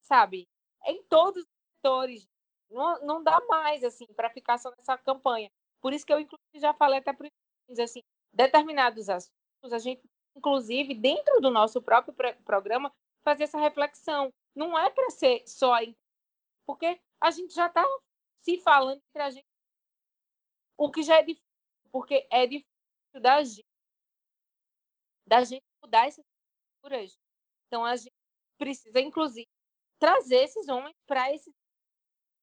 sabe? 0.01 0.47
Em 0.85 1.01
todos 1.03 1.43
os 1.43 1.49
setores. 1.75 2.27
Não, 2.69 3.03
não 3.03 3.23
dá 3.23 3.39
mais, 3.47 3.83
assim, 3.83 4.05
para 4.15 4.29
ficar 4.29 4.59
só 4.59 4.69
nessa 4.77 4.95
campanha. 4.99 5.49
Por 5.81 5.91
isso 5.91 6.05
que 6.05 6.13
eu, 6.13 6.19
inclusive, 6.19 6.59
já 6.59 6.71
falei 6.73 6.99
até 6.99 7.11
para 7.11 7.27
os 7.67 7.79
assim, 7.79 8.01
determinados 8.33 9.09
assuntos, 9.09 9.73
a 9.73 9.79
gente, 9.79 10.01
inclusive, 10.35 10.93
dentro 10.93 11.39
do 11.41 11.49
nosso 11.49 11.81
próprio 11.81 12.13
programa, 12.43 12.93
fazer 13.23 13.43
essa 13.43 13.59
reflexão. 13.59 14.33
Não 14.55 14.77
é 14.77 14.89
para 14.89 15.09
ser 15.09 15.43
só 15.47 15.75
porque 16.65 16.99
a 17.21 17.31
gente 17.31 17.53
já 17.53 17.67
está 17.67 17.85
se 18.43 18.57
falando 18.59 19.01
entre 19.09 19.21
a 19.21 19.29
gente, 19.29 19.47
o 20.77 20.91
que 20.91 21.03
já 21.03 21.17
é 21.17 21.23
difícil, 21.23 21.49
porque 21.91 22.27
é 22.31 22.45
difícil 22.45 23.21
da 23.21 23.43
gente, 23.43 23.65
da 25.27 25.43
gente 25.43 25.63
mudar 25.81 26.07
essas 26.07 26.23
culturas. 26.81 27.19
Então 27.67 27.83
a 27.83 27.95
gente 27.95 28.13
precisa, 28.57 28.99
inclusive, 28.99 29.47
trazer 29.99 30.43
esses 30.43 30.67
homens 30.69 30.95
para 31.07 31.33
esse. 31.33 31.53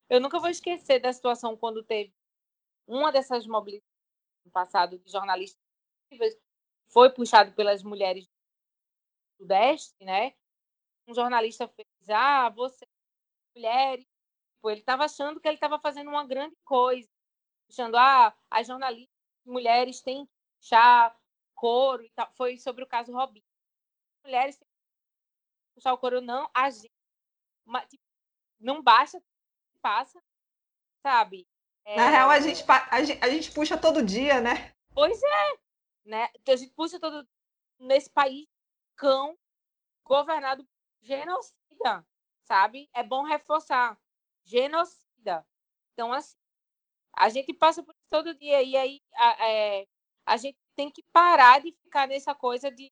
Eu 0.09 0.21
nunca 0.21 0.39
vou 0.39 0.49
esquecer 0.49 0.99
da 0.99 1.11
situação 1.11 1.57
quando 1.57 1.83
teve 1.83 2.13
uma 2.85 3.11
dessas 3.11 3.45
mobilizações 3.47 3.87
no 4.45 4.51
passado 4.51 4.97
de 4.99 5.11
jornalistas 5.11 5.66
foi 6.89 7.09
puxado 7.11 7.51
pelas 7.53 7.83
mulheres 7.83 8.25
do 8.25 9.43
Sudeste, 9.43 9.95
né? 10.01 10.33
Um 11.07 11.13
jornalista 11.13 11.67
fez, 11.67 11.87
ah, 12.09 12.49
você, 12.49 12.85
mulheres, 13.55 14.05
tipo, 14.05 14.69
ele 14.69 14.79
estava 14.79 15.05
achando 15.05 15.39
que 15.39 15.47
ele 15.47 15.55
estava 15.55 15.79
fazendo 15.79 16.09
uma 16.09 16.25
grande 16.25 16.55
coisa, 16.65 17.07
puxando, 17.67 17.95
ah, 17.95 18.35
as 18.49 18.67
jornalistas 18.67 19.15
mulheres 19.45 20.01
têm 20.01 20.25
que 20.25 20.31
puxar 20.59 21.17
couro 21.55 22.03
e 22.03 22.09
tal. 22.11 22.31
Foi 22.35 22.57
sobre 22.57 22.83
o 22.83 22.87
caso 22.87 23.13
Robinho. 23.13 23.45
Mulheres 24.23 24.57
têm 24.57 24.67
que 24.67 25.75
puxar 25.75 25.93
o 25.93 25.97
couro, 25.97 26.21
não, 26.21 26.49
a 26.53 26.69
gente, 26.69 26.91
tipo, 27.89 28.03
não 28.59 28.81
basta, 28.81 29.21
passa, 29.81 30.21
sabe? 31.01 31.47
É... 31.85 31.95
Na 31.95 32.09
real, 32.09 32.29
a 32.29 32.39
gente, 32.39 32.63
a, 32.67 33.03
gente, 33.03 33.23
a 33.23 33.29
gente 33.29 33.51
puxa 33.51 33.77
todo 33.77 34.03
dia, 34.03 34.41
né? 34.41 34.73
Pois 34.93 35.21
é, 35.21 35.57
né? 36.07 36.29
Então, 36.35 36.53
a 36.53 36.57
gente 36.57 36.73
puxa 36.73 36.99
todo 36.99 37.27
nesse 37.79 38.09
país 38.09 38.47
cão 38.95 39.37
governado 40.03 40.67
genocida, 41.01 42.05
sabe? 42.43 42.89
É 42.93 43.03
bom 43.03 43.23
reforçar, 43.23 43.99
genocida. 44.45 45.45
Então, 45.93 46.11
assim, 46.13 46.37
a 47.13 47.29
gente 47.29 47.53
passa 47.53 47.83
por 47.83 47.93
isso 47.93 48.09
todo 48.09 48.35
dia 48.35 48.63
e 48.63 48.75
aí 48.77 49.01
a, 49.15 49.47
é, 49.49 49.87
a 50.25 50.37
gente 50.37 50.57
tem 50.75 50.89
que 50.89 51.03
parar 51.11 51.61
de 51.61 51.71
ficar 51.71 52.07
nessa 52.07 52.33
coisa 52.33 52.71
de 52.71 52.91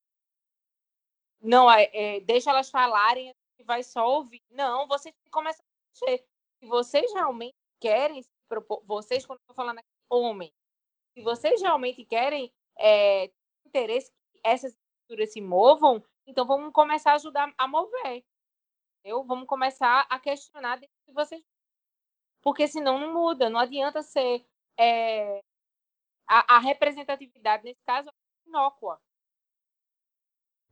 não, 1.42 1.72
é, 1.72 1.90
é, 1.94 2.20
deixa 2.22 2.50
elas 2.50 2.70
falarem 2.70 3.34
e 3.60 3.64
vai 3.64 3.84
só 3.84 4.08
ouvir. 4.08 4.42
Não, 4.50 4.88
vocês 4.88 5.14
começam 5.32 5.64
a 5.64 6.08
mexer. 6.08 6.26
Se 6.60 6.66
vocês 6.66 7.14
realmente 7.14 7.56
querem 7.80 8.26
propor, 8.48 8.84
vocês, 8.86 9.26
quando 9.26 9.40
eu 9.40 9.44
estou 9.44 9.56
falando 9.56 9.80
aqui, 9.80 9.88
homem, 10.10 10.52
se 11.14 11.22
vocês 11.22 11.62
realmente 11.62 12.04
querem 12.06 12.52
é, 12.78 13.32
interesse 13.66 14.12
que 14.32 14.40
essas 14.44 14.74
estruturas 14.74 15.32
se 15.32 15.42
movam, 15.42 16.04
então 16.28 16.46
vamos 16.46 16.72
começar 16.74 17.12
a 17.12 17.16
ajudar 17.16 17.54
a 17.58 17.68
mover. 17.68 18.24
Entendeu? 19.00 19.24
Vamos 19.24 19.48
começar 19.48 20.06
a 20.10 20.20
questionar 20.20 20.80
de 20.80 20.90
vocês. 21.14 21.44
Porque 22.42 22.68
senão 22.68 23.00
não 23.00 23.14
muda, 23.14 23.50
não 23.50 23.60
adianta 23.60 24.02
ser. 24.02 24.46
É, 24.78 25.42
a, 26.28 26.56
a, 26.56 26.60
representatividade, 26.60 27.64
nesse 27.64 27.82
caso, 27.86 28.10
é 28.10 28.50
inócua. 28.50 29.00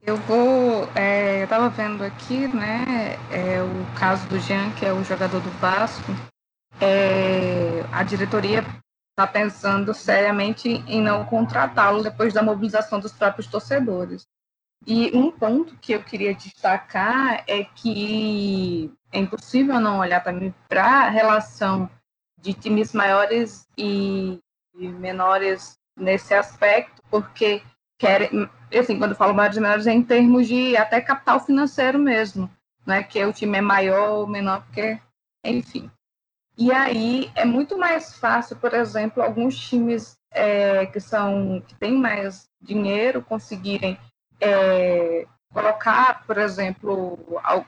Eu 0.02 0.18
vou. 0.18 0.84
É, 0.98 1.40
eu 1.40 1.44
estava 1.46 1.70
vendo 1.70 2.04
aqui, 2.04 2.48
né, 2.48 3.14
é, 3.32 3.62
o 3.62 4.00
caso 4.00 4.28
do 4.28 4.38
Jean, 4.40 4.74
que 4.78 4.86
é 4.86 4.92
o 4.92 5.04
jogador 5.04 5.40
do 5.40 5.50
Vasco 5.60 6.12
a 7.94 8.04
diretoria 8.04 8.64
está 9.14 9.28
pensando 9.28 9.94
seriamente 9.94 10.70
em 10.88 11.02
não 11.02 11.24
contratá-lo 11.26 12.02
depois 12.02 12.34
da 12.34 12.42
mobilização 12.42 13.00
dos 13.00 13.14
próprios 13.14 13.48
torcedores. 13.48 14.26
E 14.86 15.16
um 15.16 15.32
ponto 15.32 15.78
que 15.78 15.94
eu 15.94 16.04
queria 16.04 16.34
destacar 16.34 17.44
é 17.48 17.64
que 17.64 18.92
é 19.12 19.20
impossível 19.20 19.80
não 19.80 20.00
olhar 20.00 20.22
para 20.68 20.86
a 20.86 21.10
relação 21.10 21.90
de 22.42 22.54
times 22.54 22.92
maiores 22.92 23.66
e 23.78 24.40
menores 24.76 25.78
nesse 25.96 26.34
aspecto, 26.34 27.02
porque 27.10 27.62
querem, 27.98 28.50
assim, 28.78 28.98
quando 28.98 29.12
eu 29.12 29.18
falo 29.18 29.34
maiores 29.34 29.56
e 29.56 29.62
menores 29.62 29.88
é 29.88 29.94
em 29.94 30.04
termos 30.04 30.48
de 30.48 30.76
até 30.76 31.00
capital 31.00 31.40
financeiro 31.40 32.00
mesmo, 32.00 32.50
não 32.86 32.96
é 32.96 33.04
que 33.04 33.24
o 33.24 33.32
time 33.32 33.60
é 33.60 33.62
maior 33.62 34.10
ou 34.10 34.28
menor, 34.28 34.64
porque, 34.66 35.00
enfim. 35.46 35.90
E 36.58 36.72
aí 36.72 37.32
é 37.36 37.46
muito 37.46 37.78
mais 37.78 38.16
fácil, 38.16 38.56
por 38.58 38.74
exemplo, 38.74 39.24
alguns 39.24 39.58
times 39.58 40.16
é, 40.32 40.86
que 40.86 41.00
são 41.00 41.62
que 41.68 41.76
têm 41.76 41.94
mais 41.94 42.48
dinheiro 42.62 43.22
conseguirem 43.22 43.98
é, 44.40 45.26
colocar, 45.52 46.24
por 46.26 46.38
exemplo, 46.38 47.40
ao, 47.44 47.66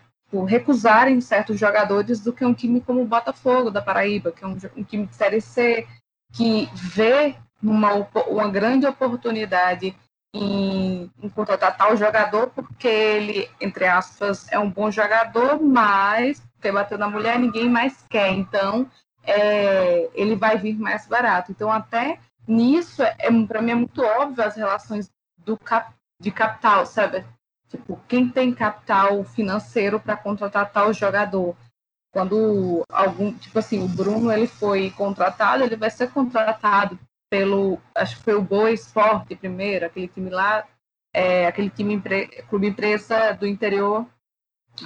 recusarem 0.47 1.21
certos 1.21 1.59
jogadores 1.59 2.19
do 2.19 2.33
que 2.33 2.43
um 2.43 2.53
time 2.53 2.81
como 2.81 3.01
o 3.01 3.07
Botafogo 3.07 3.71
da 3.71 3.81
Paraíba, 3.81 4.31
que 4.31 4.43
é 4.43 4.47
um, 4.47 4.57
um 4.75 4.83
time 4.83 5.05
de 5.05 5.15
Série 5.15 5.41
C, 5.41 5.87
que 6.33 6.69
vê 6.73 7.35
uma, 7.63 7.93
uma 8.27 8.49
grande 8.49 8.85
oportunidade 8.85 9.95
em, 10.33 11.09
em 11.21 11.29
contratar 11.29 11.77
tal 11.77 11.95
jogador 11.95 12.49
porque 12.49 12.87
ele, 12.87 13.49
entre 13.61 13.85
aspas, 13.85 14.51
é 14.51 14.59
um 14.59 14.69
bom 14.69 14.91
jogador, 14.91 15.61
mas 15.61 16.41
porque 16.65 16.71
bateu 16.71 16.97
na 16.97 17.07
mulher, 17.07 17.37
ninguém 17.37 17.69
mais 17.69 18.03
quer. 18.09 18.31
Então, 18.31 18.89
é, 19.23 20.09
ele 20.15 20.35
vai 20.35 20.57
vir 20.57 20.75
mais 20.77 21.05
barato. 21.05 21.51
Então, 21.51 21.71
até 21.71 22.19
nisso, 22.47 23.03
é, 23.03 23.15
é 23.19 23.45
para 23.45 23.61
mim 23.61 23.71
é 23.71 23.75
muito 23.75 24.01
óbvio 24.01 24.43
as 24.43 24.55
relações 24.55 25.11
do 25.37 25.57
cap, 25.57 25.93
de 26.19 26.31
capital, 26.31 26.85
sabe? 26.85 27.23
Tipo, 27.69 27.99
quem 28.07 28.29
tem 28.29 28.53
capital 28.53 29.23
financeiro 29.23 29.99
para 29.99 30.17
contratar 30.17 30.71
tal 30.71 30.91
jogador? 30.91 31.55
Quando 32.11 32.83
algum, 32.89 33.33
tipo 33.33 33.59
assim, 33.59 33.83
o 33.83 33.87
Bruno 33.87 34.31
ele 34.31 34.47
foi 34.47 34.89
contratado, 34.91 35.63
ele 35.63 35.75
vai 35.75 35.89
ser 35.89 36.09
contratado 36.11 36.97
pelo, 37.29 37.77
acho 37.93 38.17
que 38.17 38.23
foi 38.23 38.35
o 38.35 38.41
Boa 38.41 38.71
Esporte 38.71 39.35
primeiro, 39.35 39.85
aquele 39.85 40.07
time 40.07 40.29
lá, 40.29 40.65
é, 41.13 41.45
aquele 41.45 41.69
time 41.69 42.01
clube 42.47 42.67
empresa 42.67 43.33
do 43.33 43.45
interior, 43.45 44.07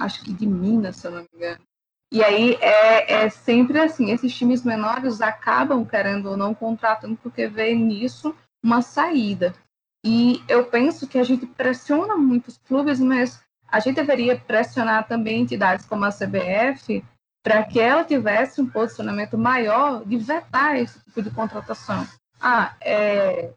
acho 0.00 0.24
que 0.24 0.32
de 0.32 0.46
Minas, 0.46 0.96
se 0.96 1.06
eu 1.06 1.12
não 1.12 1.20
me 1.20 1.28
engano. 1.34 1.69
E 2.12 2.24
aí 2.24 2.54
é, 2.60 3.24
é 3.24 3.28
sempre 3.28 3.78
assim, 3.78 4.10
esses 4.10 4.34
times 4.34 4.64
menores 4.64 5.20
acabam 5.20 5.84
querendo 5.84 6.30
ou 6.30 6.36
não 6.36 6.52
contratando 6.52 7.16
porque 7.16 7.46
vê 7.46 7.72
nisso 7.74 8.34
uma 8.62 8.82
saída. 8.82 9.54
E 10.04 10.42
eu 10.48 10.64
penso 10.64 11.06
que 11.06 11.18
a 11.18 11.22
gente 11.22 11.46
pressiona 11.46 12.16
muitos 12.16 12.58
clubes, 12.58 12.98
mas 12.98 13.40
a 13.68 13.78
gente 13.78 13.96
deveria 13.96 14.36
pressionar 14.36 15.06
também 15.06 15.42
entidades 15.42 15.86
como 15.86 16.04
a 16.04 16.10
CBF 16.10 17.04
para 17.42 17.62
que 17.62 17.78
ela 17.78 18.04
tivesse 18.04 18.60
um 18.60 18.68
posicionamento 18.68 19.38
maior 19.38 20.04
de 20.04 20.16
vetar 20.16 20.76
esse 20.76 20.98
tipo 21.04 21.22
de 21.22 21.30
contratação. 21.30 22.06
Ah, 22.40 22.74
é, 22.80 23.52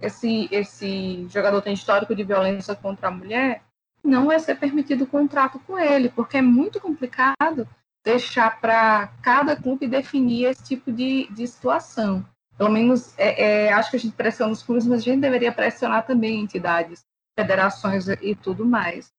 esse, 0.00 0.48
esse 0.50 1.28
jogador 1.28 1.60
tem 1.60 1.74
histórico 1.74 2.14
de 2.14 2.24
violência 2.24 2.74
contra 2.74 3.08
a 3.08 3.12
mulher, 3.12 3.62
não 4.02 4.26
vai 4.26 4.38
ser 4.38 4.56
permitido 4.56 5.02
o 5.02 5.06
contrato 5.06 5.58
com 5.60 5.78
ele, 5.78 6.08
porque 6.08 6.38
é 6.38 6.42
muito 6.42 6.80
complicado 6.80 7.68
deixar 8.04 8.60
para 8.60 9.08
cada 9.22 9.56
clube 9.56 9.86
definir 9.86 10.46
esse 10.46 10.64
tipo 10.64 10.92
de, 10.92 11.28
de 11.30 11.46
situação. 11.46 12.24
Pelo 12.56 12.70
menos, 12.70 13.16
é, 13.18 13.66
é, 13.66 13.72
acho 13.72 13.90
que 13.90 13.96
a 13.96 14.00
gente 14.00 14.16
pressiona 14.16 14.52
os 14.52 14.62
clubes, 14.62 14.86
mas 14.86 15.00
a 15.00 15.04
gente 15.04 15.20
deveria 15.20 15.52
pressionar 15.52 16.06
também 16.06 16.40
entidades, 16.40 17.04
federações 17.38 18.08
e 18.08 18.34
tudo 18.34 18.66
mais. 18.66 19.12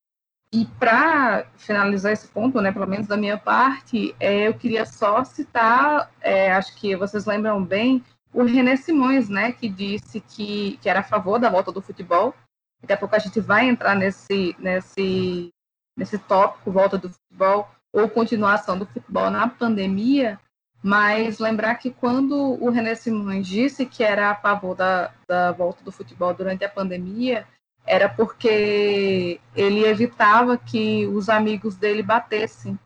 E 0.52 0.66
para 0.80 1.46
finalizar 1.56 2.12
esse 2.12 2.28
ponto, 2.28 2.60
né, 2.60 2.72
pelo 2.72 2.88
menos 2.88 3.08
da 3.08 3.16
minha 3.16 3.38
parte, 3.38 4.16
é, 4.20 4.48
eu 4.48 4.54
queria 4.56 4.86
só 4.86 5.24
citar, 5.24 6.12
é, 6.20 6.52
acho 6.52 6.76
que 6.76 6.96
vocês 6.96 7.26
lembram 7.26 7.64
bem, 7.64 8.04
o 8.34 8.44
René 8.44 8.76
Simões, 8.76 9.30
né, 9.30 9.52
que 9.52 9.70
disse 9.70 10.20
que, 10.20 10.78
que 10.82 10.90
era 10.90 11.02
a 11.02 11.04
favor 11.04 11.40
da 11.40 11.50
volta 11.50 11.72
do 11.72 11.82
futebol. 11.82 12.34
Daqui 12.82 12.94
a 12.94 12.98
pouco 12.98 13.16
a 13.16 13.20
gente 13.20 13.40
vai 13.40 13.70
entrar 13.70 13.96
nesse, 13.96 14.56
nesse, 14.58 15.50
nesse 15.96 16.18
tópico, 16.18 16.72
volta 16.72 16.98
do 16.98 17.10
futebol, 17.10 17.70
ou 17.94 18.10
continuação 18.10 18.78
do 18.78 18.86
futebol 18.86 19.30
na 19.30 19.48
pandemia, 19.48 20.40
mas 20.82 21.40
lembrar 21.40 21.76
que 21.76 21.92
quando 21.92 22.36
o 22.64 22.70
René 22.70 22.96
Simões 22.96 23.48
disse 23.48 23.86
que 23.86 24.04
era 24.04 24.32
a 24.32 24.36
favor 24.36 24.76
da, 24.76 25.14
da 25.28 25.52
volta 25.52 25.84
do 25.84 25.92
futebol 25.92 26.34
durante 26.34 26.64
a 26.64 26.70
pandemia, 26.70 27.46
era 27.86 28.08
porque 28.08 29.40
ele 29.56 29.84
evitava 29.86 30.58
que 30.58 31.08
os 31.08 31.28
amigos 31.28 31.76
dele 31.76 32.04
batessem 32.04 32.80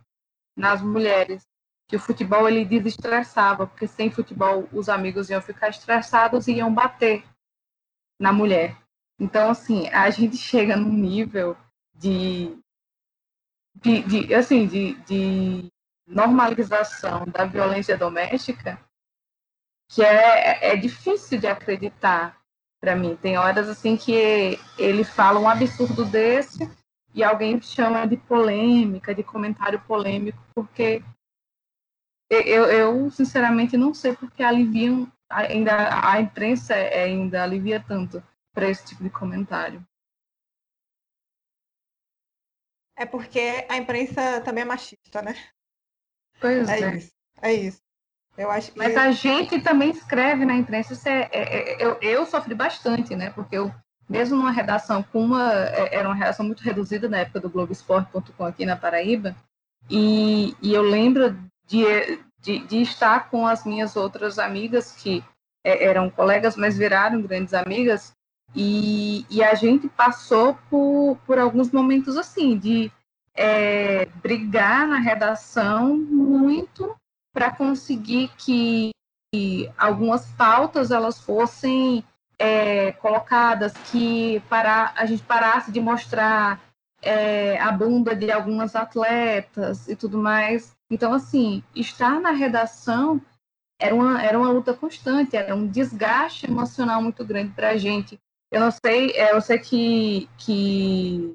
nas 0.55 0.81
mulheres. 0.81 1.43
Que 1.87 1.97
o 1.97 1.99
futebol 1.99 2.47
ele 2.47 2.65
desestressava, 2.65 3.67
porque 3.67 3.85
sem 3.85 4.09
futebol 4.09 4.67
os 4.71 4.89
amigos 4.89 5.29
iam 5.29 5.41
ficar 5.41 5.69
estressados 5.69 6.47
e 6.47 6.53
iam 6.53 6.73
bater 6.73 7.23
na 8.19 8.31
mulher. 8.31 8.77
Então, 9.19 9.49
assim, 9.49 9.87
a 9.89 10.09
gente 10.09 10.37
chega 10.37 10.75
num 10.75 10.93
nível 10.93 11.55
de 11.93 12.57
de, 13.75 14.01
de 14.03 14.33
assim, 14.33 14.67
de, 14.67 14.93
de 15.05 15.71
normalização 16.07 17.25
da 17.25 17.45
violência 17.45 17.97
doméstica 17.97 18.79
que 19.89 20.01
é, 20.01 20.73
é 20.73 20.75
difícil 20.75 21.39
de 21.39 21.47
acreditar 21.47 22.39
para 22.81 22.95
mim. 22.95 23.15
Tem 23.15 23.37
horas 23.37 23.69
assim 23.69 23.95
que 23.95 24.59
ele 24.77 25.03
fala 25.03 25.39
um 25.39 25.47
absurdo 25.47 26.03
desse 26.03 26.69
e 27.13 27.23
alguém 27.23 27.61
chama 27.61 28.05
de 28.05 28.17
polêmica, 28.17 29.13
de 29.13 29.23
comentário 29.23 29.79
polêmico, 29.81 30.41
porque 30.53 31.03
eu, 32.29 32.65
eu 32.65 33.11
sinceramente 33.11 33.77
não 33.77 33.93
sei 33.93 34.15
porque 34.15 34.41
aliviam 34.41 35.07
ainda 35.29 35.89
a 36.03 36.19
imprensa 36.19 36.73
ainda 36.73 37.43
alivia 37.43 37.79
tanto 37.79 38.23
para 38.53 38.67
esse 38.67 38.85
tipo 38.85 39.03
de 39.03 39.09
comentário. 39.09 39.85
É 42.95 43.05
porque 43.05 43.65
a 43.69 43.77
imprensa 43.77 44.41
também 44.41 44.63
é 44.63 44.65
machista, 44.65 45.21
né? 45.21 45.35
Pois 46.39 46.69
é. 46.69 46.79
é. 46.79 46.97
Isso, 46.97 47.11
é 47.41 47.53
isso. 47.53 47.81
Eu 48.37 48.49
acho 48.49 48.71
que... 48.71 48.77
Mas 48.77 48.97
a 48.97 49.11
gente 49.11 49.61
também 49.61 49.91
escreve 49.91 50.45
na 50.45 50.55
imprensa. 50.55 50.93
Isso 50.93 51.07
é, 51.07 51.29
é, 51.31 51.73
é, 51.73 51.83
eu, 51.83 51.97
eu 52.01 52.25
sofri 52.25 52.55
bastante, 52.55 53.15
né? 53.15 53.29
Porque 53.29 53.55
eu, 53.55 53.73
mesmo 54.09 54.37
numa 54.37 54.51
redação 54.51 55.03
com 55.03 55.23
uma. 55.23 55.53
É, 55.53 55.95
era 55.95 56.07
uma 56.07 56.15
redação 56.15 56.45
muito 56.45 56.61
reduzida 56.61 57.07
na 57.07 57.19
época 57.19 57.39
do 57.39 57.49
Globoesporte.com 57.49 58.45
aqui 58.45 58.65
na 58.65 58.75
Paraíba. 58.75 59.35
E, 59.89 60.55
e 60.61 60.73
eu 60.73 60.81
lembro 60.81 61.37
de, 61.67 61.85
de, 62.39 62.59
de, 62.59 62.81
estar 62.81 63.29
com 63.29 63.45
as 63.45 63.65
minhas 63.65 63.95
outras 63.95 64.39
amigas, 64.39 64.91
que 64.93 65.23
é, 65.63 65.85
eram 65.85 66.09
colegas, 66.09 66.55
mas 66.55 66.77
viraram 66.77 67.21
grandes 67.21 67.53
amigas, 67.53 68.13
e, 68.55 69.25
e 69.29 69.43
a 69.43 69.55
gente 69.55 69.87
passou 69.89 70.57
por, 70.69 71.17
por 71.25 71.39
alguns 71.39 71.71
momentos 71.71 72.17
assim, 72.17 72.57
de 72.57 72.91
é, 73.35 74.05
brigar 74.21 74.87
na 74.87 74.99
redação 74.99 75.97
muito 75.97 76.95
para 77.33 77.51
conseguir 77.51 78.29
que 78.37 78.91
algumas 79.77 80.27
pautas 80.33 80.91
elas 80.91 81.19
fossem 81.19 82.03
é, 82.37 82.91
colocadas, 82.93 83.73
que 83.91 84.39
para, 84.49 84.93
a 84.95 85.05
gente 85.05 85.23
parasse 85.23 85.71
de 85.71 85.79
mostrar 85.79 86.61
é, 87.01 87.59
a 87.59 87.71
bunda 87.71 88.15
de 88.15 88.31
algumas 88.31 88.75
atletas 88.75 89.87
e 89.87 89.95
tudo 89.95 90.17
mais. 90.17 90.75
Então, 90.89 91.13
assim, 91.13 91.63
estar 91.75 92.19
na 92.19 92.31
redação 92.31 93.19
era 93.79 93.95
uma, 93.95 94.21
era 94.21 94.37
uma 94.37 94.49
luta 94.49 94.73
constante, 94.73 95.35
era 95.35 95.55
um 95.55 95.67
desgaste 95.67 96.45
emocional 96.45 97.01
muito 97.01 97.25
grande 97.25 97.51
para 97.53 97.71
a 97.71 97.77
gente. 97.77 98.19
Eu 98.53 98.59
não 98.59 98.69
sei, 98.69 99.09
é, 99.13 99.31
eu 99.33 99.41
sei 99.41 99.57
que, 99.57 100.29
que 100.37 101.33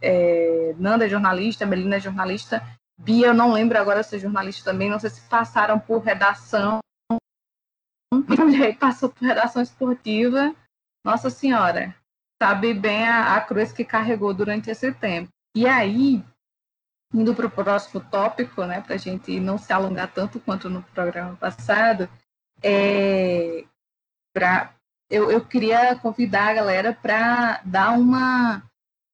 é, 0.00 0.74
Nanda 0.76 1.06
é 1.06 1.08
jornalista, 1.08 1.64
Melina 1.64 1.98
é 1.98 2.00
jornalista, 2.00 2.60
Bia, 2.98 3.28
eu 3.28 3.34
não 3.34 3.52
lembro 3.52 3.78
agora 3.78 4.02
se 4.02 4.16
é 4.16 4.18
jornalista 4.18 4.72
também, 4.72 4.90
não 4.90 4.98
sei 4.98 5.10
se 5.10 5.20
passaram 5.28 5.78
por 5.78 6.02
redação. 6.02 6.80
Passou 8.80 9.08
por 9.08 9.24
redação 9.24 9.62
esportiva. 9.62 10.52
Nossa 11.04 11.30
Senhora, 11.30 11.94
sabe 12.42 12.74
bem 12.74 13.08
a, 13.08 13.36
a 13.36 13.40
cruz 13.40 13.72
que 13.72 13.84
carregou 13.84 14.34
durante 14.34 14.68
esse 14.68 14.92
tempo. 14.92 15.28
E 15.56 15.64
aí, 15.64 16.24
indo 17.14 17.36
para 17.36 17.46
o 17.46 17.50
próximo 17.50 18.00
tópico, 18.10 18.64
né, 18.64 18.80
para 18.80 18.96
a 18.96 18.98
gente 18.98 19.38
não 19.38 19.56
se 19.56 19.72
alongar 19.72 20.12
tanto 20.12 20.40
quanto 20.40 20.68
no 20.68 20.82
programa 20.82 21.36
passado, 21.36 22.08
é, 22.60 23.64
pra, 24.34 24.74
eu, 25.12 25.30
eu 25.30 25.44
queria 25.44 25.94
convidar 25.96 26.48
a 26.48 26.54
galera 26.54 26.98
para 27.00 27.60
dar 27.66 27.92
uma 27.92 28.62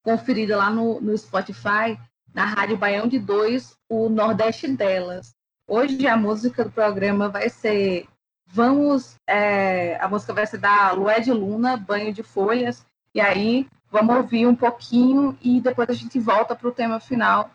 conferida 0.05 0.57
lá 0.57 0.71
no, 0.71 1.01
no 1.01 1.19
Spotify, 1.19 1.99
na 2.33 2.45
Rádio 2.45 2.77
Baião 2.77 3.09
de 3.09 3.19
Dois, 3.19 3.77
o 3.89 4.09
Nordeste 4.09 4.69
delas. 4.69 5.35
Hoje 5.67 6.07
a 6.07 6.17
música 6.17 6.65
do 6.65 6.71
programa 6.71 7.29
vai 7.29 7.49
ser 7.51 8.07
Vamos, 8.51 9.17
é, 9.27 10.01
a 10.01 10.09
música 10.09 10.33
vai 10.33 10.47
ser 10.47 10.57
da 10.57 10.93
Lué 10.93 11.21
de 11.21 11.31
Luna, 11.31 11.77
Banho 11.77 12.15
de 12.15 12.23
Folhas, 12.23 12.83
e 13.15 13.21
aí 13.21 13.67
vamos 13.91 14.17
ouvir 14.17 14.47
um 14.47 14.55
pouquinho 14.55 15.37
e 15.43 15.61
depois 15.61 15.91
a 15.91 15.93
gente 15.93 16.19
volta 16.19 16.57
para 16.57 16.67
o 16.67 16.73
tema 16.73 16.99
final 16.99 17.51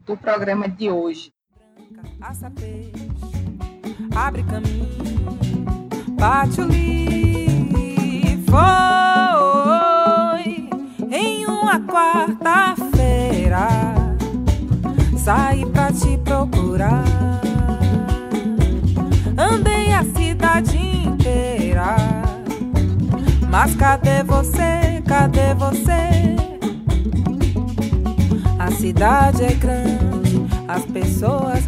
do 0.00 0.16
programa 0.16 0.68
de 0.68 0.90
hoje. 0.90 1.32
Abre 4.16 4.42
caminho, 4.42 4.88
bate 6.18 6.60
o 6.60 6.66
foi 8.52 8.60
em 11.10 11.46
uma 11.46 11.80
quarta-feira. 11.80 13.66
Saí 15.16 15.64
pra 15.64 15.90
te 15.90 16.18
procurar. 16.18 17.04
Andei 19.38 19.94
a 19.94 20.04
cidade 20.04 20.76
inteira. 20.76 21.96
Mas 23.48 23.74
cadê 23.74 24.22
você? 24.22 25.02
Cadê 25.06 25.54
você? 25.54 26.36
A 28.58 28.70
cidade 28.70 29.44
é 29.44 29.54
grande, 29.54 30.44
as 30.68 30.84
pessoas 30.84 31.64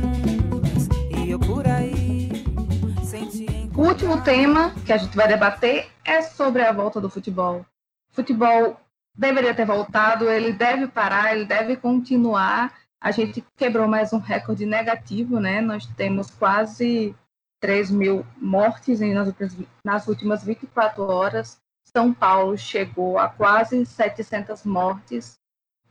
último 3.85 4.23
tema 4.23 4.75
que 4.87 4.93
a 4.93 4.97
gente 4.97 5.15
vai 5.15 5.29
debater 5.29 5.91
é 6.05 6.23
sobre 6.23 6.63
a 6.63 6.73
volta 6.73 7.01
do 7.01 7.11
futebol. 7.11 7.67
O 8.11 8.15
futebol 8.15 8.81
deveria 9.15 9.55
ter 9.55 9.67
voltado, 9.67 10.29
ele 10.29 10.53
deve 10.53 10.89
parar, 10.89 11.35
ele 11.35 11.45
deve 11.45 11.77
continuar. 11.77 12.75
A 12.99 13.11
gente 13.11 13.45
quebrou 13.57 13.87
mais 13.87 14.13
um 14.13 14.19
recorde 14.19 14.65
negativo, 14.65 15.39
né? 15.39 15.61
Nós 15.61 15.87
temos 15.87 16.31
quase 16.31 17.15
3 17.61 17.91
mil 17.91 18.27
mortes 18.39 19.01
nas 19.01 19.29
últimas, 19.29 19.57
nas 19.85 20.09
últimas 20.09 20.43
24 20.43 21.03
horas. 21.03 21.61
São 21.85 22.13
Paulo 22.13 22.57
chegou 22.57 23.19
a 23.19 23.29
quase 23.29 23.85
700 23.85 24.65
mortes 24.65 25.39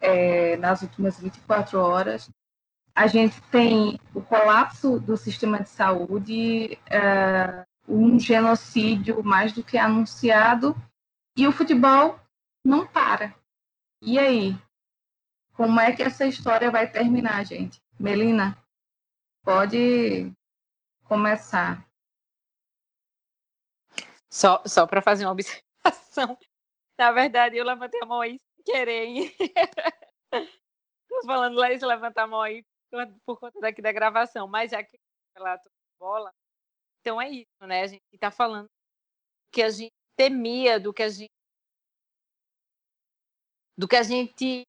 é, 0.02 0.58
nas 0.58 0.82
últimas 0.82 1.20
24 1.20 1.80
horas. 1.80 2.28
A 2.96 3.06
gente 3.06 3.40
tem 3.44 4.00
o 4.14 4.22
colapso 4.22 5.00
do 5.00 5.16
sistema 5.16 5.62
de 5.62 5.70
saúde, 5.70 6.78
é, 6.90 7.64
um 7.88 8.20
genocídio 8.20 9.24
mais 9.24 9.52
do 9.54 9.64
que 9.64 9.78
anunciado, 9.78 10.76
e 11.36 11.48
o 11.48 11.52
futebol 11.52 12.20
não 12.64 12.88
para. 12.88 13.36
E 14.02 14.18
aí? 14.20 14.56
Como 15.54 15.80
é 15.80 15.96
que 15.96 16.04
essa 16.04 16.26
história 16.26 16.72
vai 16.72 16.90
terminar, 16.90 17.46
gente? 17.46 17.82
Melina, 18.00 18.58
pode 19.44 20.32
começar. 21.04 21.88
Só, 24.30 24.64
só 24.66 24.88
para 24.88 25.02
fazer 25.02 25.26
uma 25.26 25.32
observação. 25.32 26.38
Na 26.98 27.12
verdade, 27.12 27.58
eu 27.58 27.66
levantei 27.66 28.00
a 28.02 28.06
mão 28.06 28.22
aí 28.22 28.40
sem 28.40 28.64
querer. 28.64 29.36
Estou 30.32 31.22
falando 31.26 31.56
lá, 31.56 31.72
isso 31.72 31.86
levantar 31.86 32.24
a 32.24 32.28
mão 32.28 32.42
aí 32.42 32.66
por 33.26 33.40
conta 33.40 33.60
daqui 33.60 33.82
da 33.82 33.92
gravação. 33.92 34.48
Mas 34.48 34.72
já 34.72 34.84
que 34.84 35.00
relato 35.36 35.70
bola, 36.00 36.34
então 37.04 37.22
é 37.22 37.30
isso, 37.30 37.68
né? 37.68 37.82
A 37.82 37.88
gente 37.88 38.02
está 38.14 38.32
falando 38.32 38.70
que 39.52 39.62
a 39.62 39.70
gente 39.70 39.94
temia, 40.16 40.80
do 40.80 40.94
que 40.94 41.04
a 41.04 41.10
gente 41.10 41.34
do 43.78 43.88
que 43.88 43.98
a 43.98 44.04
gente 44.04 44.64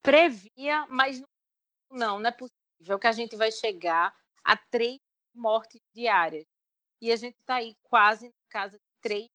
previa, 0.00 0.86
mas 0.86 1.20
não, 1.90 2.20
não 2.20 2.28
é 2.28 2.30
possível 2.30 2.98
que 3.00 3.06
a 3.08 3.12
gente 3.12 3.34
vai 3.34 3.50
chegar 3.50 4.16
a 4.44 4.56
três 4.70 4.98
mortes 5.34 5.80
diárias. 5.92 6.46
E 7.00 7.10
a 7.10 7.16
gente 7.16 7.36
está 7.38 7.56
aí 7.56 7.74
quase 7.82 8.28
na 8.28 8.48
casa 8.48 8.78
de 8.78 8.84
três 9.00 9.26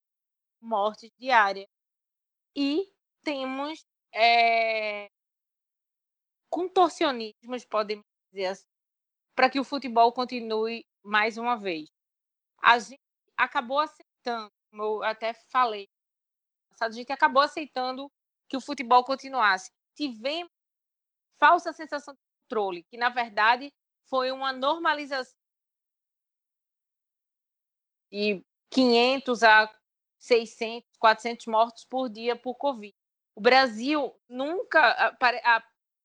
mortes 0.62 1.12
diárias. 1.20 1.68
E 2.56 2.90
temos 3.24 3.84
é, 4.14 5.10
contorcionismos, 6.50 7.66
podemos 7.66 8.06
dizer 8.32 8.46
assim, 8.46 8.68
para 9.36 9.50
que 9.50 9.60
o 9.60 9.64
futebol 9.66 10.14
continue 10.14 10.86
mais 11.04 11.38
uma 11.38 11.58
vez. 11.58 11.90
A 12.62 12.80
gente 12.80 13.02
acabou 13.38 13.80
aceitando, 13.80 14.52
como 14.72 14.84
eu 14.84 15.04
até 15.04 15.34
falei, 15.34 15.90
a 16.80 16.90
gente 16.90 17.12
acabou 17.12 17.42
aceitando 17.42 18.12
que 18.50 18.58
o 18.58 18.62
futebol 18.62 19.04
continuasse. 19.04 19.72
Tivemos 19.96 20.52
falsa 21.40 21.74
sensação 21.74 22.14
de 22.14 22.20
controle, 22.44 22.84
que 22.84 22.98
na 22.98 23.10
verdade 23.10 23.72
foi 24.10 24.32
uma 24.32 24.54
normalização 24.54 25.36
de 28.12 28.44
500 28.72 29.44
a 29.44 29.76
600, 30.20 30.88
400 31.00 31.48
mortos 31.48 31.86
por 31.86 32.10
dia 32.10 32.36
por 32.36 32.56
Covid. 32.56 32.94
O 33.36 33.42
Brasil 33.42 34.16
nunca, 34.30 35.16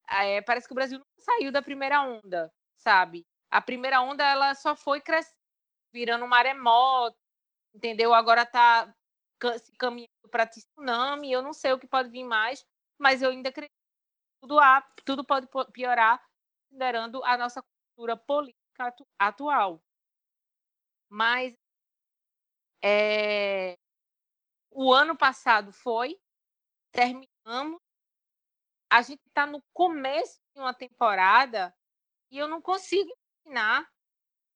é, 0.09 0.40
parece 0.42 0.66
que 0.66 0.72
o 0.72 0.74
Brasil 0.74 0.99
nunca 0.99 1.20
saiu 1.20 1.53
da 1.53 1.62
primeira 1.62 2.03
onda, 2.03 2.53
sabe? 2.76 3.26
A 3.51 3.61
primeira 3.61 4.01
onda 4.01 4.24
ela 4.24 4.55
só 4.55 4.76
foi 4.76 5.01
crescendo, 5.01 5.36
virando 5.92 6.24
um 6.24 6.28
maremoto, 6.28 7.16
entendeu? 7.74 8.14
Agora 8.14 8.42
está 8.42 8.94
se 9.59 9.72
caminhando 9.78 10.28
para 10.30 10.46
tsunami. 10.46 11.32
Eu 11.32 11.42
não 11.42 11.53
sei 11.53 11.72
o 11.72 11.78
que 11.78 11.86
pode 11.86 12.11
vir 12.11 12.24
mais, 12.24 12.64
mas 12.99 13.22
eu 13.22 13.30
ainda 13.30 13.49
acredito 13.49 13.72
que 13.72 14.40
tudo, 14.42 14.59
há, 14.61 14.82
tudo 15.05 15.24
pode 15.24 15.49
piorar, 15.72 16.22
considerando 16.68 17.24
a 17.24 17.36
nossa 17.38 17.62
cultura 17.96 18.16
política 18.16 18.59
atu 18.78 19.07
atual. 19.18 19.82
Mas 21.11 21.55
é, 22.84 23.74
o 24.70 24.92
ano 24.92 25.16
passado 25.16 25.72
foi, 25.72 26.20
terminamos, 26.92 27.80
a 28.90 29.03
gente 29.03 29.22
está 29.26 29.46
no 29.46 29.62
começo 29.72 30.38
de 30.55 30.61
uma 30.61 30.74
temporada 30.74 31.74
e 32.30 32.38
eu 32.38 32.46
não 32.46 32.61
consigo 32.62 33.11
imaginar 33.49 33.90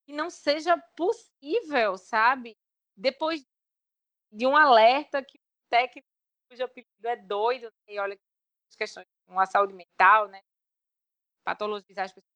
que 0.04 0.12
não 0.12 0.30
seja 0.30 0.76
possível, 0.96 1.96
sabe? 1.96 2.56
Depois 2.96 3.44
de 4.30 4.46
um 4.46 4.56
alerta 4.56 5.24
que 5.24 5.38
o 5.38 5.40
técnico 5.70 6.08
cujo 6.48 6.64
apelido 6.64 7.08
é 7.08 7.16
doido, 7.16 7.64
né? 7.64 7.94
e 7.94 7.98
olha 7.98 8.18
as 8.68 8.76
questões 8.76 9.06
com 9.26 9.40
a 9.40 9.46
saúde 9.46 9.72
mental, 9.72 10.28
né? 10.28 10.42
Patologizar 11.44 12.04
as 12.04 12.12
pessoas. 12.12 12.32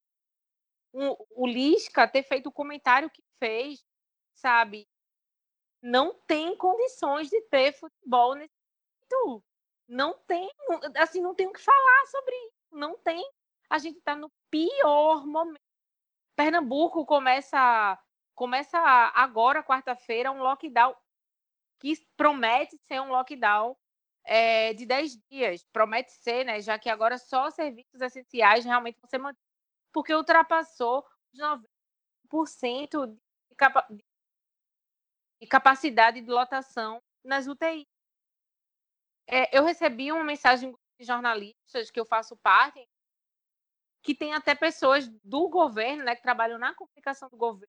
Um, 0.93 1.15
o 1.31 1.45
Lisca 1.45 2.07
ter 2.07 2.23
feito 2.23 2.47
o 2.47 2.51
comentário 2.51 3.09
que 3.09 3.21
fez, 3.39 3.85
sabe? 4.33 4.87
Não 5.81 6.13
tem 6.25 6.57
condições 6.57 7.29
de 7.29 7.39
ter 7.43 7.73
futebol 7.73 8.33
nesse 8.33 8.53
momento. 9.11 9.43
Não 9.87 10.13
tem, 10.25 10.49
assim, 10.97 11.21
não 11.21 11.35
tem 11.35 11.47
o 11.47 11.53
que 11.53 11.61
falar 11.61 12.05
sobre 12.07 12.35
isso. 12.35 12.57
Não 12.71 12.97
tem. 12.97 13.23
A 13.69 13.77
gente 13.77 13.99
está 13.99 14.15
no 14.15 14.31
pior 14.49 15.25
momento. 15.25 15.66
Pernambuco 16.37 17.03
começa 17.03 17.99
começa 18.35 18.77
agora, 19.15 19.63
quarta-feira, 19.63 20.31
um 20.31 20.37
lockdown 20.37 20.95
que 21.79 21.95
promete 22.15 22.77
ser 22.87 23.01
um 23.01 23.09
lockdown 23.09 23.75
é, 24.23 24.71
de 24.75 24.85
10 24.85 25.17
dias. 25.31 25.65
Promete 25.73 26.11
ser, 26.11 26.45
né? 26.45 26.61
Já 26.61 26.77
que 26.77 26.87
agora 26.87 27.17
só 27.17 27.49
serviços 27.49 27.99
essenciais 27.99 28.63
realmente 28.63 28.99
ser 29.07 29.17
mantidos, 29.17 29.43
porque 29.91 30.13
ultrapassou 30.13 31.03
os 31.33 31.39
90% 31.39 33.07
de, 33.07 33.55
capa 33.57 33.87
de 35.41 35.47
capacidade 35.47 36.21
de 36.21 36.29
lotação 36.29 37.01
nas 37.23 37.47
UTIs. 37.47 37.87
É, 39.27 39.57
eu 39.57 39.63
recebi 39.65 40.11
uma 40.11 40.23
mensagem 40.23 40.71
de 40.99 41.05
jornalistas 41.05 41.89
que 41.89 41.99
eu 41.99 42.05
faço 42.05 42.37
parte, 42.37 42.87
que 44.07 44.15
tem 44.15 44.33
até 44.33 44.55
pessoas 44.55 45.05
do 45.21 45.49
governo, 45.49 46.05
né, 46.05 46.15
que 46.15 46.21
trabalham 46.21 46.57
na 46.57 46.73
comunicação 46.73 47.27
do 47.27 47.35
governo. 47.35 47.67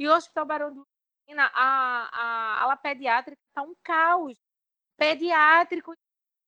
E 0.00 0.08
o 0.08 0.12
Hospital 0.12 0.44
Barão 0.44 0.74
do 0.74 0.88
a, 1.36 2.10
a 2.12 2.62
ala 2.64 2.76
pediátrica 2.76 3.40
está 3.46 3.62
um 3.62 3.72
caos. 3.84 4.36
Pediátrico 4.96 5.94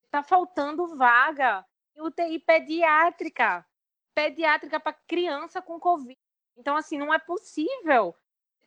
está 0.03 0.25
faltando 0.25 0.97
vaga. 0.97 1.65
UTI 1.97 2.41
pediátrica. 2.41 3.65
Pediátrica 4.13 4.81
para 4.81 4.99
criança 5.07 5.63
com 5.63 5.79
Covid. 5.79 6.19
Então, 6.57 6.77
assim, 6.77 6.99
não 6.99 7.15
é 7.15 7.19
possível. 7.21 8.17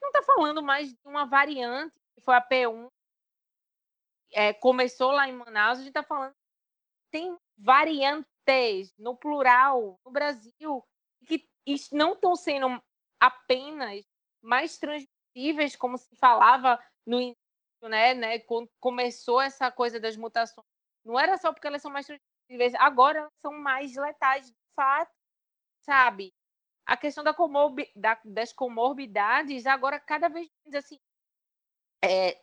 Não 0.02 0.08
está 0.08 0.24
falando 0.24 0.64
mais 0.64 0.94
de 0.94 1.00
uma 1.04 1.26
variante, 1.26 2.00
que 2.16 2.22
foi 2.22 2.36
a 2.36 2.42
P1, 2.42 2.90
é, 4.32 4.54
começou 4.54 5.12
lá 5.12 5.28
em 5.28 5.34
Manaus, 5.34 5.80
a 5.80 5.82
gente 5.82 5.90
está 5.90 6.04
falando. 6.04 6.34
Tem 7.12 7.38
no 8.98 9.16
plural, 9.16 10.00
no 10.06 10.12
Brasil, 10.12 10.84
que 11.26 11.48
não 11.92 12.14
estão 12.14 12.36
sendo 12.36 12.82
apenas 13.20 14.06
mais 14.42 14.78
transmitidas 14.78 15.16
possíveis, 15.36 15.76
como 15.76 15.98
se 15.98 16.16
falava 16.16 16.82
no 17.06 17.20
início, 17.20 17.38
né, 17.84 18.14
né, 18.14 18.40
quando 18.40 18.70
começou 18.80 19.42
essa 19.42 19.70
coisa 19.70 20.00
das 20.00 20.16
mutações. 20.16 20.66
Não 21.04 21.20
era 21.20 21.38
só 21.38 21.52
porque 21.52 21.68
elas 21.68 21.82
são 21.82 21.92
mais 21.92 22.06
transmissíveis, 22.06 22.74
agora 22.76 23.20
elas 23.20 23.34
são 23.42 23.52
mais 23.52 23.96
letais, 23.96 24.48
de 24.48 24.56
fato, 24.76 25.14
sabe? 25.82 26.34
A 26.86 26.96
questão 26.96 27.24
da 27.24 27.34
comorbi 27.34 27.92
da, 27.96 28.20
das 28.24 28.54
comorbidades, 28.54 29.66
agora 29.66 30.00
cada 30.00 30.30
vez 30.30 30.50
mais 30.64 30.76
assim, 30.76 31.00
é, 32.04 32.42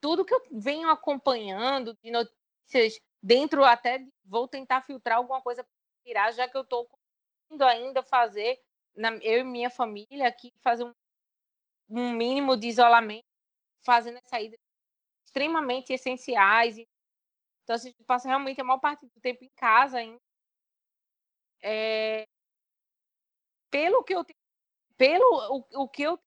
tudo 0.00 0.24
que 0.24 0.34
eu 0.34 0.42
venho 0.52 0.90
acompanhando 0.90 1.96
de 2.02 2.10
notícias 2.10 3.00
dentro 3.26 3.64
até 3.64 4.06
vou 4.24 4.46
tentar 4.46 4.82
filtrar 4.82 5.18
alguma 5.18 5.42
coisa 5.42 5.64
para 5.64 5.72
tirar, 6.04 6.32
já 6.32 6.48
que 6.48 6.56
eu 6.56 6.62
estou 6.62 6.88
indo 7.50 7.64
ainda 7.64 8.02
fazer 8.02 8.60
na, 8.94 9.10
eu 9.16 9.40
e 9.40 9.44
minha 9.44 9.70
família 9.70 10.28
aqui 10.28 10.52
fazer 10.62 10.84
um 10.84 10.94
um 11.88 12.12
mínimo 12.12 12.56
de 12.56 12.68
isolamento, 12.68 13.26
fazendo 13.84 14.18
as 14.18 14.28
saídas 14.28 14.58
extremamente 15.24 15.92
essenciais. 15.92 16.78
Então, 16.78 17.74
a 17.74 17.78
gente 17.78 18.02
passa 18.04 18.28
realmente 18.28 18.60
a 18.60 18.64
maior 18.64 18.78
parte 18.78 19.06
do 19.06 19.20
tempo 19.20 19.44
em 19.44 19.50
casa 19.50 19.98
ainda. 19.98 20.20
É... 21.62 22.26
Pelo 23.70 24.04
que 24.04 24.14
eu 24.14 24.24
pelo 24.96 25.24
o, 25.74 25.82
o 25.82 25.88
que 25.88 26.02
eu 26.02 26.18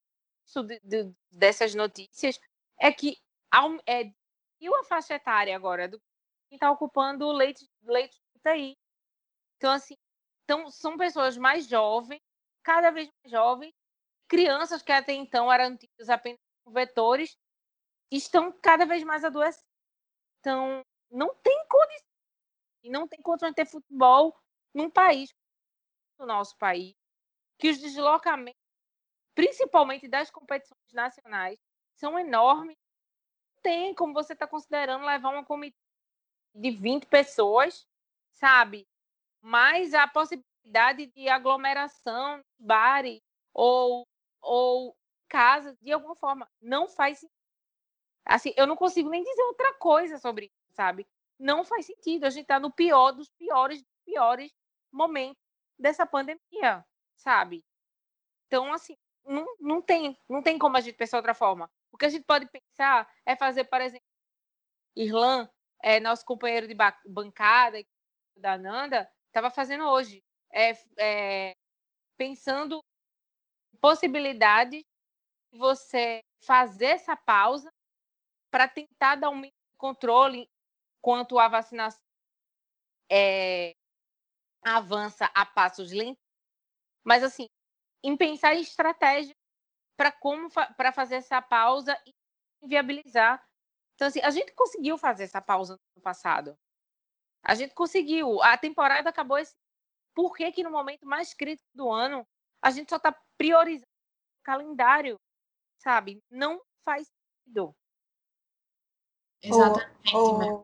de, 0.63 0.79
de, 0.83 1.15
dessas 1.31 1.73
notícias 1.73 2.39
é 2.79 2.91
que 2.91 3.17
é, 3.87 4.11
a 4.79 4.83
faixa 4.83 5.15
etária 5.15 5.55
agora 5.55 5.87
do 5.87 5.99
está 6.55 6.71
ocupando 6.71 7.25
o 7.25 7.31
leite, 7.31 7.67
leite 7.83 8.17
de 8.17 8.39
UTI. 8.39 8.77
Então, 9.57 9.71
assim, 9.71 9.95
então, 10.43 10.69
são 10.71 10.97
pessoas 10.97 11.37
mais 11.37 11.67
jovens, 11.67 12.21
cada 12.63 12.91
vez 12.91 13.09
mais 13.21 13.31
jovens, 13.31 13.73
crianças 14.27 14.81
que 14.81 14.91
até 14.91 15.13
então 15.13 15.51
eram 15.51 15.77
tidas 15.77 16.09
apenas 16.09 16.39
como 16.63 16.73
vetores 16.73 17.37
estão 18.11 18.51
cada 18.61 18.85
vez 18.85 19.03
mais 19.03 19.23
adoecendo. 19.23 19.65
Então, 20.39 20.83
não 21.11 21.35
tem 21.35 21.65
condição. 21.67 22.09
E 22.83 22.89
não 22.89 23.07
tem 23.07 23.21
condição 23.21 23.49
de 23.49 23.55
ter 23.55 23.65
futebol 23.65 24.35
num 24.73 24.89
país, 24.89 25.33
no 26.17 26.25
nosso 26.25 26.57
país, 26.57 26.95
que 27.57 27.69
os 27.69 27.77
deslocamentos 27.77 28.59
principalmente 29.39 30.05
das 30.05 30.29
competições 30.29 30.91
nacionais, 30.91 31.57
são 31.95 32.19
enormes. 32.19 32.75
Não 33.55 33.61
tem 33.61 33.95
como 33.95 34.13
você 34.13 34.33
está 34.33 34.45
considerando 34.45 35.05
levar 35.05 35.29
uma 35.29 35.45
comitiva 35.45 35.79
de 36.53 36.71
20 36.71 37.05
pessoas, 37.05 37.87
sabe? 38.31 38.87
Mas 39.41 39.93
a 39.93 40.07
possibilidade 40.07 41.07
de 41.07 41.29
aglomeração, 41.29 42.43
bares 42.57 43.21
ou, 43.53 44.07
ou 44.41 44.95
casas, 45.27 45.77
de 45.79 45.91
alguma 45.91 46.15
forma, 46.15 46.49
não 46.61 46.87
faz 46.87 47.19
sentido. 47.19 47.39
Assim, 48.25 48.53
eu 48.55 48.67
não 48.67 48.75
consigo 48.75 49.09
nem 49.09 49.23
dizer 49.23 49.41
outra 49.43 49.73
coisa 49.75 50.17
sobre 50.17 50.45
isso, 50.45 50.75
sabe? 50.75 51.07
Não 51.37 51.63
faz 51.63 51.85
sentido. 51.85 52.25
A 52.25 52.29
gente 52.29 52.43
está 52.43 52.59
no 52.59 52.71
pior 52.71 53.11
dos 53.11 53.29
piores, 53.31 53.81
dos 53.81 53.97
piores 54.05 54.51
momentos 54.91 55.41
dessa 55.77 56.05
pandemia, 56.05 56.85
sabe? 57.15 57.63
Então, 58.47 58.71
assim, 58.73 58.97
não, 59.25 59.45
não, 59.59 59.81
tem, 59.81 60.17
não 60.27 60.41
tem 60.41 60.57
como 60.57 60.77
a 60.77 60.81
gente 60.81 60.95
pensar 60.95 61.17
outra 61.17 61.33
forma. 61.33 61.71
O 61.91 61.97
que 61.97 62.05
a 62.05 62.09
gente 62.09 62.25
pode 62.25 62.47
pensar 62.47 63.09
é 63.25 63.35
fazer, 63.35 63.63
por 63.65 63.81
exemplo, 63.81 64.05
Irlan, 64.95 65.49
é, 65.81 65.99
nosso 65.99 66.25
companheiro 66.25 66.67
de 66.67 66.75
bancada 67.05 67.81
da 68.35 68.57
Nanda, 68.57 69.09
estava 69.27 69.49
fazendo 69.49 69.85
hoje, 69.85 70.23
é, 70.51 70.71
é, 70.97 71.55
pensando 72.17 72.83
possibilidades 73.79 74.83
de 75.51 75.57
você 75.57 76.23
fazer 76.41 76.87
essa 76.87 77.15
pausa 77.15 77.71
para 78.51 78.67
tentar 78.67 79.15
dar 79.15 79.29
um 79.29 79.41
controle 79.77 80.49
quanto 81.01 81.39
à 81.39 81.47
vacinação 81.47 82.01
é, 83.09 83.73
avança 84.63 85.25
a 85.33 85.45
passos 85.45 85.91
lentos. 85.91 86.23
Mas, 87.03 87.23
assim, 87.23 87.47
em 88.03 88.15
pensar 88.15 88.55
em 88.55 88.61
estratégia 88.61 89.35
para 89.97 90.11
como 90.11 90.49
para 90.49 90.91
fazer 90.91 91.15
essa 91.15 91.41
pausa 91.41 91.97
e 92.05 92.67
viabilizar. 92.67 93.45
Então, 93.99 94.07
assim, 94.07 94.21
a 94.21 94.29
gente 94.29 94.53
conseguiu 94.53 94.97
fazer 94.97 95.25
essa 95.25 95.41
pausa 95.41 95.73
no 95.73 95.79
ano 95.97 96.01
passado. 96.01 96.57
A 97.43 97.53
gente 97.53 97.73
conseguiu. 97.73 98.41
A 98.41 98.57
temporada 98.57 99.09
acabou 99.09 99.37
esse. 99.37 99.53
Por 100.15 100.37
que, 100.37 100.49
que 100.53 100.63
no 100.63 100.71
momento 100.71 101.05
mais 101.05 101.33
crítico 101.33 101.67
do 101.73 101.91
ano 101.91 102.25
a 102.61 102.71
gente 102.71 102.89
só 102.89 102.95
está 102.95 103.13
priorizando 103.37 103.83
o 104.39 104.43
calendário? 104.45 105.19
Sabe? 105.79 106.23
Não 106.31 106.61
faz 106.85 107.09
sentido. 107.45 107.75
Exatamente. 109.43 110.15
Oh... 110.15 110.63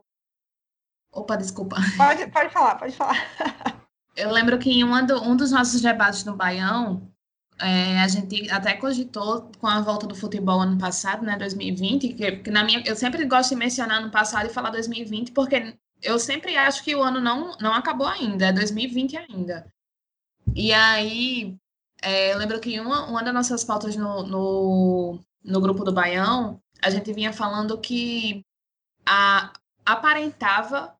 Opa, 1.12 1.36
desculpa. 1.36 1.76
Pode, 1.98 2.30
pode 2.30 2.50
falar, 2.50 2.78
pode 2.78 2.96
falar. 2.96 3.16
Eu 4.16 4.30
lembro 4.30 4.58
que 4.58 4.70
em 4.70 5.06
do, 5.06 5.22
um 5.22 5.36
dos 5.36 5.50
nossos 5.50 5.82
debates 5.82 6.24
no 6.24 6.34
Baião, 6.34 7.14
é, 7.60 8.00
a 8.00 8.08
gente 8.08 8.50
até 8.50 8.74
cogitou 8.74 9.50
com 9.58 9.66
a 9.66 9.80
volta 9.80 10.06
do 10.06 10.14
futebol 10.14 10.60
ano 10.60 10.78
passado, 10.78 11.24
né, 11.24 11.36
2020, 11.36 12.14
que, 12.14 12.32
que, 12.38 12.50
na 12.50 12.64
minha, 12.64 12.82
eu 12.86 12.94
sempre 12.94 13.24
gosto 13.24 13.50
de 13.50 13.56
mencionar 13.56 13.98
ano 13.98 14.10
passado 14.10 14.46
e 14.46 14.52
falar 14.52 14.70
2020, 14.70 15.32
porque 15.32 15.76
eu 16.02 16.18
sempre 16.18 16.56
acho 16.56 16.84
que 16.84 16.94
o 16.94 17.02
ano 17.02 17.20
não, 17.20 17.56
não 17.58 17.72
acabou 17.72 18.06
ainda, 18.06 18.46
é 18.46 18.52
2020 18.52 19.16
ainda. 19.16 19.66
E 20.54 20.72
aí, 20.72 21.56
é, 22.02 22.34
eu 22.34 22.38
lembro 22.38 22.60
que 22.60 22.78
uma, 22.78 23.06
uma 23.06 23.22
das 23.22 23.34
nossas 23.34 23.64
pautas 23.64 23.96
no, 23.96 24.22
no, 24.22 25.20
no 25.42 25.60
grupo 25.60 25.84
do 25.84 25.92
Baião, 25.92 26.60
a 26.82 26.90
gente 26.90 27.12
vinha 27.12 27.32
falando 27.32 27.80
que 27.80 28.44
a, 29.06 29.52
aparentava 29.84 30.94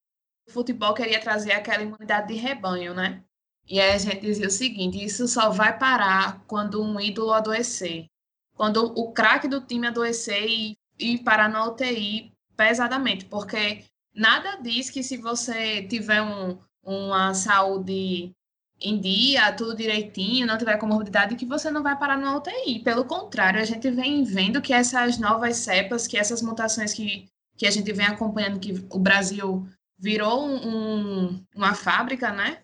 o 0.48 0.52
futebol 0.52 0.94
queria 0.94 1.20
trazer 1.20 1.52
aquela 1.52 1.82
imunidade 1.82 2.28
de 2.28 2.34
rebanho, 2.34 2.94
né? 2.94 3.22
E 3.68 3.80
aí 3.80 3.92
a 3.92 3.98
gente 3.98 4.20
dizia 4.20 4.46
o 4.46 4.50
seguinte: 4.50 5.04
isso 5.04 5.26
só 5.26 5.50
vai 5.50 5.76
parar 5.76 6.42
quando 6.46 6.82
um 6.82 7.00
ídolo 7.00 7.32
adoecer. 7.32 8.06
Quando 8.54 8.84
o 8.98 9.12
craque 9.12 9.48
do 9.48 9.60
time 9.60 9.88
adoecer 9.88 10.46
e, 10.48 10.78
e 10.98 11.18
parar 11.18 11.48
na 11.48 11.66
UTI 11.66 12.32
pesadamente. 12.56 13.26
Porque 13.26 13.84
nada 14.14 14.56
diz 14.62 14.88
que 14.88 15.02
se 15.02 15.18
você 15.18 15.82
tiver 15.82 16.22
um, 16.22 16.56
uma 16.82 17.34
saúde 17.34 18.32
em 18.80 19.00
dia, 19.00 19.52
tudo 19.52 19.76
direitinho, 19.76 20.46
não 20.46 20.58
tiver 20.58 20.76
comorbidade, 20.78 21.36
que 21.36 21.46
você 21.46 21.70
não 21.70 21.82
vai 21.82 21.98
parar 21.98 22.16
na 22.16 22.36
UTI. 22.36 22.80
Pelo 22.80 23.04
contrário, 23.04 23.60
a 23.60 23.64
gente 23.64 23.90
vem 23.90 24.22
vendo 24.22 24.62
que 24.62 24.72
essas 24.72 25.18
novas 25.18 25.56
cepas, 25.56 26.06
que 26.06 26.16
essas 26.16 26.42
mutações 26.42 26.92
que, 26.92 27.28
que 27.56 27.66
a 27.66 27.70
gente 27.70 27.92
vem 27.92 28.06
acompanhando, 28.06 28.60
que 28.60 28.86
o 28.90 28.98
Brasil 28.98 29.66
virou 29.98 30.46
um, 30.46 31.42
uma 31.54 31.74
fábrica, 31.74 32.30
né? 32.32 32.62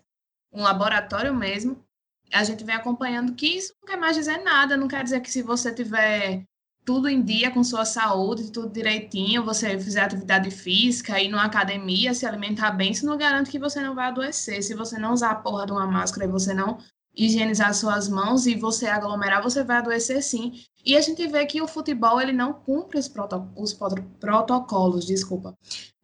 Um 0.53 0.61
laboratório 0.61 1.33
mesmo, 1.33 1.83
a 2.31 2.43
gente 2.43 2.63
vem 2.63 2.75
acompanhando 2.75 3.33
que 3.33 3.47
isso 3.57 3.73
não 3.81 3.87
quer 3.87 3.97
mais 3.97 4.15
dizer 4.15 4.37
nada, 4.37 4.77
não 4.77 4.87
quer 4.87 5.03
dizer 5.03 5.21
que 5.21 5.31
se 5.31 5.41
você 5.41 5.73
tiver 5.73 6.43
tudo 6.85 7.07
em 7.07 7.21
dia 7.21 7.49
com 7.51 7.63
sua 7.63 7.85
saúde, 7.85 8.51
tudo 8.51 8.73
direitinho, 8.73 9.43
você 9.43 9.79
fizer 9.79 10.01
atividade 10.01 10.51
física, 10.51 11.19
ir 11.19 11.29
numa 11.29 11.45
academia, 11.45 12.13
se 12.13 12.25
alimentar 12.25 12.71
bem, 12.71 12.91
isso 12.91 13.05
não 13.05 13.17
garante 13.17 13.49
que 13.49 13.59
você 13.59 13.79
não 13.79 13.95
vai 13.95 14.07
adoecer. 14.07 14.61
Se 14.61 14.73
você 14.73 14.99
não 14.99 15.13
usar 15.13 15.31
a 15.31 15.35
porra 15.35 15.65
de 15.65 15.71
uma 15.71 15.87
máscara 15.87 16.25
e 16.25 16.31
você 16.31 16.53
não 16.53 16.77
higienizar 17.15 17.73
suas 17.73 18.09
mãos 18.09 18.45
e 18.47 18.55
você 18.55 18.87
aglomerar, 18.87 19.41
você 19.41 19.63
vai 19.63 19.77
adoecer 19.77 20.21
sim. 20.21 20.63
E 20.85 20.97
a 20.97 21.01
gente 21.01 21.25
vê 21.27 21.45
que 21.45 21.61
o 21.61 21.67
futebol 21.67 22.19
ele 22.19 22.33
não 22.33 22.53
cumpre 22.53 22.99
os, 22.99 23.11
os 23.55 23.73
protocolos, 24.19 25.05
desculpa. 25.05 25.57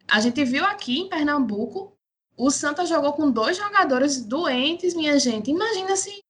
A 0.08 0.20
gente 0.20 0.42
viu 0.44 0.64
aqui 0.64 1.00
em 1.00 1.08
Pernambuco 1.08 1.96
o 2.40 2.50
Santa 2.50 2.86
jogou 2.86 3.12
com 3.12 3.30
dois 3.30 3.58
jogadores 3.58 4.24
doentes, 4.24 4.94
minha 4.94 5.18
gente. 5.18 5.50
Imagina 5.50 5.94
se 5.94 6.22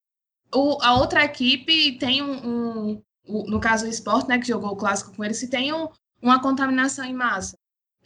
o, 0.53 0.77
a 0.83 0.95
outra 0.95 1.25
equipe 1.25 1.97
tem 1.99 2.21
um, 2.21 2.33
um, 2.33 3.03
um, 3.29 3.45
no 3.47 3.61
caso 3.61 3.87
o 3.87 3.89
esporte, 3.89 4.29
né, 4.29 4.37
que 4.37 4.49
jogou 4.49 4.71
o 4.71 4.77
clássico 4.77 5.15
com 5.15 5.25
ele, 5.25 5.35
se 5.35 5.49
tem 5.49 5.73
um, 5.73 5.89
uma 6.21 6.43
contaminação 6.43 7.05
em 7.05 7.15
massa. 7.15 7.57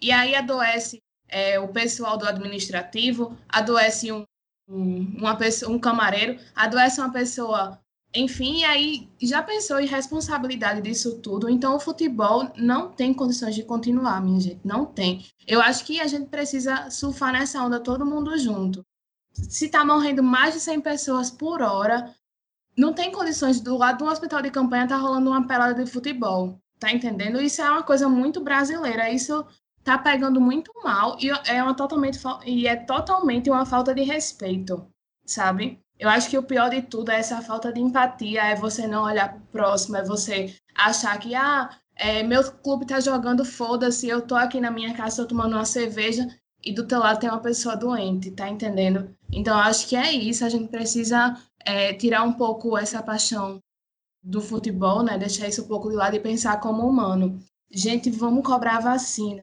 E 0.02 0.12
aí 0.12 0.34
adoece 0.34 0.98
é, 1.28 1.58
o 1.58 1.68
pessoal 1.68 2.18
do 2.18 2.28
administrativo, 2.28 3.38
adoece 3.48 4.12
um, 4.12 4.24
um, 4.68 5.16
uma 5.16 5.34
pessoa, 5.36 5.72
um 5.72 5.78
camareiro, 5.78 6.38
adoece 6.54 7.00
uma 7.00 7.10
pessoa 7.10 7.80
enfim, 8.14 8.64
aí 8.64 9.08
já 9.20 9.42
pensou 9.42 9.80
em 9.80 9.86
responsabilidade 9.86 10.80
disso 10.80 11.18
tudo? 11.20 11.48
Então, 11.48 11.74
o 11.74 11.80
futebol 11.80 12.48
não 12.56 12.90
tem 12.90 13.12
condições 13.12 13.54
de 13.54 13.64
continuar, 13.64 14.22
minha 14.22 14.40
gente, 14.40 14.60
não 14.64 14.86
tem. 14.86 15.26
Eu 15.46 15.60
acho 15.60 15.84
que 15.84 16.00
a 16.00 16.06
gente 16.06 16.28
precisa 16.28 16.88
surfar 16.90 17.32
nessa 17.32 17.62
onda 17.62 17.80
todo 17.80 18.06
mundo 18.06 18.38
junto. 18.38 18.84
Se 19.32 19.66
está 19.66 19.84
morrendo 19.84 20.22
mais 20.22 20.54
de 20.54 20.60
100 20.60 20.80
pessoas 20.80 21.30
por 21.30 21.60
hora, 21.60 22.14
não 22.76 22.92
tem 22.92 23.10
condições 23.10 23.60
do 23.60 23.76
lado 23.76 23.98
do 23.98 24.10
hospital 24.10 24.42
de 24.42 24.50
campanha 24.50 24.86
tá 24.86 24.96
rolando 24.96 25.30
uma 25.30 25.46
pelada 25.46 25.84
de 25.84 25.90
futebol, 25.90 26.60
tá 26.78 26.92
entendendo? 26.92 27.40
Isso 27.40 27.62
é 27.62 27.70
uma 27.70 27.82
coisa 27.82 28.08
muito 28.08 28.40
brasileira, 28.40 29.10
isso 29.10 29.44
tá 29.82 29.98
pegando 29.98 30.40
muito 30.40 30.72
mal 30.82 31.16
e 31.20 31.30
é 31.30 31.62
uma 31.62 31.74
totalmente 31.74 32.18
e 32.46 32.66
é 32.66 32.76
totalmente 32.76 33.50
uma 33.50 33.66
falta 33.66 33.94
de 33.94 34.02
respeito, 34.02 34.86
sabe? 35.26 35.83
Eu 35.98 36.08
acho 36.08 36.28
que 36.28 36.36
o 36.36 36.42
pior 36.42 36.70
de 36.70 36.82
tudo 36.82 37.10
é 37.10 37.18
essa 37.18 37.40
falta 37.40 37.72
de 37.72 37.80
empatia, 37.80 38.42
é 38.42 38.54
você 38.54 38.86
não 38.86 39.04
olhar 39.04 39.40
próximo, 39.52 39.96
é 39.96 40.04
você 40.04 40.54
achar 40.74 41.16
que, 41.18 41.34
ah, 41.34 41.70
é, 41.96 42.22
meu 42.22 42.42
clube 42.52 42.86
tá 42.86 42.98
jogando, 43.00 43.44
foda-se, 43.44 44.08
eu 44.08 44.20
tô 44.22 44.34
aqui 44.34 44.60
na 44.60 44.70
minha 44.70 44.94
casa, 44.94 45.22
tô 45.22 45.28
tomando 45.28 45.54
uma 45.54 45.64
cerveja 45.64 46.26
e 46.64 46.72
do 46.72 46.86
teu 46.86 46.98
lado 46.98 47.20
tem 47.20 47.30
uma 47.30 47.40
pessoa 47.40 47.76
doente, 47.76 48.30
tá 48.30 48.48
entendendo? 48.48 49.14
Então, 49.32 49.56
acho 49.56 49.88
que 49.88 49.94
é 49.94 50.10
isso, 50.12 50.44
a 50.44 50.48
gente 50.48 50.68
precisa 50.68 51.36
é, 51.64 51.92
tirar 51.94 52.24
um 52.24 52.32
pouco 52.32 52.76
essa 52.76 53.02
paixão 53.02 53.60
do 54.22 54.40
futebol, 54.40 55.02
né? 55.02 55.18
Deixar 55.18 55.48
isso 55.48 55.62
um 55.62 55.68
pouco 55.68 55.90
de 55.90 55.96
lado 55.96 56.16
e 56.16 56.20
pensar 56.20 56.58
como 56.58 56.88
humano. 56.88 57.38
Gente, 57.70 58.10
vamos 58.10 58.44
cobrar 58.44 58.80
vacina. 58.80 59.42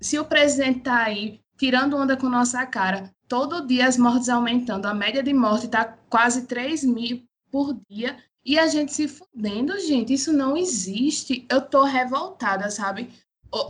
Se 0.00 0.18
o 0.18 0.24
presidente 0.24 0.80
tá 0.80 1.04
aí 1.04 1.40
tirando 1.58 1.96
onda 1.96 2.16
com 2.16 2.28
nossa 2.28 2.64
cara, 2.66 3.10
todo 3.28 3.66
dia 3.66 3.86
as 3.86 3.96
mortes 3.96 4.28
aumentando. 4.28 4.86
A 4.86 4.94
média 4.94 5.22
de 5.22 5.32
morte 5.32 5.66
está 5.66 5.84
quase 6.08 6.46
3 6.46 6.84
mil 6.84 7.22
por 7.50 7.78
dia. 7.88 8.16
E 8.44 8.58
a 8.58 8.66
gente 8.68 8.92
se 8.92 9.08
fudendo, 9.08 9.78
gente. 9.80 10.12
Isso 10.12 10.32
não 10.32 10.56
existe. 10.56 11.44
Eu 11.50 11.60
tô 11.60 11.82
revoltada, 11.82 12.70
sabe? 12.70 13.10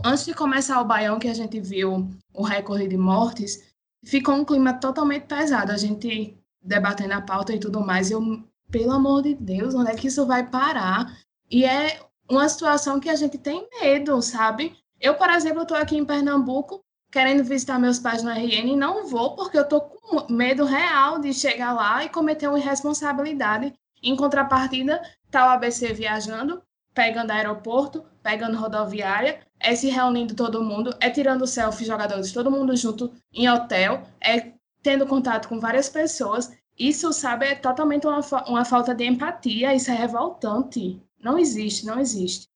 Antes 0.05 0.25
de 0.25 0.33
começar 0.33 0.79
o 0.81 0.85
baião, 0.85 1.19
que 1.19 1.27
a 1.27 1.33
gente 1.33 1.59
viu 1.59 2.09
o 2.33 2.43
recorde 2.43 2.87
de 2.87 2.97
mortes, 2.97 3.63
ficou 4.05 4.35
um 4.35 4.45
clima 4.45 4.73
totalmente 4.73 5.23
pesado. 5.23 5.71
A 5.71 5.77
gente 5.77 6.37
debatendo 6.61 7.13
a 7.13 7.21
pauta 7.21 7.53
e 7.53 7.59
tudo 7.59 7.81
mais. 7.81 8.11
Eu, 8.11 8.21
pelo 8.69 8.91
amor 8.91 9.23
de 9.23 9.33
Deus, 9.33 9.73
onde 9.73 9.91
é 9.91 9.95
que 9.95 10.07
isso 10.07 10.25
vai 10.25 10.47
parar? 10.47 11.17
E 11.49 11.65
é 11.65 11.99
uma 12.29 12.47
situação 12.47 12.99
que 12.99 13.09
a 13.09 13.15
gente 13.15 13.37
tem 13.37 13.67
medo, 13.81 14.21
sabe? 14.21 14.75
Eu, 14.99 15.15
por 15.15 15.29
exemplo, 15.29 15.61
estou 15.61 15.77
aqui 15.77 15.95
em 15.95 16.05
Pernambuco, 16.05 16.83
querendo 17.17 17.43
visitar 17.43 17.79
meus 17.79 17.97
pais 17.97 18.21
no 18.21 18.29
RN 18.29 18.75
não 18.75 19.07
vou 19.07 19.35
porque 19.35 19.57
eu 19.57 19.67
tô 19.67 19.81
com 19.81 20.31
medo 20.31 20.65
real 20.65 21.17
de 21.17 21.33
chegar 21.33 21.73
lá 21.73 22.05
e 22.05 22.09
cometer 22.09 22.47
uma 22.47 22.59
irresponsabilidade. 22.59 23.73
Em 24.03 24.15
contrapartida, 24.15 25.01
tá 25.31 25.47
o 25.47 25.49
ABC 25.49 25.93
viajando, 25.93 26.61
pegando 26.93 27.31
aeroporto, 27.31 28.05
pegando 28.21 28.55
rodoviária, 28.55 29.39
é 29.59 29.73
se 29.73 29.89
reunindo 29.89 30.35
todo 30.35 30.63
mundo, 30.63 30.95
é 30.99 31.09
tirando 31.09 31.47
selfie 31.47 31.85
jogadores 31.85 32.31
todo 32.31 32.51
mundo 32.51 32.77
junto 32.77 33.11
em 33.33 33.49
hotel, 33.49 34.03
é 34.21 34.53
tendo 34.83 35.07
contato 35.07 35.49
com 35.49 35.59
várias 35.59 35.89
pessoas 35.89 36.55
Isso, 36.77 37.11
sabe, 37.11 37.47
é 37.47 37.55
totalmente 37.55 38.05
uma, 38.05 38.19
uma 38.47 38.63
falta 38.63 38.93
de 38.93 39.03
empatia, 39.03 39.73
isso 39.73 39.89
é 39.89 39.95
revoltante. 39.95 41.01
Não 41.19 41.39
existe, 41.39 41.83
não 41.83 41.99
existe. 41.99 42.47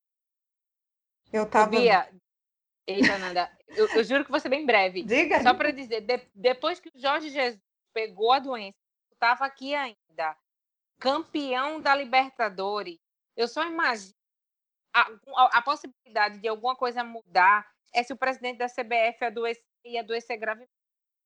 Eu 1.34 1.47
tava. 1.47 1.72
Bia, 1.72 2.07
eita, 2.86 3.18
Nanda, 3.18 3.49
eu, 3.76 3.88
eu 3.95 4.03
juro 4.03 4.24
que 4.26 4.32
vou 4.32 4.39
ser 4.39 4.49
bem 4.49 4.65
breve. 4.65 5.03
Diga. 5.03 5.41
Só 5.41 5.53
para 5.53 5.72
dizer, 5.72 6.01
de- 6.01 6.28
depois 6.34 6.80
que 6.80 6.89
o 6.89 6.99
Jorge 6.99 7.30
Jesus 7.30 7.61
pegou 7.93 8.32
a 8.32 8.39
doença, 8.39 8.78
eu 9.09 9.13
estava 9.15 9.45
aqui 9.45 9.74
ainda, 9.76 10.38
campeão 10.99 11.80
da 11.82 11.95
Libertadores, 11.95 12.99
eu 13.36 13.47
só 13.47 13.65
imagino 13.65 14.13
a, 14.93 15.01
a- 15.36 15.57
a 15.57 15.61
possibilidade 15.61 16.39
de 16.39 16.47
alguma 16.47 16.76
coisa 16.76 17.03
mudar 17.03 17.69
é 17.93 18.03
se 18.03 18.13
o 18.13 18.17
presidente 18.17 18.57
da 18.57 18.67
CBF 18.67 19.26
adoecer 19.26 19.63
e 19.86 19.97
adoecer 19.97 20.38
gravemente. 20.38 20.72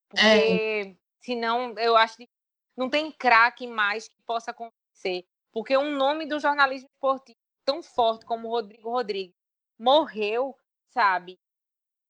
Porque 0.10 0.98
senão 1.20 1.74
eu 1.78 1.96
acho 1.98 2.18
que 2.18 2.30
não 2.78 2.90
tem 2.90 3.12
craque 3.12 3.68
mais 3.68 4.08
que 4.08 4.22
possa 4.24 4.52
acontecer. 4.52 5.26
Porque 5.52 5.76
um 5.78 5.96
nome 5.96 6.26
do 6.26 6.40
jornalismo 6.40 6.88
esportivo 6.94 7.38
tão 7.66 7.82
forte 7.82 8.26
como 8.26 8.48
o 8.48 8.52
Rodrigo 8.52 8.90
Rodrigues 8.90 9.36
morreu, 9.80 10.56
sabe? 10.90 11.40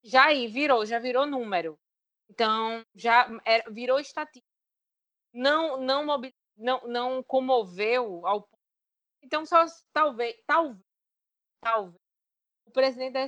Já 0.05 0.25
aí 0.25 0.47
virou, 0.47 0.85
já 0.85 0.99
virou 0.99 1.25
número. 1.25 1.79
Então, 2.29 2.85
já 2.93 3.27
era- 3.43 3.69
virou 3.71 3.99
estatística. 3.99 4.45
Não, 5.33 5.81
não, 5.81 6.05
não, 6.55 6.87
não 6.87 7.23
comoveu 7.23 8.25
ao. 8.25 8.47
Então, 9.23 9.43
só 9.47 9.65
talvez, 9.91 10.35
talvez, 10.45 10.79
talvez, 11.59 11.99
o 12.67 12.71
presidente 12.71 13.13
da, 13.13 13.25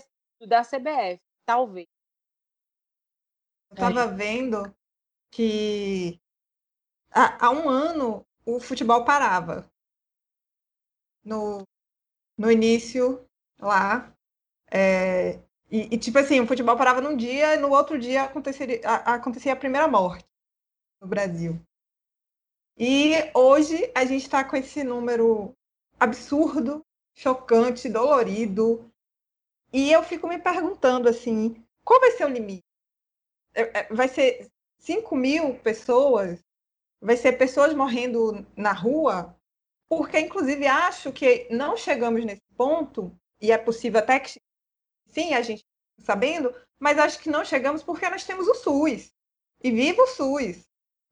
da 0.48 0.64
CBF, 0.64 1.20
talvez. 1.46 1.88
Eu 3.72 3.76
tava 3.76 4.08
vendo 4.08 4.74
que 5.32 6.22
há, 7.10 7.48
há 7.48 7.50
um 7.50 7.68
ano 7.68 8.24
o 8.46 8.60
futebol 8.60 9.04
parava. 9.04 9.68
No, 11.26 11.68
no 12.38 12.52
início, 12.52 13.28
lá. 13.60 14.16
é, 14.72 15.47
e, 15.72 15.94
e, 15.96 15.98
tipo 15.98 16.18
assim, 16.20 16.40
o 16.40 16.48
futebol 16.48 16.78
parava 16.78 17.02
num 17.02 17.16
dia 17.16 17.56
e 17.56 17.58
no 17.58 17.70
outro 17.72 18.00
dia 18.00 18.24
aconteceria, 18.24 18.82
a- 18.86 19.16
acontecia 19.16 19.54
a 19.54 19.56
primeira 19.56 19.88
morte 19.88 20.26
no 21.02 21.08
Brasil. 21.08 21.60
E 22.78 23.14
hoje 23.34 23.92
a 23.96 24.06
gente 24.06 24.24
está 24.24 24.44
com 24.44 24.56
esse 24.56 24.84
número 24.84 25.54
absurdo, 26.00 26.86
chocante, 27.16 27.90
dolorido. 27.90 28.92
E 29.74 29.92
eu 29.92 30.04
fico 30.04 30.28
me 30.28 30.40
perguntando 30.40 31.10
assim, 31.10 31.64
qual 31.86 32.00
vai 32.00 32.12
ser 32.12 32.26
o 32.26 32.30
limite? 32.30 32.64
É- 33.56 33.82
é- 33.82 33.94
Vai 33.94 34.08
ser 34.08 34.48
5 34.80 35.16
mil 35.16 35.56
pessoas? 35.60 36.40
Vai 37.02 37.18
ser 37.18 37.34
pessoas 37.34 37.74
morrendo 37.74 38.46
na 38.56 38.74
rua? 38.74 39.36
Porque, 39.90 40.20
inclusive, 40.20 40.68
acho 40.68 41.14
que 41.14 41.48
não 41.52 41.78
chegamos 41.78 42.26
nesse 42.26 42.44
ponto, 42.58 43.16
e 43.42 43.52
é 43.52 43.58
possível 43.58 44.00
até 44.00 44.20
que 44.20 44.40
sim, 45.10 45.34
a 45.34 45.42
gente 45.42 45.66
está 45.98 46.14
sabendo, 46.14 46.54
mas 46.80 46.98
acho 47.00 47.20
que 47.20 47.30
não 47.30 47.44
chegamos 47.46 47.84
porque 47.84 48.10
nós 48.10 48.24
temos 48.24 48.48
o 48.48 48.56
SUS. 48.56 49.12
E 49.64 49.72
viva 49.72 50.02
o 50.04 50.08
SUS! 50.08 50.66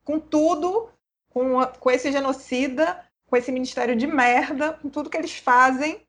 Com 0.04 0.20
tudo, 0.20 0.90
com, 1.30 1.60
a- 1.60 1.68
com 1.68 1.90
esse 1.92 2.12
genocida, 2.12 3.04
com 3.26 3.36
esse 3.36 3.52
ministério 3.52 3.96
de 3.96 4.06
merda, 4.08 4.74
com 4.74 4.90
tudo 4.90 5.10
que 5.10 5.18
eles 5.18 5.36
fazem 5.38 6.06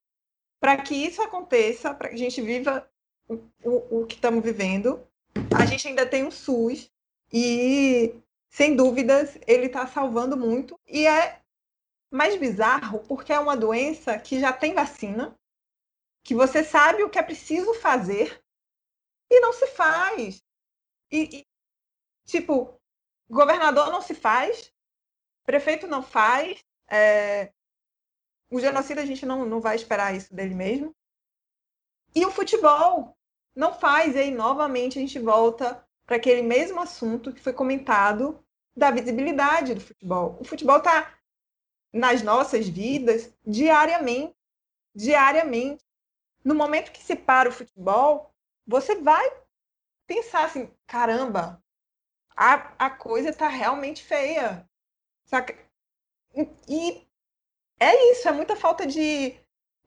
para 0.61 0.76
que 0.76 0.95
isso 0.95 1.22
aconteça, 1.22 1.95
para 1.95 2.09
que 2.09 2.14
a 2.14 2.18
gente 2.18 2.41
viva 2.43 2.89
o, 3.28 3.34
o, 3.64 4.01
o 4.03 4.07
que 4.07 4.14
estamos 4.16 4.43
vivendo. 4.43 5.07
A 5.59 5.64
gente 5.66 5.89
ainda 5.89 6.07
tem 6.07 6.26
o 6.26 6.30
SUS 6.32 6.91
e, 7.32 8.14
sem 8.51 8.74
dúvidas, 8.76 9.39
ele 9.47 9.66
está 9.66 9.87
salvando 9.87 10.37
muito. 10.37 10.78
E 10.87 11.07
é 11.07 11.41
mais 12.11 12.37
bizarro 12.37 13.01
porque 13.01 13.32
é 13.32 13.39
uma 13.39 13.57
doença 13.57 14.18
que 14.18 14.39
já 14.41 14.53
tem 14.53 14.74
vacina, 14.74 15.34
que 16.27 16.35
você 16.35 16.64
sabe 16.64 17.05
o 17.05 17.09
que 17.09 17.20
é 17.20 17.22
preciso 17.22 17.72
fazer 17.74 18.43
e 19.31 19.39
não 19.39 19.53
se 19.53 19.68
faz. 19.68 20.43
E, 21.09 21.39
e, 21.39 21.47
tipo, 22.27 22.81
governador 23.31 23.93
não 23.93 24.03
se 24.03 24.12
faz, 24.12 24.72
prefeito 25.45 25.87
não 25.87 26.03
faz, 26.03 26.64
é, 26.91 27.53
o 28.51 28.59
genocida 28.59 29.03
a 29.03 29.07
gente 29.07 29.24
não, 29.24 29.47
não 29.47 29.61
vai 29.61 29.77
esperar 29.77 30.16
isso 30.16 30.35
dele 30.35 30.57
mesmo. 30.57 30.93
E 32.12 32.27
o 32.27 32.33
futebol 32.33 33.16
não 33.55 33.72
faz, 33.72 34.16
e 34.16 34.18
aí 34.18 34.31
novamente 34.33 34.99
a 34.99 35.03
gente 35.03 35.20
volta 35.20 35.87
para 36.05 36.16
aquele 36.16 36.43
mesmo 36.43 36.81
assunto 36.81 37.33
que 37.33 37.41
foi 37.41 37.53
comentado 37.53 38.45
da 38.77 38.91
visibilidade 38.91 39.74
do 39.74 39.81
futebol. 39.81 40.37
O 40.41 40.45
futebol 40.45 40.79
está 40.79 41.16
nas 41.93 42.20
nossas 42.20 42.68
vidas 42.68 43.33
diariamente, 43.47 44.35
diariamente. 44.93 45.86
No 46.47 46.55
momento 46.55 46.92
que 46.92 47.03
se 47.03 47.16
para 47.16 47.49
o 47.49 47.53
futebol, 47.53 48.32
você 48.64 48.94
vai 48.94 49.28
pensar 50.07 50.44
assim, 50.44 50.70
caramba, 50.86 51.61
a, 52.36 52.86
a 52.86 52.88
coisa 52.88 53.30
está 53.30 53.49
realmente 53.49 54.05
feia. 54.05 54.64
Saca? 55.24 55.59
E, 56.68 57.05
é 57.80 58.12
isso, 58.12 58.28
é 58.28 58.32
muita 58.32 58.55
falta 58.55 58.86
de, 58.86 59.34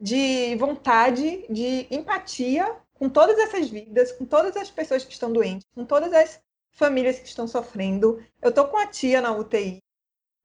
de 0.02 0.54
vontade, 0.58 1.48
de 1.50 1.88
empatia 1.90 2.76
com 2.94 3.08
todas 3.08 3.40
essas 3.40 3.70
vidas, 3.70 4.12
com 4.12 4.26
todas 4.26 4.58
as 4.58 4.70
pessoas 4.70 5.06
que 5.06 5.14
estão 5.14 5.32
doentes, 5.32 5.66
com 5.74 5.86
todas 5.86 6.12
as 6.12 6.42
famílias 6.74 7.20
que 7.20 7.28
estão 7.30 7.48
sofrendo. 7.48 8.22
Eu 8.42 8.54
tô 8.54 8.68
com 8.68 8.76
a 8.76 8.86
tia 8.86 9.22
na 9.22 9.32
UTI 9.32 9.82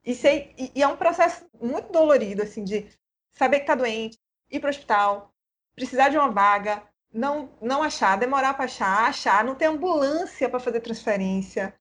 e 0.04 0.14
sei 0.14 0.54
e, 0.56 0.70
e 0.76 0.80
é 0.84 0.86
um 0.86 0.96
processo 0.96 1.44
muito 1.60 1.90
dolorido 1.90 2.40
assim 2.40 2.62
de 2.62 2.88
saber 3.32 3.60
que 3.60 3.66
tá 3.66 3.74
doente, 3.74 4.16
ir 4.48 4.60
para 4.60 4.68
o 4.68 4.70
hospital, 4.70 5.33
precisar 5.74 6.08
de 6.08 6.16
uma 6.16 6.30
vaga, 6.30 6.82
não 7.12 7.50
não 7.60 7.82
achar, 7.82 8.18
demorar 8.18 8.54
para 8.54 8.64
achar, 8.64 9.08
achar, 9.08 9.44
não 9.44 9.54
ter 9.54 9.66
ambulância 9.66 10.48
para 10.48 10.60
fazer 10.60 10.80
transferência. 10.80 11.74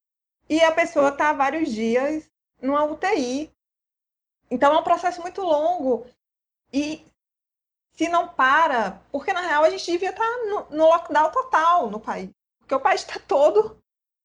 E 0.50 0.62
a 0.62 0.72
pessoa 0.72 1.12
tá 1.12 1.30
há 1.30 1.34
vários 1.34 1.72
dias 1.72 2.30
numa 2.62 2.84
UTI. 2.84 3.52
Então 4.50 4.74
é 4.74 4.78
um 4.78 4.84
processo 4.84 5.22
muito 5.22 5.42
longo. 5.42 6.06
E 6.72 7.06
se 7.94 8.10
não 8.10 8.28
para, 8.28 9.02
porque 9.12 9.34
na 9.34 9.42
real 9.42 9.64
a 9.64 9.70
gente 9.70 9.92
devia 9.92 10.10
estar 10.10 10.26
no, 10.46 10.70
no 10.70 10.86
lockdown 10.86 11.32
total 11.32 11.90
no 11.90 12.00
país. 12.00 12.30
Porque 12.60 12.76
o 12.76 12.80
país 12.80 13.02
está 13.02 13.20
todo 13.20 13.82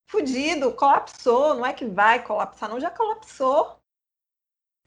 fudido, 0.06 0.72
colapsou, 0.72 1.54
não 1.54 1.66
é 1.66 1.72
que 1.72 1.84
vai 1.84 2.24
colapsar, 2.24 2.68
não, 2.68 2.80
já 2.80 2.90
colapsou. 2.90 3.78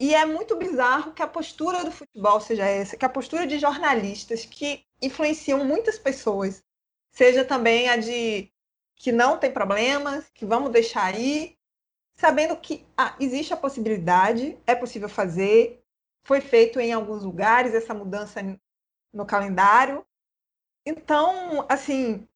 E 0.00 0.14
é 0.14 0.24
muito 0.26 0.56
bizarro 0.56 1.12
que 1.12 1.22
a 1.22 1.28
postura 1.28 1.84
do 1.84 1.92
futebol 1.92 2.40
seja 2.40 2.66
essa, 2.66 2.96
que 2.96 3.04
a 3.04 3.08
postura 3.08 3.46
de 3.46 3.58
jornalistas 3.58 4.44
que 4.44 4.84
influenciam 5.00 5.64
muitas 5.64 5.98
pessoas 5.98 6.62
seja 7.10 7.44
também 7.44 7.88
a 7.88 7.96
de 7.96 8.50
que 8.96 9.12
não 9.12 9.38
tem 9.38 9.52
problemas, 9.52 10.28
que 10.30 10.46
vamos 10.46 10.70
deixar 10.70 11.14
aí, 11.14 11.56
sabendo 12.14 12.56
que 12.56 12.86
ah, 12.96 13.16
existe 13.18 13.52
a 13.52 13.56
possibilidade, 13.56 14.58
é 14.66 14.74
possível 14.74 15.08
fazer, 15.08 15.82
foi 16.24 16.40
feito 16.40 16.78
em 16.78 16.92
alguns 16.92 17.22
lugares 17.22 17.74
essa 17.74 17.94
mudança 17.94 18.40
no 19.12 19.26
calendário. 19.26 20.06
Então, 20.86 21.66
assim, 21.68 22.26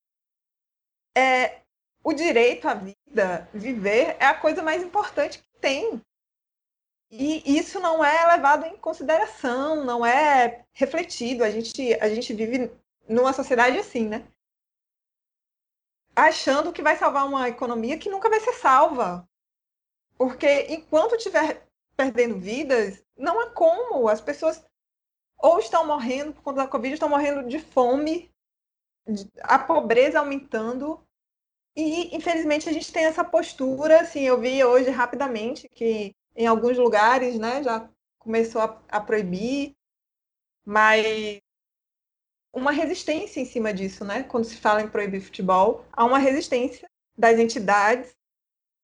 é, 1.16 1.62
o 2.02 2.12
direito 2.12 2.68
à 2.68 2.74
vida, 2.74 3.48
viver, 3.52 4.16
é 4.20 4.26
a 4.26 4.34
coisa 4.34 4.62
mais 4.62 4.82
importante 4.82 5.38
que 5.38 5.60
tem. 5.60 6.00
E 7.10 7.58
isso 7.58 7.78
não 7.78 8.04
é 8.04 8.26
levado 8.34 8.66
em 8.66 8.76
consideração, 8.76 9.84
não 9.84 10.04
é 10.04 10.64
refletido. 10.72 11.44
A 11.44 11.50
gente, 11.50 11.94
a 11.94 12.08
gente 12.08 12.34
vive 12.34 12.70
numa 13.08 13.32
sociedade 13.32 13.78
assim, 13.78 14.08
né? 14.08 14.26
Achando 16.14 16.72
que 16.72 16.82
vai 16.82 16.96
salvar 16.96 17.26
uma 17.26 17.48
economia 17.48 17.98
que 17.98 18.10
nunca 18.10 18.28
vai 18.28 18.40
ser 18.40 18.54
salva. 18.54 19.28
Porque 20.16 20.66
enquanto 20.68 21.14
estiver 21.14 21.66
perdendo 21.96 22.38
vidas, 22.38 23.04
não 23.16 23.40
há 23.40 23.50
como. 23.50 24.08
As 24.08 24.20
pessoas 24.20 24.64
ou 25.38 25.58
estão 25.58 25.86
morrendo 25.86 26.32
por 26.32 26.42
conta 26.42 26.62
da 26.62 26.68
Covid, 26.68 26.94
estão 26.94 27.08
morrendo 27.08 27.46
de 27.46 27.58
fome, 27.58 28.32
a 29.42 29.58
pobreza 29.58 30.18
aumentando. 30.18 31.00
E, 31.76 32.16
infelizmente, 32.16 32.68
a 32.68 32.72
gente 32.72 32.90
tem 32.90 33.04
essa 33.04 33.22
postura, 33.22 34.00
assim, 34.00 34.22
eu 34.22 34.40
vi 34.40 34.64
hoje 34.64 34.88
rapidamente 34.90 35.68
que 35.68 36.16
em 36.36 36.46
alguns 36.46 36.76
lugares, 36.76 37.38
né, 37.38 37.62
já 37.62 37.88
começou 38.18 38.60
a, 38.60 38.82
a 38.88 39.00
proibir, 39.00 39.74
mas 40.64 41.40
uma 42.52 42.70
resistência 42.70 43.40
em 43.40 43.44
cima 43.44 43.72
disso, 43.72 44.04
né? 44.04 44.22
Quando 44.22 44.44
se 44.44 44.56
fala 44.56 44.82
em 44.82 44.88
proibir 44.88 45.20
futebol, 45.20 45.84
há 45.92 46.04
uma 46.04 46.18
resistência 46.18 46.88
das 47.16 47.38
entidades 47.38 48.16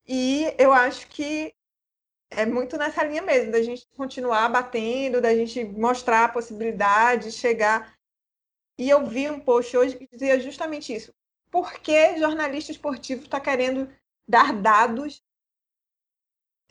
e 0.07 0.55
eu 0.59 0.72
acho 0.72 1.07
que 1.09 1.55
é 2.30 2.46
muito 2.46 2.76
nessa 2.76 3.05
linha 3.05 3.22
mesmo, 3.22 3.53
da 3.53 3.62
gente 3.62 3.86
continuar 3.96 4.48
batendo, 4.48 5.20
da 5.20 5.34
gente 5.34 5.64
mostrar 5.64 6.24
a 6.24 6.28
possibilidade 6.28 7.24
de 7.24 7.32
chegar. 7.32 7.94
E 8.78 8.88
eu 8.88 9.07
vi 9.07 9.30
um 9.30 9.38
post 9.38 9.76
hoje 9.76 9.96
que 9.96 10.09
dizia 10.09 10.40
justamente 10.40 10.94
isso. 10.94 11.12
Por 11.50 11.74
que 11.74 12.18
jornalista 12.18 12.72
esportivo 12.72 13.24
está 13.24 13.38
querendo 13.38 13.90
dar 14.26 14.55
dados 14.55 15.22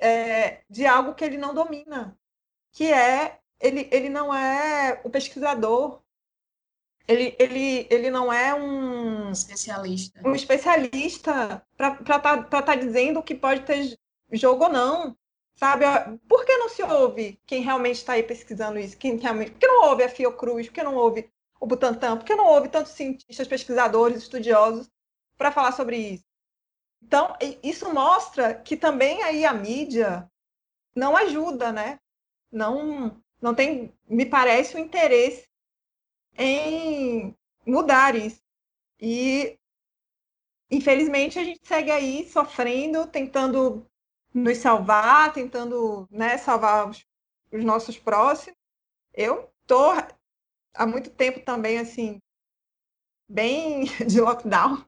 é, 0.02 0.64
de 0.70 0.86
algo 0.86 1.14
que 1.14 1.24
ele 1.24 1.38
não 1.38 1.54
domina, 1.54 2.18
que 2.74 2.91
é 2.91 3.39
ele, 3.60 3.88
ele 3.91 4.10
não 4.10 4.34
é 4.34 4.99
o 5.04 5.10
pesquisador, 5.10 6.02
ele, 7.08 7.36
ele, 7.39 7.88
ele 7.89 8.10
não 8.10 8.34
é 8.34 8.54
um 8.54 9.32
especialista, 9.32 10.22
um 10.26 10.34
especialista 10.34 11.66
para 11.78 11.93
estar 11.93 12.20
tá, 12.20 12.62
tá 12.62 12.76
dizendo 12.76 13.24
que 13.24 13.36
pode 13.36 13.62
ter 13.62 13.97
jogo 14.34 14.66
ou 14.66 14.72
não. 14.72 15.18
Sabe? 15.56 15.86
Por 16.28 16.43
que 16.43 16.58
não 16.58 16.70
se 16.70 16.82
ouve 16.82 17.39
quem 17.45 17.62
realmente 17.62 17.97
está 17.97 18.14
aí 18.14 18.24
pesquisando 18.24 18.80
isso? 18.80 18.97
Quem 18.97 19.18
realmente... 19.18 19.52
Por 19.52 19.60
que 19.60 19.68
não 19.68 19.89
ouve 19.89 20.04
a 20.04 20.10
Fiocruz? 20.10 20.66
Por 20.68 20.74
que 20.74 20.82
não 20.82 20.95
ouve 20.95 21.30
o 21.60 21.68
Butantan? 21.68 22.18
Por 22.18 22.26
que 22.26 22.34
não 22.34 22.47
ouve 22.47 22.68
tantos 22.68 22.93
cientistas, 22.93 23.47
pesquisadores, 23.47 24.24
estudiosos 24.24 24.89
para 25.38 25.52
falar 25.52 25.72
sobre 25.74 25.97
isso? 25.97 26.30
Então, 27.02 27.36
isso 27.64 27.93
mostra 27.93 28.54
que 28.54 28.78
também 28.78 29.24
aí 29.24 29.45
a 29.45 29.54
mídia 29.54 30.30
não 30.95 31.16
ajuda, 31.18 31.72
né? 31.72 31.99
Não, 32.52 33.22
não 33.41 33.56
tem, 33.56 33.93
me 34.08 34.26
parece, 34.26 34.76
o 34.76 34.80
um 34.80 34.82
interesse 34.84 35.47
em 36.38 37.36
mudar 37.66 38.16
isso. 38.16 38.41
E, 38.99 39.58
infelizmente, 40.70 41.39
a 41.39 41.43
gente 41.43 41.66
segue 41.68 41.91
aí 41.91 42.30
sofrendo, 42.30 43.08
tentando 43.08 43.86
nos 44.34 44.58
salvar, 44.60 45.34
tentando 45.34 46.08
né, 46.10 46.38
salvar 46.38 46.89
os, 46.89 47.06
os 47.52 47.64
nossos 47.64 47.97
próximos. 47.97 48.58
Eu 49.14 49.52
tô 49.66 49.91
há 50.74 50.86
muito 50.86 51.10
tempo 51.10 51.41
também, 51.41 51.80
assim, 51.80 52.22
bem 53.28 53.86
de 54.08 54.22
lockdown. 54.22 54.86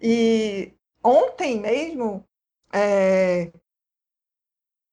E 0.00 0.72
ontem 1.06 1.60
mesmo, 1.60 2.26
é, 2.72 3.52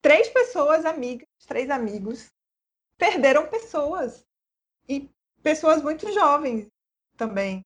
três 0.02 0.30
pessoas 0.30 0.86
amigas, 0.86 1.28
três 1.48 1.70
amigos, 1.70 2.32
perderam 2.98 3.48
pessoas. 3.48 4.24
E 4.88 5.10
pessoas 5.42 5.82
muito 5.82 6.12
jovens 6.14 6.68
também, 7.18 7.66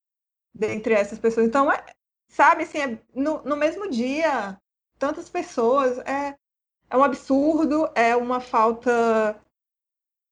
dentre 0.53 0.93
essas 0.93 1.19
pessoas. 1.19 1.47
Então, 1.47 1.71
é, 1.71 1.85
sabe, 2.29 2.63
assim, 2.63 2.77
é, 2.79 2.99
no, 3.13 3.41
no 3.43 3.57
mesmo 3.57 3.89
dia, 3.89 4.59
tantas 4.97 5.29
pessoas, 5.29 5.97
é, 5.99 6.37
é 6.89 6.97
um 6.97 7.03
absurdo, 7.03 7.89
é 7.95 8.15
uma 8.15 8.39
falta 8.39 9.39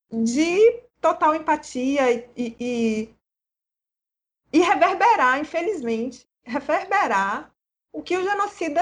de 0.09 0.83
total 1.01 1.35
empatia 1.35 2.11
e, 2.35 2.55
e, 2.59 3.15
e 4.53 4.59
reverberar, 4.59 5.39
infelizmente, 5.39 6.25
reverberar 6.43 7.54
o 7.95 8.03
que 8.03 8.17
o 8.17 8.23
genocida 8.23 8.81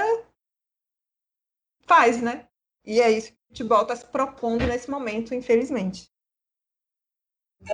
faz, 1.86 2.20
né? 2.20 2.47
E 2.84 2.99
é 2.99 3.11
isso 3.11 3.28
que 3.28 3.38
o 3.38 3.47
futebol 3.49 3.82
está 3.84 3.95
se 3.95 4.05
propondo 4.07 4.66
nesse 4.66 4.89
momento, 4.89 5.36
infelizmente. 5.36 6.09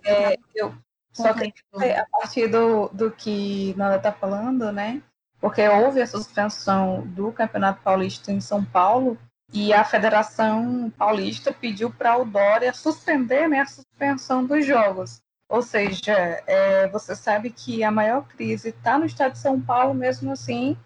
É, 0.04 0.36
eu 0.54 0.76
só 1.14 1.34
queria 1.34 2.02
a 2.02 2.06
partir 2.12 2.48
do, 2.48 2.90
do 2.90 3.10
que 3.10 3.74
Nada 3.76 3.96
está 3.96 4.12
falando, 4.12 4.72
né? 4.72 5.02
Porque 5.40 5.66
houve 5.68 6.02
a 6.02 6.08
suspensão 6.08 7.08
do 7.08 7.32
Campeonato 7.32 7.82
Paulista 7.82 8.32
em 8.32 8.42
São 8.42 8.64
Paulo 8.64 9.18
e 9.54 9.74
a 9.74 9.86
Federação 9.86 10.92
Paulista 10.98 11.54
pediu 11.54 11.90
para 11.90 12.18
o 12.18 12.26
Dória 12.26 12.74
suspender 12.74 13.48
né, 13.48 13.62
a 13.62 13.66
suspensão 13.66 14.46
dos 14.46 14.66
jogos. 14.66 15.22
Ou 15.48 15.62
seja, 15.62 16.14
é, 16.46 16.88
você 16.90 17.16
sabe 17.16 17.50
que 17.50 17.82
a 17.82 17.90
maior 17.90 18.28
crise 18.28 18.70
está 18.70 19.00
no 19.00 19.06
estado 19.06 19.32
de 19.32 19.40
São 19.40 19.60
Paulo, 19.60 19.94
mesmo 19.94 20.32
assim, 20.34 20.78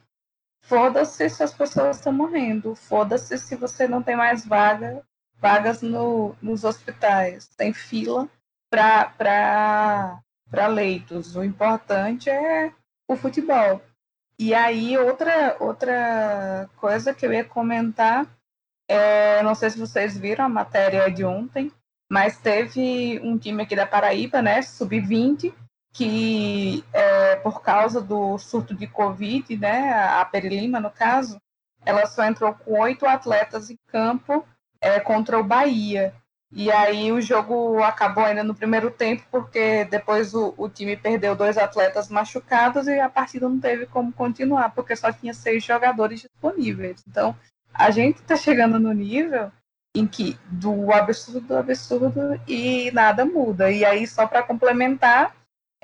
foda-se 0.63 1.29
se 1.29 1.43
as 1.43 1.53
pessoas 1.53 1.97
estão 1.97 2.11
morrendo, 2.11 2.73
foda-se 2.73 3.37
se 3.37 3.55
você 3.55 3.87
não 3.87 4.01
tem 4.01 4.15
mais 4.15 4.45
vaga, 4.45 5.03
vagas 5.35 5.81
no, 5.81 6.35
nos 6.41 6.63
hospitais, 6.63 7.47
tem 7.55 7.73
fila 7.73 8.27
para 8.69 10.21
leitos. 10.67 11.35
O 11.35 11.43
importante 11.43 12.29
é 12.29 12.71
o 13.07 13.15
futebol. 13.15 13.81
E 14.39 14.53
aí, 14.53 14.97
outra, 14.97 15.55
outra 15.59 16.69
coisa 16.77 17.13
que 17.13 17.25
eu 17.25 17.31
ia 17.31 17.43
comentar, 17.43 18.25
é, 18.87 19.43
não 19.43 19.53
sei 19.53 19.69
se 19.69 19.77
vocês 19.77 20.17
viram 20.17 20.45
a 20.45 20.49
matéria 20.49 21.11
de 21.11 21.23
ontem, 21.23 21.71
mas 22.09 22.37
teve 22.37 23.19
um 23.23 23.37
time 23.37 23.63
aqui 23.63 23.75
da 23.75 23.85
Paraíba, 23.85 24.41
né, 24.41 24.61
sub-20, 24.61 25.53
que 25.93 26.83
é, 26.91 27.35
por 27.37 27.61
causa 27.61 28.01
do 28.01 28.37
surto 28.39 28.73
de 28.73 28.87
Covid, 28.87 29.55
né, 29.55 29.93
a 29.93 30.25
Perilima, 30.25 30.79
no 30.79 30.89
caso, 30.89 31.39
ela 31.85 32.07
só 32.07 32.25
entrou 32.25 32.53
com 32.53 32.79
oito 32.79 33.05
atletas 33.05 33.69
em 33.69 33.77
campo 33.87 34.43
é, 34.81 34.99
contra 34.99 35.39
o 35.39 35.43
Bahia. 35.43 36.13
E 36.51 36.71
aí 36.71 37.11
o 37.11 37.21
jogo 37.21 37.81
acabou 37.81 38.23
ainda 38.23 38.43
no 38.43 38.53
primeiro 38.53 38.91
tempo, 38.91 39.23
porque 39.31 39.85
depois 39.85 40.33
o, 40.33 40.53
o, 40.57 40.69
time 40.69 40.95
perdeu 40.95 41.35
dois 41.35 41.57
atletas 41.57 42.09
machucados 42.09 42.87
e 42.87 42.99
a 42.99 43.09
partida 43.09 43.49
não 43.49 43.59
teve 43.59 43.85
como 43.87 44.13
continuar, 44.13 44.69
porque 44.69 44.95
só 44.95 45.11
tinha 45.11 45.33
seis 45.33 45.63
jogadores 45.63 46.21
disponíveis. 46.21 47.03
Então, 47.07 47.35
a 47.73 47.89
gente 47.89 48.17
está 48.17 48.35
chegando 48.35 48.79
no 48.79 48.93
nível 48.93 49.51
em 49.95 50.07
que 50.07 50.37
do 50.45 50.91
absurdo 50.91 51.41
do 51.41 51.57
absurdo 51.57 52.39
e 52.47 52.91
nada 52.91 53.25
muda. 53.25 53.71
E 53.71 53.83
aí, 53.83 54.05
só 54.07 54.27
para 54.27 54.43
complementar, 54.43 55.35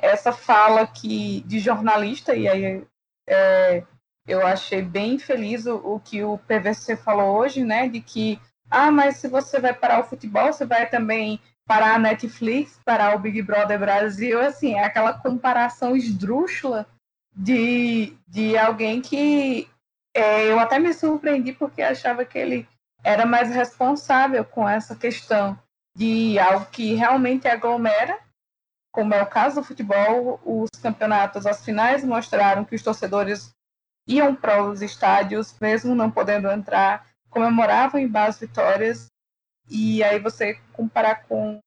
essa 0.01 0.31
fala 0.31 0.87
que 0.87 1.41
de 1.41 1.59
jornalista, 1.59 2.35
e 2.35 2.47
aí 2.47 2.83
é, 3.27 3.83
eu 4.27 4.45
achei 4.45 4.81
bem 4.81 5.17
feliz 5.17 5.65
o, 5.65 5.75
o 5.75 5.99
que 5.99 6.23
o 6.23 6.37
PVC 6.39 6.95
falou 6.95 7.37
hoje, 7.37 7.63
né, 7.63 7.87
de 7.87 8.01
que 8.01 8.39
ah, 8.69 8.91
mas 8.91 9.17
se 9.17 9.27
você 9.27 9.59
vai 9.59 9.73
parar 9.73 9.99
o 9.99 10.03
futebol, 10.03 10.53
você 10.53 10.65
vai 10.65 10.87
também 10.87 11.39
parar 11.65 11.95
a 11.95 11.99
Netflix, 11.99 12.79
parar 12.85 13.15
o 13.15 13.19
Big 13.19 13.41
Brother 13.41 13.79
Brasil, 13.79 14.39
assim, 14.39 14.75
é 14.75 14.83
aquela 14.83 15.13
comparação 15.13 15.95
esdrúxula 15.95 16.87
de, 17.35 18.13
de 18.27 18.57
alguém 18.57 19.01
que 19.01 19.67
é, 20.13 20.51
eu 20.51 20.59
até 20.59 20.79
me 20.79 20.93
surpreendi 20.93 21.53
porque 21.53 21.81
achava 21.81 22.25
que 22.25 22.37
ele 22.37 22.67
era 23.03 23.25
mais 23.25 23.49
responsável 23.49 24.43
com 24.43 24.67
essa 24.67 24.95
questão 24.95 25.57
de 25.95 26.37
algo 26.39 26.65
que 26.71 26.93
realmente 26.93 27.47
aglomera, 27.47 28.19
como 28.91 29.13
é 29.13 29.21
o 29.21 29.29
caso 29.29 29.55
do 29.55 29.63
futebol, 29.63 30.39
os 30.43 30.69
campeonatos, 30.81 31.45
as 31.45 31.63
finais 31.63 32.03
mostraram 32.03 32.65
que 32.65 32.75
os 32.75 32.83
torcedores 32.83 33.53
iam 34.07 34.35
para 34.35 34.63
os 34.63 34.81
estádios, 34.81 35.57
mesmo 35.59 35.93
não 35.93 36.09
podendo 36.09 36.49
entrar, 36.49 37.07
comemoravam 37.29 37.99
em 37.99 38.07
base 38.07 38.45
vitórias 38.45 39.07
e 39.69 40.03
aí 40.03 40.19
você 40.19 40.55
comparar 40.73 41.27
com 41.27 41.59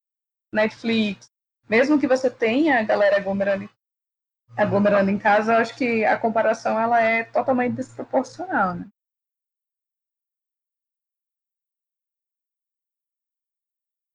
Netflix, 0.53 1.27
mesmo 1.69 1.99
que 1.99 2.07
você 2.07 2.29
tenha 2.29 2.79
a 2.79 2.83
galera 2.83 3.17
aglomerando, 3.17 3.69
aglomerando 4.57 5.09
em 5.09 5.17
casa, 5.17 5.53
eu 5.53 5.57
acho 5.59 5.75
que 5.75 6.03
a 6.03 6.17
comparação 6.17 6.79
ela 6.79 6.99
é 7.01 7.23
totalmente 7.23 7.75
desproporcional, 7.75 8.75
né? 8.75 8.87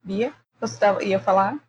Bia, 0.02 0.35
você 0.60 0.78
ia 1.05 1.20
falar? 1.20 1.68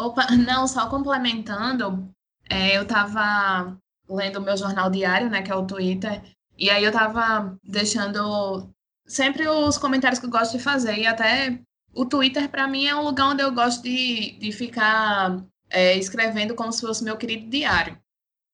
Opa, 0.00 0.26
não, 0.34 0.66
só 0.66 0.88
complementando, 0.88 2.10
é, 2.48 2.76
eu 2.76 2.82
estava 2.82 3.76
lendo 4.08 4.38
o 4.38 4.42
meu 4.42 4.56
jornal 4.56 4.90
diário, 4.90 5.28
né, 5.30 5.42
que 5.42 5.52
é 5.52 5.54
o 5.54 5.66
Twitter, 5.66 6.22
e 6.58 6.70
aí 6.70 6.82
eu 6.82 6.90
estava 6.90 7.56
deixando 7.62 8.68
sempre 9.06 9.46
os 9.46 9.76
comentários 9.78 10.18
que 10.18 10.26
eu 10.26 10.30
gosto 10.30 10.56
de 10.56 10.62
fazer. 10.62 10.96
E 10.96 11.06
até 11.06 11.60
o 11.94 12.04
Twitter, 12.06 12.48
para 12.48 12.66
mim, 12.66 12.86
é 12.86 12.94
um 12.94 13.02
lugar 13.02 13.28
onde 13.30 13.42
eu 13.42 13.52
gosto 13.52 13.82
de, 13.82 14.38
de 14.38 14.52
ficar 14.52 15.42
é, 15.68 15.96
escrevendo 15.96 16.54
como 16.54 16.72
se 16.72 16.80
fosse 16.80 17.04
meu 17.04 17.16
querido 17.16 17.48
diário. 17.50 17.98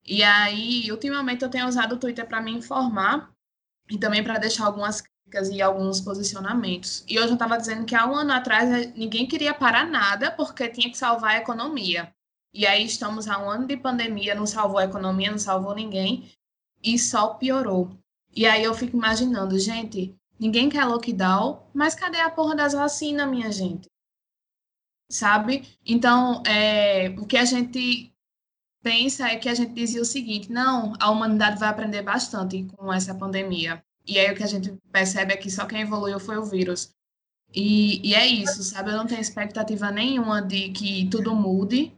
E 0.05 0.23
aí, 0.23 0.91
ultimamente, 0.91 1.43
eu 1.43 1.51
tenho 1.51 1.67
usado 1.67 1.95
o 1.95 1.99
Twitter 1.99 2.27
para 2.27 2.41
me 2.41 2.53
informar 2.53 3.31
e 3.91 3.99
também 3.99 4.23
para 4.23 4.39
deixar 4.39 4.67
algumas 4.67 5.03
e 5.53 5.61
alguns 5.61 6.01
posicionamentos. 6.01 7.05
E 7.09 7.19
hoje 7.19 7.29
eu 7.29 7.35
estava 7.35 7.59
dizendo 7.59 7.85
que 7.85 7.95
há 7.95 8.07
um 8.07 8.15
ano 8.15 8.33
atrás 8.33 8.71
eh, 8.71 8.93
ninguém 8.97 9.27
queria 9.27 9.53
parar 9.53 9.87
nada 9.87 10.31
porque 10.31 10.69
tinha 10.69 10.91
que 10.91 10.97
salvar 10.97 11.33
a 11.33 11.39
economia. 11.39 12.13
E 12.55 12.67
aí 12.67 12.85
estamos 12.85 13.29
há 13.29 13.39
um 13.39 13.51
ano 13.51 13.67
de 13.67 13.77
pandemia, 13.77 14.35
não 14.35 14.47
salvou 14.47 14.79
a 14.79 14.85
economia, 14.85 15.31
não 15.31 15.39
salvou 15.39 15.75
ninguém 15.75 16.31
e 16.83 16.99
só 16.99 17.35
piorou. 17.35 17.91
E 18.35 18.47
aí 18.47 18.63
eu 18.63 18.75
fico 18.75 18.97
imaginando, 18.97 19.59
gente, 19.59 20.17
Ninguém 20.39 20.69
quer 20.69 20.85
lockdown, 20.85 21.63
mas 21.73 21.95
cadê 21.95 22.21
a 22.21 22.31
porra 22.31 22.55
das 22.55 22.75
vacinas, 22.75 23.29
minha 23.29 23.51
gente? 23.51 23.89
Sabe? 25.11 25.67
Então, 25.85 26.43
é, 26.47 27.09
o 27.19 27.27
que 27.27 27.39
a 27.39 27.45
gente 27.45 28.13
pensa 28.83 29.29
é 29.29 29.37
que 29.37 29.49
a 29.49 29.55
gente 29.55 29.73
dizia 29.73 30.03
o 30.03 30.05
seguinte: 30.05 30.53
não, 30.53 30.93
a 31.01 31.11
humanidade 31.11 31.59
vai 31.59 31.69
aprender 31.69 32.03
bastante 32.03 32.65
com 32.77 32.93
essa 32.93 33.15
pandemia. 33.15 33.83
E 34.07 34.19
aí 34.19 34.31
o 34.31 34.37
que 34.37 34.43
a 34.43 34.47
gente 34.47 34.75
percebe 34.93 35.33
é 35.33 35.37
que 35.37 35.51
só 35.51 35.67
quem 35.67 35.83
evoluiu 35.83 36.21
foi 36.21 36.37
o 36.37 36.45
vírus. 36.45 36.91
E, 37.55 38.07
e 38.09 38.15
é 38.15 38.27
isso, 38.27 38.63
sabe? 38.63 38.91
Eu 38.91 38.97
não 38.97 39.07
tenho 39.07 39.21
expectativa 39.21 39.91
nenhuma 39.91 40.43
de 40.43 40.71
que 40.71 41.09
tudo 41.11 41.35
mude. 41.35 41.93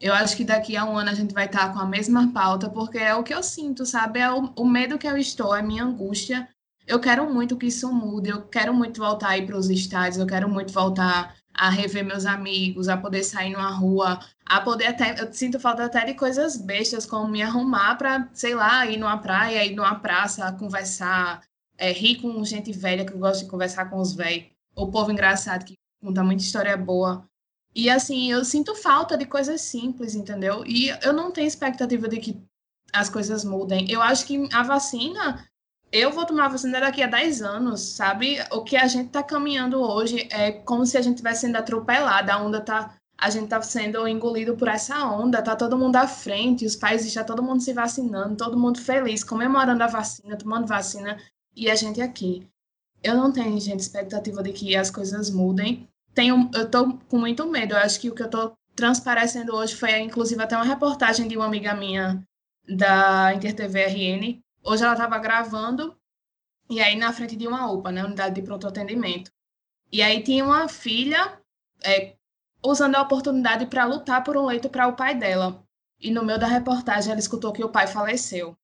Eu 0.00 0.14
acho 0.14 0.36
que 0.36 0.44
daqui 0.44 0.76
a 0.76 0.84
um 0.84 0.96
ano 0.96 1.10
a 1.10 1.14
gente 1.14 1.34
vai 1.34 1.46
estar 1.46 1.72
com 1.72 1.78
a 1.80 1.86
mesma 1.86 2.32
pauta, 2.32 2.70
porque 2.70 2.98
é 2.98 3.14
o 3.14 3.24
que 3.24 3.34
eu 3.34 3.42
sinto, 3.42 3.84
sabe? 3.84 4.20
É 4.20 4.30
o, 4.30 4.52
o 4.56 4.64
medo 4.64 4.98
que 4.98 5.08
eu 5.08 5.16
estou, 5.16 5.54
é 5.54 5.60
a 5.60 5.62
minha 5.62 5.84
angústia 5.84 6.48
eu 6.88 6.98
quero 6.98 7.30
muito 7.32 7.56
que 7.56 7.66
isso 7.66 7.92
mude, 7.92 8.30
eu 8.30 8.42
quero 8.42 8.72
muito 8.72 8.98
voltar 9.00 9.28
aí 9.30 9.46
para 9.46 9.56
os 9.58 9.68
estádios, 9.68 10.16
eu 10.18 10.26
quero 10.26 10.48
muito 10.48 10.72
voltar 10.72 11.36
a 11.52 11.68
rever 11.68 12.04
meus 12.04 12.24
amigos, 12.24 12.88
a 12.88 12.96
poder 12.96 13.22
sair 13.24 13.52
numa 13.52 13.70
rua, 13.70 14.18
a 14.46 14.60
poder 14.60 14.86
até. 14.86 15.20
Eu 15.20 15.30
sinto 15.32 15.60
falta 15.60 15.84
até 15.84 16.04
de 16.06 16.14
coisas 16.14 16.56
bestas, 16.56 17.04
como 17.04 17.28
me 17.28 17.42
arrumar 17.42 17.96
para, 17.96 18.28
sei 18.32 18.54
lá, 18.54 18.86
ir 18.86 18.96
numa 18.96 19.18
praia, 19.18 19.64
ir 19.66 19.76
numa 19.76 19.96
praça, 19.96 20.50
conversar, 20.52 21.42
é, 21.78 21.92
rir 21.92 22.16
com 22.16 22.44
gente 22.44 22.72
velha, 22.72 23.04
que 23.04 23.12
eu 23.12 23.18
gosto 23.18 23.44
de 23.44 23.50
conversar 23.50 23.88
com 23.88 23.98
os 23.98 24.12
velhos, 24.12 24.48
o 24.74 24.90
povo 24.90 25.10
engraçado 25.10 25.64
que 25.64 25.74
conta 26.02 26.22
muita 26.22 26.42
história 26.42 26.76
boa. 26.76 27.26
E 27.74 27.88
assim, 27.88 28.30
eu 28.30 28.44
sinto 28.44 28.74
falta 28.74 29.16
de 29.16 29.24
coisas 29.24 29.60
simples, 29.60 30.14
entendeu? 30.14 30.64
E 30.66 30.88
eu 31.02 31.12
não 31.12 31.30
tenho 31.30 31.46
expectativa 31.46 32.08
de 32.08 32.18
que 32.18 32.42
as 32.92 33.08
coisas 33.08 33.44
mudem. 33.44 33.90
Eu 33.90 34.02
acho 34.02 34.26
que 34.26 34.48
a 34.52 34.62
vacina 34.62 35.48
eu 35.90 36.12
vou 36.12 36.26
tomar 36.26 36.48
vacina 36.48 36.80
daqui 36.80 37.02
a 37.02 37.06
10 37.06 37.42
anos, 37.42 37.80
sabe? 37.80 38.38
O 38.52 38.62
que 38.62 38.76
a 38.76 38.86
gente 38.86 39.06
está 39.06 39.22
caminhando 39.22 39.80
hoje 39.80 40.28
é 40.30 40.52
como 40.52 40.84
se 40.84 40.98
a 40.98 41.00
gente 41.00 41.14
estivesse 41.14 41.42
sendo 41.42 41.56
atropelado, 41.56 42.30
a 42.30 42.38
onda 42.38 42.60
tá. 42.60 42.94
A 43.20 43.30
gente 43.30 43.44
está 43.44 43.60
sendo 43.62 44.06
engolido 44.06 44.56
por 44.56 44.68
essa 44.68 45.04
onda, 45.04 45.42
tá 45.42 45.56
todo 45.56 45.76
mundo 45.76 45.96
à 45.96 46.06
frente, 46.06 46.64
os 46.64 46.76
países 46.76 47.10
já 47.10 47.24
todo 47.24 47.42
mundo 47.42 47.60
se 47.60 47.72
vacinando, 47.72 48.36
todo 48.36 48.56
mundo 48.56 48.80
feliz, 48.80 49.24
comemorando 49.24 49.82
a 49.82 49.88
vacina, 49.88 50.36
tomando 50.36 50.68
vacina, 50.68 51.18
e 51.58 51.70
a 51.70 51.74
gente 51.74 52.00
aqui. 52.00 52.46
Eu 53.02 53.14
não 53.16 53.32
tenho, 53.32 53.58
gente, 53.60 53.80
expectativa 53.80 54.42
de 54.42 54.52
que 54.52 54.76
as 54.76 54.90
coisas 54.90 55.30
mudem. 55.30 55.88
Tenho, 56.14 56.50
eu 56.54 56.70
tô 56.70 56.94
com 57.08 57.18
muito 57.18 57.46
medo. 57.46 57.74
Eu 57.74 57.78
acho 57.78 58.00
que 58.00 58.10
o 58.10 58.14
que 58.14 58.22
eu 58.22 58.30
tô 58.30 58.52
transparecendo 58.74 59.54
hoje 59.54 59.74
foi, 59.74 59.98
inclusive, 60.00 60.42
até 60.42 60.56
uma 60.56 60.64
reportagem 60.64 61.28
de 61.28 61.36
uma 61.36 61.46
amiga 61.46 61.74
minha 61.74 62.22
da 62.68 63.34
InterTVRN, 63.34 64.40
Hoje 64.64 64.84
ela 64.84 64.92
estava 64.92 65.18
gravando, 65.18 65.96
e 66.68 66.80
aí 66.80 66.96
na 66.96 67.12
frente 67.12 67.36
de 67.36 67.46
uma 67.46 67.70
UPA, 67.70 67.90
né, 67.90 68.04
Unidade 68.04 68.34
de 68.34 68.42
Pronto 68.42 68.66
Atendimento. 68.66 69.30
E 69.90 70.02
aí 70.02 70.22
tinha 70.22 70.44
uma 70.44 70.68
filha 70.68 71.40
é, 71.82 72.16
usando 72.62 72.96
a 72.96 73.02
oportunidade 73.02 73.66
para 73.66 73.86
lutar 73.86 74.22
por 74.22 74.36
um 74.36 74.44
leito 74.44 74.68
para 74.68 74.86
o 74.86 74.94
pai 74.94 75.14
dela. 75.14 75.64
E 75.98 76.10
no 76.10 76.24
meio 76.24 76.38
da 76.38 76.46
reportagem 76.46 77.10
ela 77.10 77.20
escutou 77.20 77.52
que 77.52 77.64
o 77.64 77.70
pai 77.70 77.86
faleceu. 77.86 78.56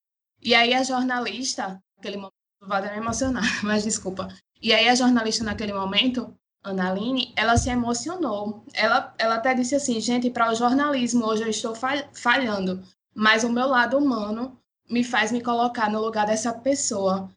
E 0.43 0.55
aí 0.55 0.75
a 0.75 0.83
jornalista, 0.83 1.83
naquele 1.97 2.17
momento, 2.17 2.35
vou 2.67 2.77
até 2.77 2.91
me 2.91 2.99
emocionar, 2.99 3.45
mas 3.63 3.85
desculpa. 3.85 4.29
E 4.61 4.73
aí 4.73 4.89
a 4.89 4.95
jornalista 4.95 5.45
naquele 5.45 5.73
momento, 5.73 6.35
Analine, 6.63 7.33
ela 7.37 7.59
se 7.59 7.69
emocionou. 7.69 8.65
Ela, 8.73 9.15
ela 9.19 9.35
até 9.35 9.55
disse 9.55 9.75
assim, 9.75 10.01
gente, 10.01 10.31
para 10.31 10.51
o 10.51 10.55
jornalismo 10.55 11.27
hoje 11.27 11.43
eu 11.43 11.49
estou 11.49 11.75
falhando, 12.15 12.83
mas 13.15 13.45
o 13.45 13.53
meu 13.53 13.69
lado 13.69 13.99
humano 13.99 14.59
me 14.89 15.05
faz 15.05 15.31
me 15.31 15.43
colocar 15.43 15.91
no 15.91 16.01
lugar 16.01 16.27
dessa 16.27 16.53
pessoa. 16.53 17.31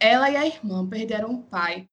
Ela 0.00 0.30
e 0.30 0.36
a 0.36 0.46
irmã 0.46 0.86
perderam 0.88 1.34
o 1.34 1.42
pai, 1.42 1.86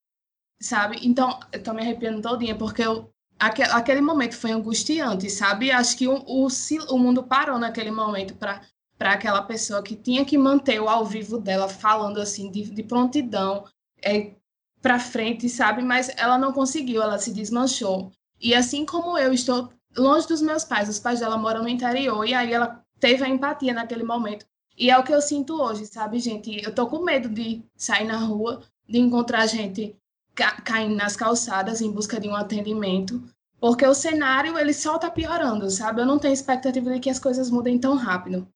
sabe? 0.62 1.00
Então, 1.04 1.40
eu 1.52 1.62
tô 1.62 1.74
me 1.74 1.82
arrepiando 1.82 2.22
todinha, 2.22 2.58
porque 2.58 2.82
eu, 2.82 3.10
aquele, 3.38 3.72
aquele 3.72 4.02
momento 4.02 4.36
foi 4.36 4.52
angustiante, 4.52 5.30
sabe? 5.30 5.72
Acho 5.72 5.98
que 5.98 6.08
o, 6.08 6.16
o, 6.26 6.48
o 6.90 6.98
mundo 6.98 7.24
parou 7.24 7.60
naquele 7.60 7.92
momento 7.92 8.36
para 8.36 8.62
para 9.02 9.14
aquela 9.14 9.42
pessoa 9.42 9.82
que 9.82 9.96
tinha 9.96 10.24
que 10.24 10.38
manter 10.38 10.80
o 10.80 10.88
ao 10.88 11.04
vivo 11.04 11.40
dela 11.40 11.68
falando 11.68 12.22
assim 12.22 12.52
de, 12.52 12.70
de 12.70 12.84
prontidão 12.84 13.66
é, 14.00 14.36
para 14.80 15.00
frente, 15.00 15.50
sabe? 15.50 15.82
Mas 15.82 16.12
ela 16.18 16.38
não 16.38 16.54
conseguiu, 16.54 17.02
ela 17.02 17.18
se 17.18 17.34
desmanchou. 17.34 18.12
E 18.40 18.54
assim 18.54 18.86
como 18.86 19.18
eu 19.18 19.34
estou 19.34 19.74
longe 19.98 20.28
dos 20.28 20.40
meus 20.40 20.64
pais, 20.64 20.88
os 20.88 21.00
pais 21.00 21.20
dela 21.20 21.36
moram 21.36 21.64
no 21.64 21.68
interior 21.68 22.24
e 22.28 22.36
aí 22.36 22.54
ela 22.54 22.80
teve 23.00 23.24
a 23.24 23.28
empatia 23.28 23.74
naquele 23.74 24.04
momento 24.04 24.46
e 24.78 24.92
é 24.92 24.98
o 25.00 25.04
que 25.04 25.12
eu 25.12 25.20
sinto 25.20 25.60
hoje, 25.60 25.88
sabe, 25.88 26.20
gente? 26.20 26.64
Eu 26.64 26.72
tô 26.72 26.86
com 26.86 27.04
medo 27.04 27.28
de 27.28 27.66
sair 27.76 28.06
na 28.06 28.18
rua, 28.18 28.62
de 28.88 29.00
encontrar 29.00 29.48
gente 29.48 29.96
ca 30.36 30.62
caindo 30.62 30.96
nas 30.96 31.16
calçadas 31.16 31.82
em 31.82 31.92
busca 31.92 32.20
de 32.20 32.30
um 32.30 32.36
atendimento, 32.36 33.20
porque 33.60 33.84
o 33.84 33.96
cenário 33.96 34.60
ele 34.60 34.76
só 34.76 35.00
tá 35.00 35.10
piorando, 35.10 35.72
sabe? 35.72 36.02
Eu 36.02 36.06
não 36.06 36.20
tenho 36.20 36.36
expectativa 36.36 36.92
de 36.92 37.00
que 37.00 37.10
as 37.10 37.18
coisas 37.18 37.50
mudem 37.50 37.80
tão 37.80 37.96
rápido. 37.96 38.48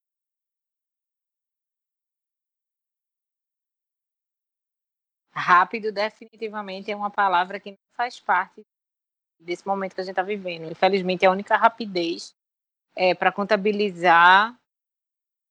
Rápido, 5.35 5.91
definitivamente, 5.91 6.89
é 6.89 6.95
uma 6.95 7.09
palavra 7.09 7.59
que 7.59 7.71
não 7.71 7.77
faz 7.93 8.19
parte 8.19 8.65
desse 9.37 9.67
momento 9.67 9.93
que 9.93 10.01
a 10.01 10.03
gente 10.03 10.13
está 10.13 10.23
vivendo. 10.23 10.71
Infelizmente, 10.71 11.25
é 11.25 11.27
a 11.27 11.31
única 11.31 11.57
rapidez 11.57 12.33
é, 12.95 13.13
para 13.13 13.31
contabilizar 13.31 14.57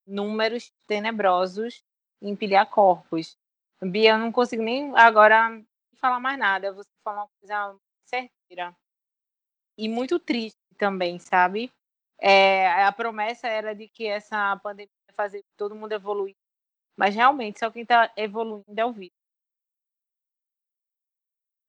números 0.06 0.72
tenebrosos 0.86 1.84
e 2.20 2.30
empilhar 2.30 2.68
corpos. 2.70 3.36
Bia, 3.82 4.12
eu 4.12 4.18
não 4.18 4.32
consigo 4.32 4.62
nem 4.62 4.96
agora 4.96 5.62
falar 5.96 6.18
mais 6.18 6.38
nada. 6.38 6.72
Você 6.72 6.88
falou 7.02 7.20
uma 7.20 7.28
coisa 7.40 7.76
certeira. 8.06 8.74
E 9.76 9.88
muito 9.88 10.18
triste 10.18 10.58
também, 10.78 11.18
sabe? 11.18 11.70
É, 12.18 12.84
a 12.84 12.92
promessa 12.92 13.48
era 13.48 13.74
de 13.74 13.88
que 13.88 14.06
essa 14.06 14.56
pandemia 14.62 14.88
ia 15.08 15.14
fazer 15.14 15.44
todo 15.56 15.74
mundo 15.74 15.92
evoluir. 15.92 16.34
Mas 16.96 17.14
realmente, 17.14 17.58
só 17.58 17.70
quem 17.70 17.82
está 17.82 18.10
evoluindo 18.16 18.80
é 18.80 18.84
o 18.84 18.92
vírus. 18.92 19.13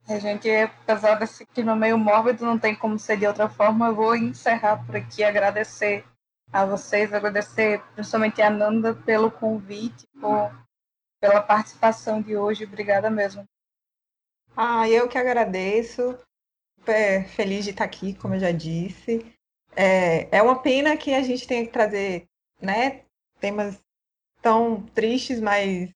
A 0.07 0.19
gente, 0.19 0.47
apesar 0.49 1.15
desse 1.15 1.45
clima 1.47 1.75
meio 1.75 1.97
mórbido, 1.97 2.45
não 2.45 2.59
tem 2.59 2.75
como 2.75 2.99
ser 2.99 3.17
de 3.17 3.25
outra 3.25 3.49
forma. 3.49 3.87
Eu 3.87 3.95
vou 3.95 4.15
encerrar 4.15 4.85
por 4.85 4.95
aqui, 4.95 5.23
agradecer 5.23 6.05
a 6.53 6.63
vocês, 6.63 7.11
agradecer 7.11 7.81
principalmente 7.95 8.41
a 8.41 8.49
Nanda 8.49 8.93
pelo 8.93 9.31
convite, 9.31 10.07
por, 10.21 10.51
pela 11.19 11.41
participação 11.41 12.21
de 12.21 12.37
hoje. 12.37 12.65
Obrigada 12.65 13.09
mesmo. 13.09 13.45
Ah, 14.55 14.87
eu 14.87 15.09
que 15.09 15.17
agradeço. 15.17 16.17
Feliz 17.35 17.65
de 17.65 17.71
estar 17.71 17.83
aqui, 17.83 18.13
como 18.13 18.35
eu 18.35 18.39
já 18.39 18.51
disse. 18.51 19.35
É, 19.75 20.37
é 20.37 20.41
uma 20.41 20.61
pena 20.61 20.95
que 20.95 21.15
a 21.15 21.23
gente 21.23 21.47
tenha 21.47 21.65
que 21.65 21.71
trazer 21.71 22.27
né, 22.61 23.01
temas 23.39 23.81
tão 24.39 24.83
tristes, 24.93 25.41
mas 25.41 25.89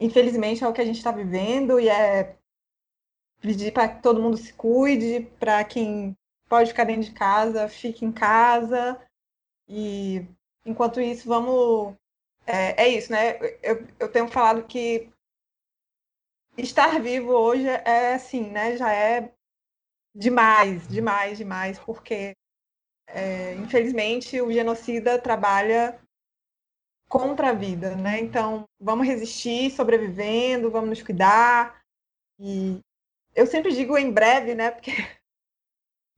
infelizmente 0.00 0.64
é 0.64 0.66
o 0.66 0.72
que 0.72 0.80
a 0.80 0.84
gente 0.84 0.96
está 0.96 1.12
vivendo 1.12 1.78
e 1.78 1.90
é 1.90 2.36
pedir 3.42 3.72
para 3.72 3.88
que 3.88 4.02
todo 4.02 4.22
mundo 4.22 4.36
se 4.36 4.52
cuide, 4.54 5.28
para 5.38 5.62
quem 5.64 6.16
pode 6.48 6.70
ficar 6.70 6.84
dentro 6.84 7.02
de 7.02 7.12
casa, 7.12 7.68
fique 7.68 8.04
em 8.04 8.12
casa, 8.12 8.98
e 9.68 10.24
enquanto 10.64 11.00
isso, 11.00 11.28
vamos. 11.28 11.94
É, 12.46 12.84
é 12.84 12.88
isso, 12.88 13.12
né? 13.12 13.36
Eu, 13.62 13.86
eu 13.98 14.10
tenho 14.10 14.28
falado 14.28 14.64
que 14.66 15.10
estar 16.56 17.00
vivo 17.00 17.32
hoje 17.32 17.66
é 17.66 18.14
assim, 18.14 18.50
né? 18.50 18.76
Já 18.76 18.92
é 18.92 19.32
demais, 20.14 20.86
demais, 20.88 21.38
demais, 21.38 21.78
porque 21.78 22.34
é, 23.08 23.54
infelizmente 23.54 24.40
o 24.40 24.52
genocida 24.52 25.18
trabalha 25.18 25.98
contra 27.08 27.50
a 27.50 27.54
vida, 27.54 27.96
né? 27.96 28.20
Então 28.20 28.64
vamos 28.80 29.06
resistir, 29.06 29.70
sobrevivendo, 29.70 30.70
vamos 30.70 30.90
nos 30.90 31.02
cuidar. 31.02 31.80
E 32.38 32.80
eu 33.34 33.46
sempre 33.46 33.74
digo 33.74 33.96
em 33.96 34.12
breve, 34.12 34.54
né? 34.54 34.70
Porque 34.70 34.90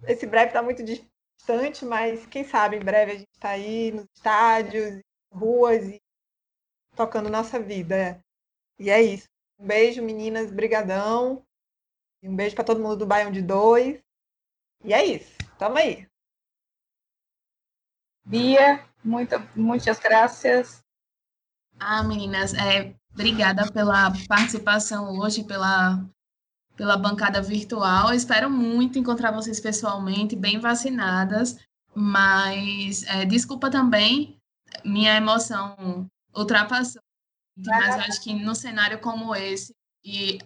esse 0.06 0.26
breve 0.26 0.48
está 0.48 0.62
muito 0.62 0.82
distante, 0.82 1.84
mas 1.84 2.26
quem 2.26 2.44
sabe 2.44 2.76
em 2.76 2.84
breve 2.84 3.12
a 3.12 3.14
gente 3.16 3.30
está 3.34 3.50
aí 3.50 3.92
nos 3.92 4.06
estádios, 4.14 5.00
ruas 5.32 5.84
e 5.88 6.02
tocando 6.94 7.30
nossa 7.30 7.58
vida. 7.60 8.20
E 8.78 8.90
é 8.90 9.00
isso. 9.02 9.28
Um 9.58 9.66
beijo, 9.66 10.02
meninas, 10.02 10.50
brigadão. 10.50 11.44
E 12.22 12.28
um 12.28 12.34
beijo 12.34 12.54
para 12.54 12.64
todo 12.64 12.80
mundo 12.80 12.96
do 12.96 13.06
Baião 13.06 13.30
de 13.30 13.42
Dois. 13.42 14.00
E 14.82 14.92
é 14.92 15.04
isso. 15.04 15.36
Tamo 15.58 15.78
aí. 15.78 16.06
Bia, 18.24 18.84
muito, 19.04 19.36
muitas 19.54 19.98
graças. 19.98 20.82
Ah, 21.78 22.02
meninas, 22.02 22.54
é, 22.54 22.94
obrigada 23.12 23.70
pela 23.70 24.10
participação 24.26 25.18
hoje, 25.18 25.44
pela 25.44 26.08
pela 26.76 26.96
bancada 26.96 27.40
virtual. 27.40 28.08
Eu 28.08 28.14
espero 28.14 28.50
muito 28.50 28.98
encontrar 28.98 29.30
vocês 29.30 29.60
pessoalmente, 29.60 30.36
bem 30.36 30.58
vacinadas, 30.58 31.58
mas 31.94 33.04
é, 33.04 33.24
desculpa 33.24 33.70
também, 33.70 34.38
minha 34.84 35.16
emoção 35.16 36.08
ultrapassou. 36.34 37.02
Mas 37.56 37.94
acho 38.08 38.22
que 38.22 38.34
no 38.34 38.54
cenário 38.54 38.98
como 38.98 39.34
esse, 39.34 39.72
e 40.04 40.38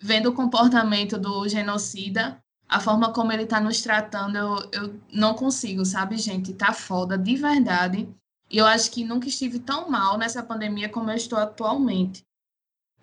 vendo 0.00 0.28
o 0.28 0.34
comportamento 0.34 1.18
do 1.18 1.48
genocida, 1.48 2.38
a 2.68 2.78
forma 2.78 3.12
como 3.12 3.32
ele 3.32 3.44
está 3.44 3.60
nos 3.60 3.80
tratando, 3.80 4.36
eu, 4.36 4.70
eu 4.72 5.00
não 5.12 5.34
consigo, 5.34 5.84
sabe, 5.84 6.16
gente? 6.16 6.52
Tá 6.52 6.72
foda, 6.72 7.16
de 7.16 7.34
verdade. 7.34 8.08
E 8.50 8.58
eu 8.58 8.66
acho 8.66 8.90
que 8.90 9.04
nunca 9.04 9.28
estive 9.28 9.58
tão 9.58 9.88
mal 9.88 10.18
nessa 10.18 10.42
pandemia 10.42 10.88
como 10.88 11.10
eu 11.10 11.16
estou 11.16 11.38
atualmente 11.38 12.24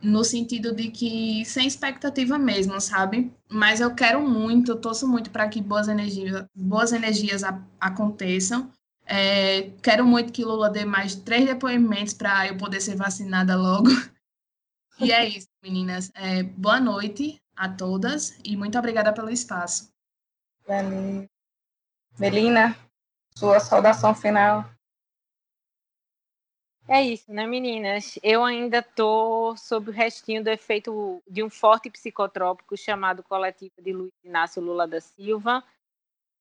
no 0.02 0.24
sentido 0.24 0.74
de 0.74 0.90
que 0.90 1.44
sem 1.46 1.68
expectativa 1.68 2.38
mesmo, 2.38 2.80
sabe? 2.80 3.34
Mas 3.50 3.80
eu 3.80 3.94
quero 3.96 4.22
muito, 4.22 4.72
eu 4.72 4.80
torço 4.80 5.08
muito 5.08 5.32
para 5.32 5.48
que 5.48 5.62
boas 5.62 5.88
energias, 5.88 6.46
boas 6.56 6.92
energias 6.92 7.44
a, 7.44 7.62
aconteçam. 7.80 8.72
É, 9.06 9.72
quero 9.82 10.06
muito 10.06 10.34
que 10.34 10.44
Lula 10.44 10.70
dê 10.70 10.86
mais 10.86 11.16
três 11.16 11.46
depoimentos 11.46 12.14
para 12.14 12.48
eu 12.48 12.58
poder 12.58 12.82
ser 12.82 12.96
vacinada 12.96 13.56
logo. 13.56 13.90
E 15.00 15.12
é 15.12 15.28
isso, 15.28 15.48
meninas. 15.62 16.10
É, 16.16 16.42
boa 16.42 16.80
noite 16.80 17.40
a 17.56 17.70
todas 17.70 18.36
e 18.44 18.58
muito 18.58 18.80
obrigada 18.80 19.14
pelo 19.14 19.30
espaço. 19.30 19.92
Melina, 22.18 22.76
sua 23.36 23.60
saudação 23.60 24.16
final. 24.16 24.68
É 26.90 27.02
isso, 27.02 27.34
né, 27.34 27.46
meninas? 27.46 28.18
Eu 28.24 28.46
ainda 28.46 28.82
tô 28.82 29.56
sob 29.58 29.90
o 29.90 29.94
restinho 29.94 30.42
do 30.42 30.50
efeito 30.50 31.22
de 31.28 31.44
um 31.44 31.50
forte 31.50 31.90
psicotrópico 31.90 32.78
chamado 32.78 33.22
coletivo 33.24 33.74
de 33.82 33.92
Luiz 33.92 34.14
Inácio 34.24 34.62
Lula 34.62 34.88
da 34.88 35.02
Silva, 35.02 35.62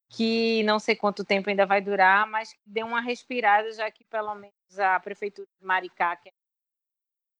que 0.09 0.63
não 0.63 0.79
sei 0.79 0.95
quanto 0.95 1.25
tempo 1.25 1.51
ainda 1.51 1.67
vai 1.67 1.81
durar, 1.81 2.29
mas 2.29 2.55
deu 2.65 2.87
uma 2.87 3.01
respirada, 3.01 3.73
já 3.73 3.91
que 3.91 4.05
pelo 4.05 4.37
menos 4.37 4.79
a 4.79 5.01
prefeitura 5.01 5.49
de 5.61 5.67
Maricá 5.67 6.15
que 6.15 6.31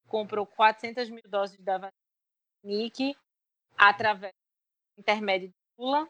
comprou 0.09 0.45
400 0.45 1.09
mil 1.09 1.23
doses 1.29 1.61
da 1.61 1.79
vacina 1.79 1.93
NIC 2.65 3.17
através 3.79 4.33
do 4.97 5.01
intermédio 5.01 5.49
de 5.49 5.55
Lula. 5.79 6.09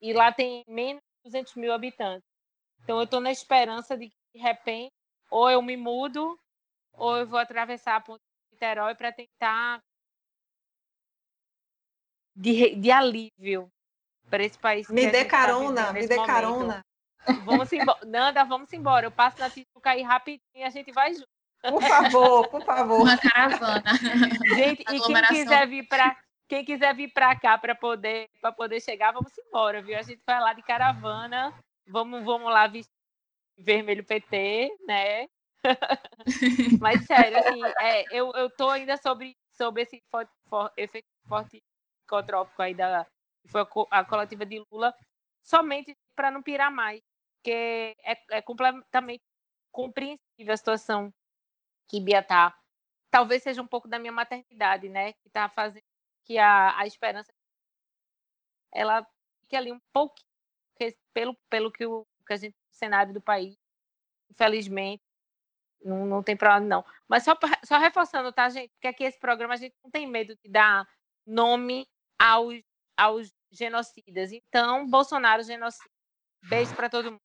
E 0.00 0.14
lá 0.14 0.32
tem 0.32 0.64
menos 0.66 1.02
de 1.02 1.30
200 1.30 1.54
mil 1.56 1.74
habitantes. 1.74 2.26
Então 2.82 2.96
eu 2.96 3.04
estou 3.04 3.20
na 3.20 3.30
esperança 3.30 3.98
de 3.98 4.08
que 4.08 4.17
de 4.38 4.42
repente, 4.42 4.92
ou 5.30 5.50
eu 5.50 5.60
me 5.60 5.76
mudo, 5.76 6.38
ou 6.92 7.16
eu 7.16 7.26
vou 7.26 7.38
atravessar 7.38 7.96
a 7.96 8.00
ponte 8.00 8.20
de 8.20 8.54
Niterói 8.54 8.94
para 8.94 9.12
tentar 9.12 9.80
de, 12.34 12.76
de 12.76 12.90
alívio 12.90 13.68
para 14.30 14.44
esse 14.44 14.58
país. 14.58 14.88
Me 14.88 15.10
dê 15.10 15.24
tá 15.24 15.30
carona, 15.30 15.92
me 15.92 16.06
dê 16.06 16.14
momento. 16.14 16.26
carona. 16.26 16.84
Vamos 17.44 17.72
embora. 17.72 17.98
Nanda, 18.06 18.44
vamos 18.44 18.72
embora. 18.72 19.06
Eu 19.06 19.10
passo 19.10 19.38
na 19.40 19.50
Tijuca 19.50 19.90
aí 19.90 20.02
rapidinho 20.02 20.40
e 20.54 20.62
a 20.62 20.70
gente 20.70 20.92
vai 20.92 21.12
junto. 21.12 21.26
Por 21.60 21.82
favor, 21.82 22.48
por 22.48 22.64
favor. 22.64 23.02
Uma 23.02 23.18
caravana. 23.18 23.92
Gente, 24.54 24.82
e 24.82 25.00
quem 25.00 25.22
quiser 25.26 25.66
vir 25.66 25.88
para 25.88 26.16
quem 26.48 26.64
quiser 26.64 26.94
vir 26.94 27.12
para 27.12 27.34
cá 27.36 27.58
para 27.58 27.74
poder 27.74 28.28
para 28.40 28.52
poder 28.52 28.80
chegar, 28.80 29.12
vamos 29.12 29.36
embora, 29.36 29.82
viu? 29.82 29.98
A 29.98 30.02
gente 30.02 30.22
vai 30.24 30.40
lá 30.40 30.52
de 30.52 30.62
caravana. 30.62 31.52
Vamos, 31.88 32.24
vamos 32.24 32.50
lá 32.52 32.66
vestir 32.66 32.97
vermelho 33.58 34.04
PT, 34.04 34.70
né? 34.86 35.28
Mas 36.80 37.04
sério, 37.04 37.38
assim, 37.38 37.60
é, 37.80 38.04
eu, 38.16 38.30
eu 38.32 38.48
tô 38.50 38.68
ainda 38.70 38.96
sobre, 38.96 39.36
sobre 39.50 39.82
esse 39.82 40.02
forte, 40.10 40.30
for, 40.48 40.72
efeito 40.76 41.08
forte 41.26 41.62
psicotrópico 42.00 42.62
aí 42.62 42.74
da 42.74 43.06
que 43.42 43.48
foi 43.48 43.60
a, 43.60 43.98
a 44.00 44.04
coletiva 44.04 44.46
de 44.46 44.64
Lula, 44.70 44.94
somente 45.42 45.96
para 46.14 46.30
não 46.30 46.42
pirar 46.42 46.70
mais, 46.70 47.00
porque 47.36 47.96
é, 48.04 48.16
é 48.30 48.42
completamente 48.42 49.22
compreensível 49.70 50.52
a 50.52 50.56
situação 50.56 51.12
que 51.88 52.00
Bia 52.00 52.22
tá. 52.22 52.56
Talvez 53.10 53.42
seja 53.42 53.62
um 53.62 53.66
pouco 53.66 53.88
da 53.88 53.98
minha 53.98 54.12
maternidade, 54.12 54.88
né? 54.88 55.12
Que 55.14 55.30
tá 55.30 55.48
fazendo 55.48 55.82
que 56.24 56.36
a, 56.36 56.78
a 56.78 56.86
esperança 56.86 57.32
ela 58.72 59.06
fique 59.40 59.56
ali 59.56 59.72
um 59.72 59.80
pouquinho, 59.92 60.28
pelo, 61.14 61.34
pelo 61.48 61.72
que, 61.72 61.86
o, 61.86 62.06
que 62.26 62.32
a 62.32 62.36
gente 62.36 62.54
cenário 62.78 63.12
do 63.12 63.20
país. 63.20 63.56
Infelizmente, 64.30 65.02
não, 65.82 66.06
não 66.06 66.22
tem 66.22 66.36
problema, 66.36 66.66
não. 66.66 66.84
Mas 67.08 67.24
só, 67.24 67.36
só 67.64 67.78
reforçando, 67.78 68.32
tá, 68.32 68.48
gente? 68.48 68.70
Porque 68.72 68.88
aqui 68.88 69.04
esse 69.04 69.18
programa 69.18 69.54
a 69.54 69.56
gente 69.56 69.74
não 69.82 69.90
tem 69.90 70.06
medo 70.06 70.36
de 70.42 70.50
dar 70.50 70.86
nome 71.26 71.86
aos, 72.18 72.60
aos 72.96 73.32
genocidas. 73.50 74.32
Então, 74.32 74.88
Bolsonaro 74.88 75.42
genocida. 75.42 75.88
Beijo 76.48 76.74
para 76.74 76.88
todo 76.88 77.12
mundo. 77.12 77.20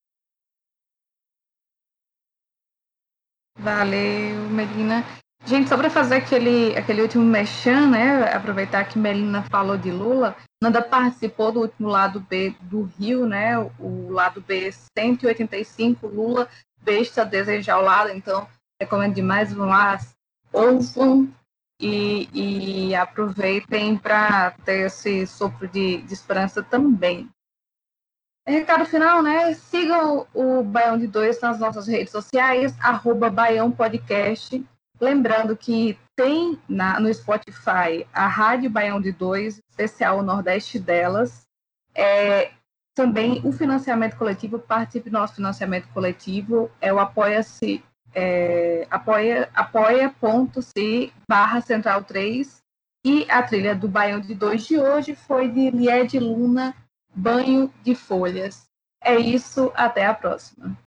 Valeu, 3.55 4.49
Melina. 4.49 5.03
Gente, 5.45 5.67
só 5.67 5.75
para 5.75 5.89
fazer 5.89 6.15
aquele, 6.15 6.75
aquele 6.77 7.01
último 7.01 7.23
mechan, 7.23 7.89
né? 7.89 8.33
Aproveitar 8.33 8.85
que 8.85 8.97
Melina 8.97 9.43
falou 9.43 9.77
de 9.77 9.91
Lula, 9.91 10.35
Nanda 10.63 10.81
participou 10.81 11.51
do 11.51 11.59
último 11.59 11.89
lado 11.89 12.21
B 12.21 12.55
do 12.61 12.83
Rio, 12.83 13.25
né? 13.25 13.59
O 13.77 14.09
lado 14.09 14.39
B 14.39 14.71
185, 14.97 16.07
Lula, 16.07 16.47
besta 16.81 17.25
desejar 17.25 17.79
o 17.79 17.83
lado, 17.83 18.11
então 18.11 18.47
recomendo 18.79 19.15
demais, 19.15 19.51
vão 19.51 19.67
lá, 19.67 19.99
ouçam 20.53 21.29
e, 21.77 22.29
e 22.33 22.95
aproveitem 22.95 23.97
para 23.97 24.51
ter 24.63 24.85
esse 24.85 25.27
sopro 25.27 25.67
de, 25.67 26.01
de 26.03 26.13
esperança 26.13 26.63
também. 26.63 27.29
Recado 28.47 28.85
final, 28.85 29.21
né? 29.21 29.53
Sigam 29.53 30.25
o 30.33 30.63
Baião 30.63 30.97
de 30.97 31.07
Dois 31.07 31.39
nas 31.41 31.59
nossas 31.59 31.85
redes 31.87 32.11
sociais, 32.11 32.73
arroba 32.79 33.29
Baião 33.29 33.69
Podcast. 33.69 34.63
Lembrando 35.03 35.57
que 35.57 35.99
tem 36.15 36.57
na, 36.67 36.97
no 36.97 37.13
Spotify 37.13 38.07
a 38.13 38.25
Rádio 38.25 38.69
Baião 38.69 39.01
de 39.01 39.11
Dois, 39.11 39.59
especial 39.69 40.23
Nordeste 40.23 40.79
delas. 40.79 41.41
É, 41.93 42.51
também 42.95 43.41
o 43.43 43.51
financiamento 43.51 44.15
coletivo, 44.15 44.57
participe 44.57 45.09
do 45.09 45.19
nosso 45.19 45.35
financiamento 45.35 45.89
coletivo, 45.89 46.71
é 46.79 46.93
o 46.93 46.99
apoia-se, 46.99 47.83
é, 48.15 48.87
apoia, 48.89 49.49
apoia.se 49.53 51.11
barra 51.27 51.59
central 51.59 52.05
3 52.05 52.61
e 53.05 53.29
a 53.29 53.43
trilha 53.43 53.75
do 53.75 53.89
Baião 53.89 54.21
de 54.21 54.33
Dois 54.33 54.65
de 54.65 54.79
hoje 54.79 55.15
foi 55.15 55.49
de 55.49 55.69
Lied 55.69 56.17
Luna, 56.17 56.73
Banho 57.13 57.73
de 57.83 57.93
Folhas. 57.93 58.63
É 59.03 59.17
isso, 59.17 59.69
até 59.75 60.05
a 60.05 60.13
próxima. 60.13 60.77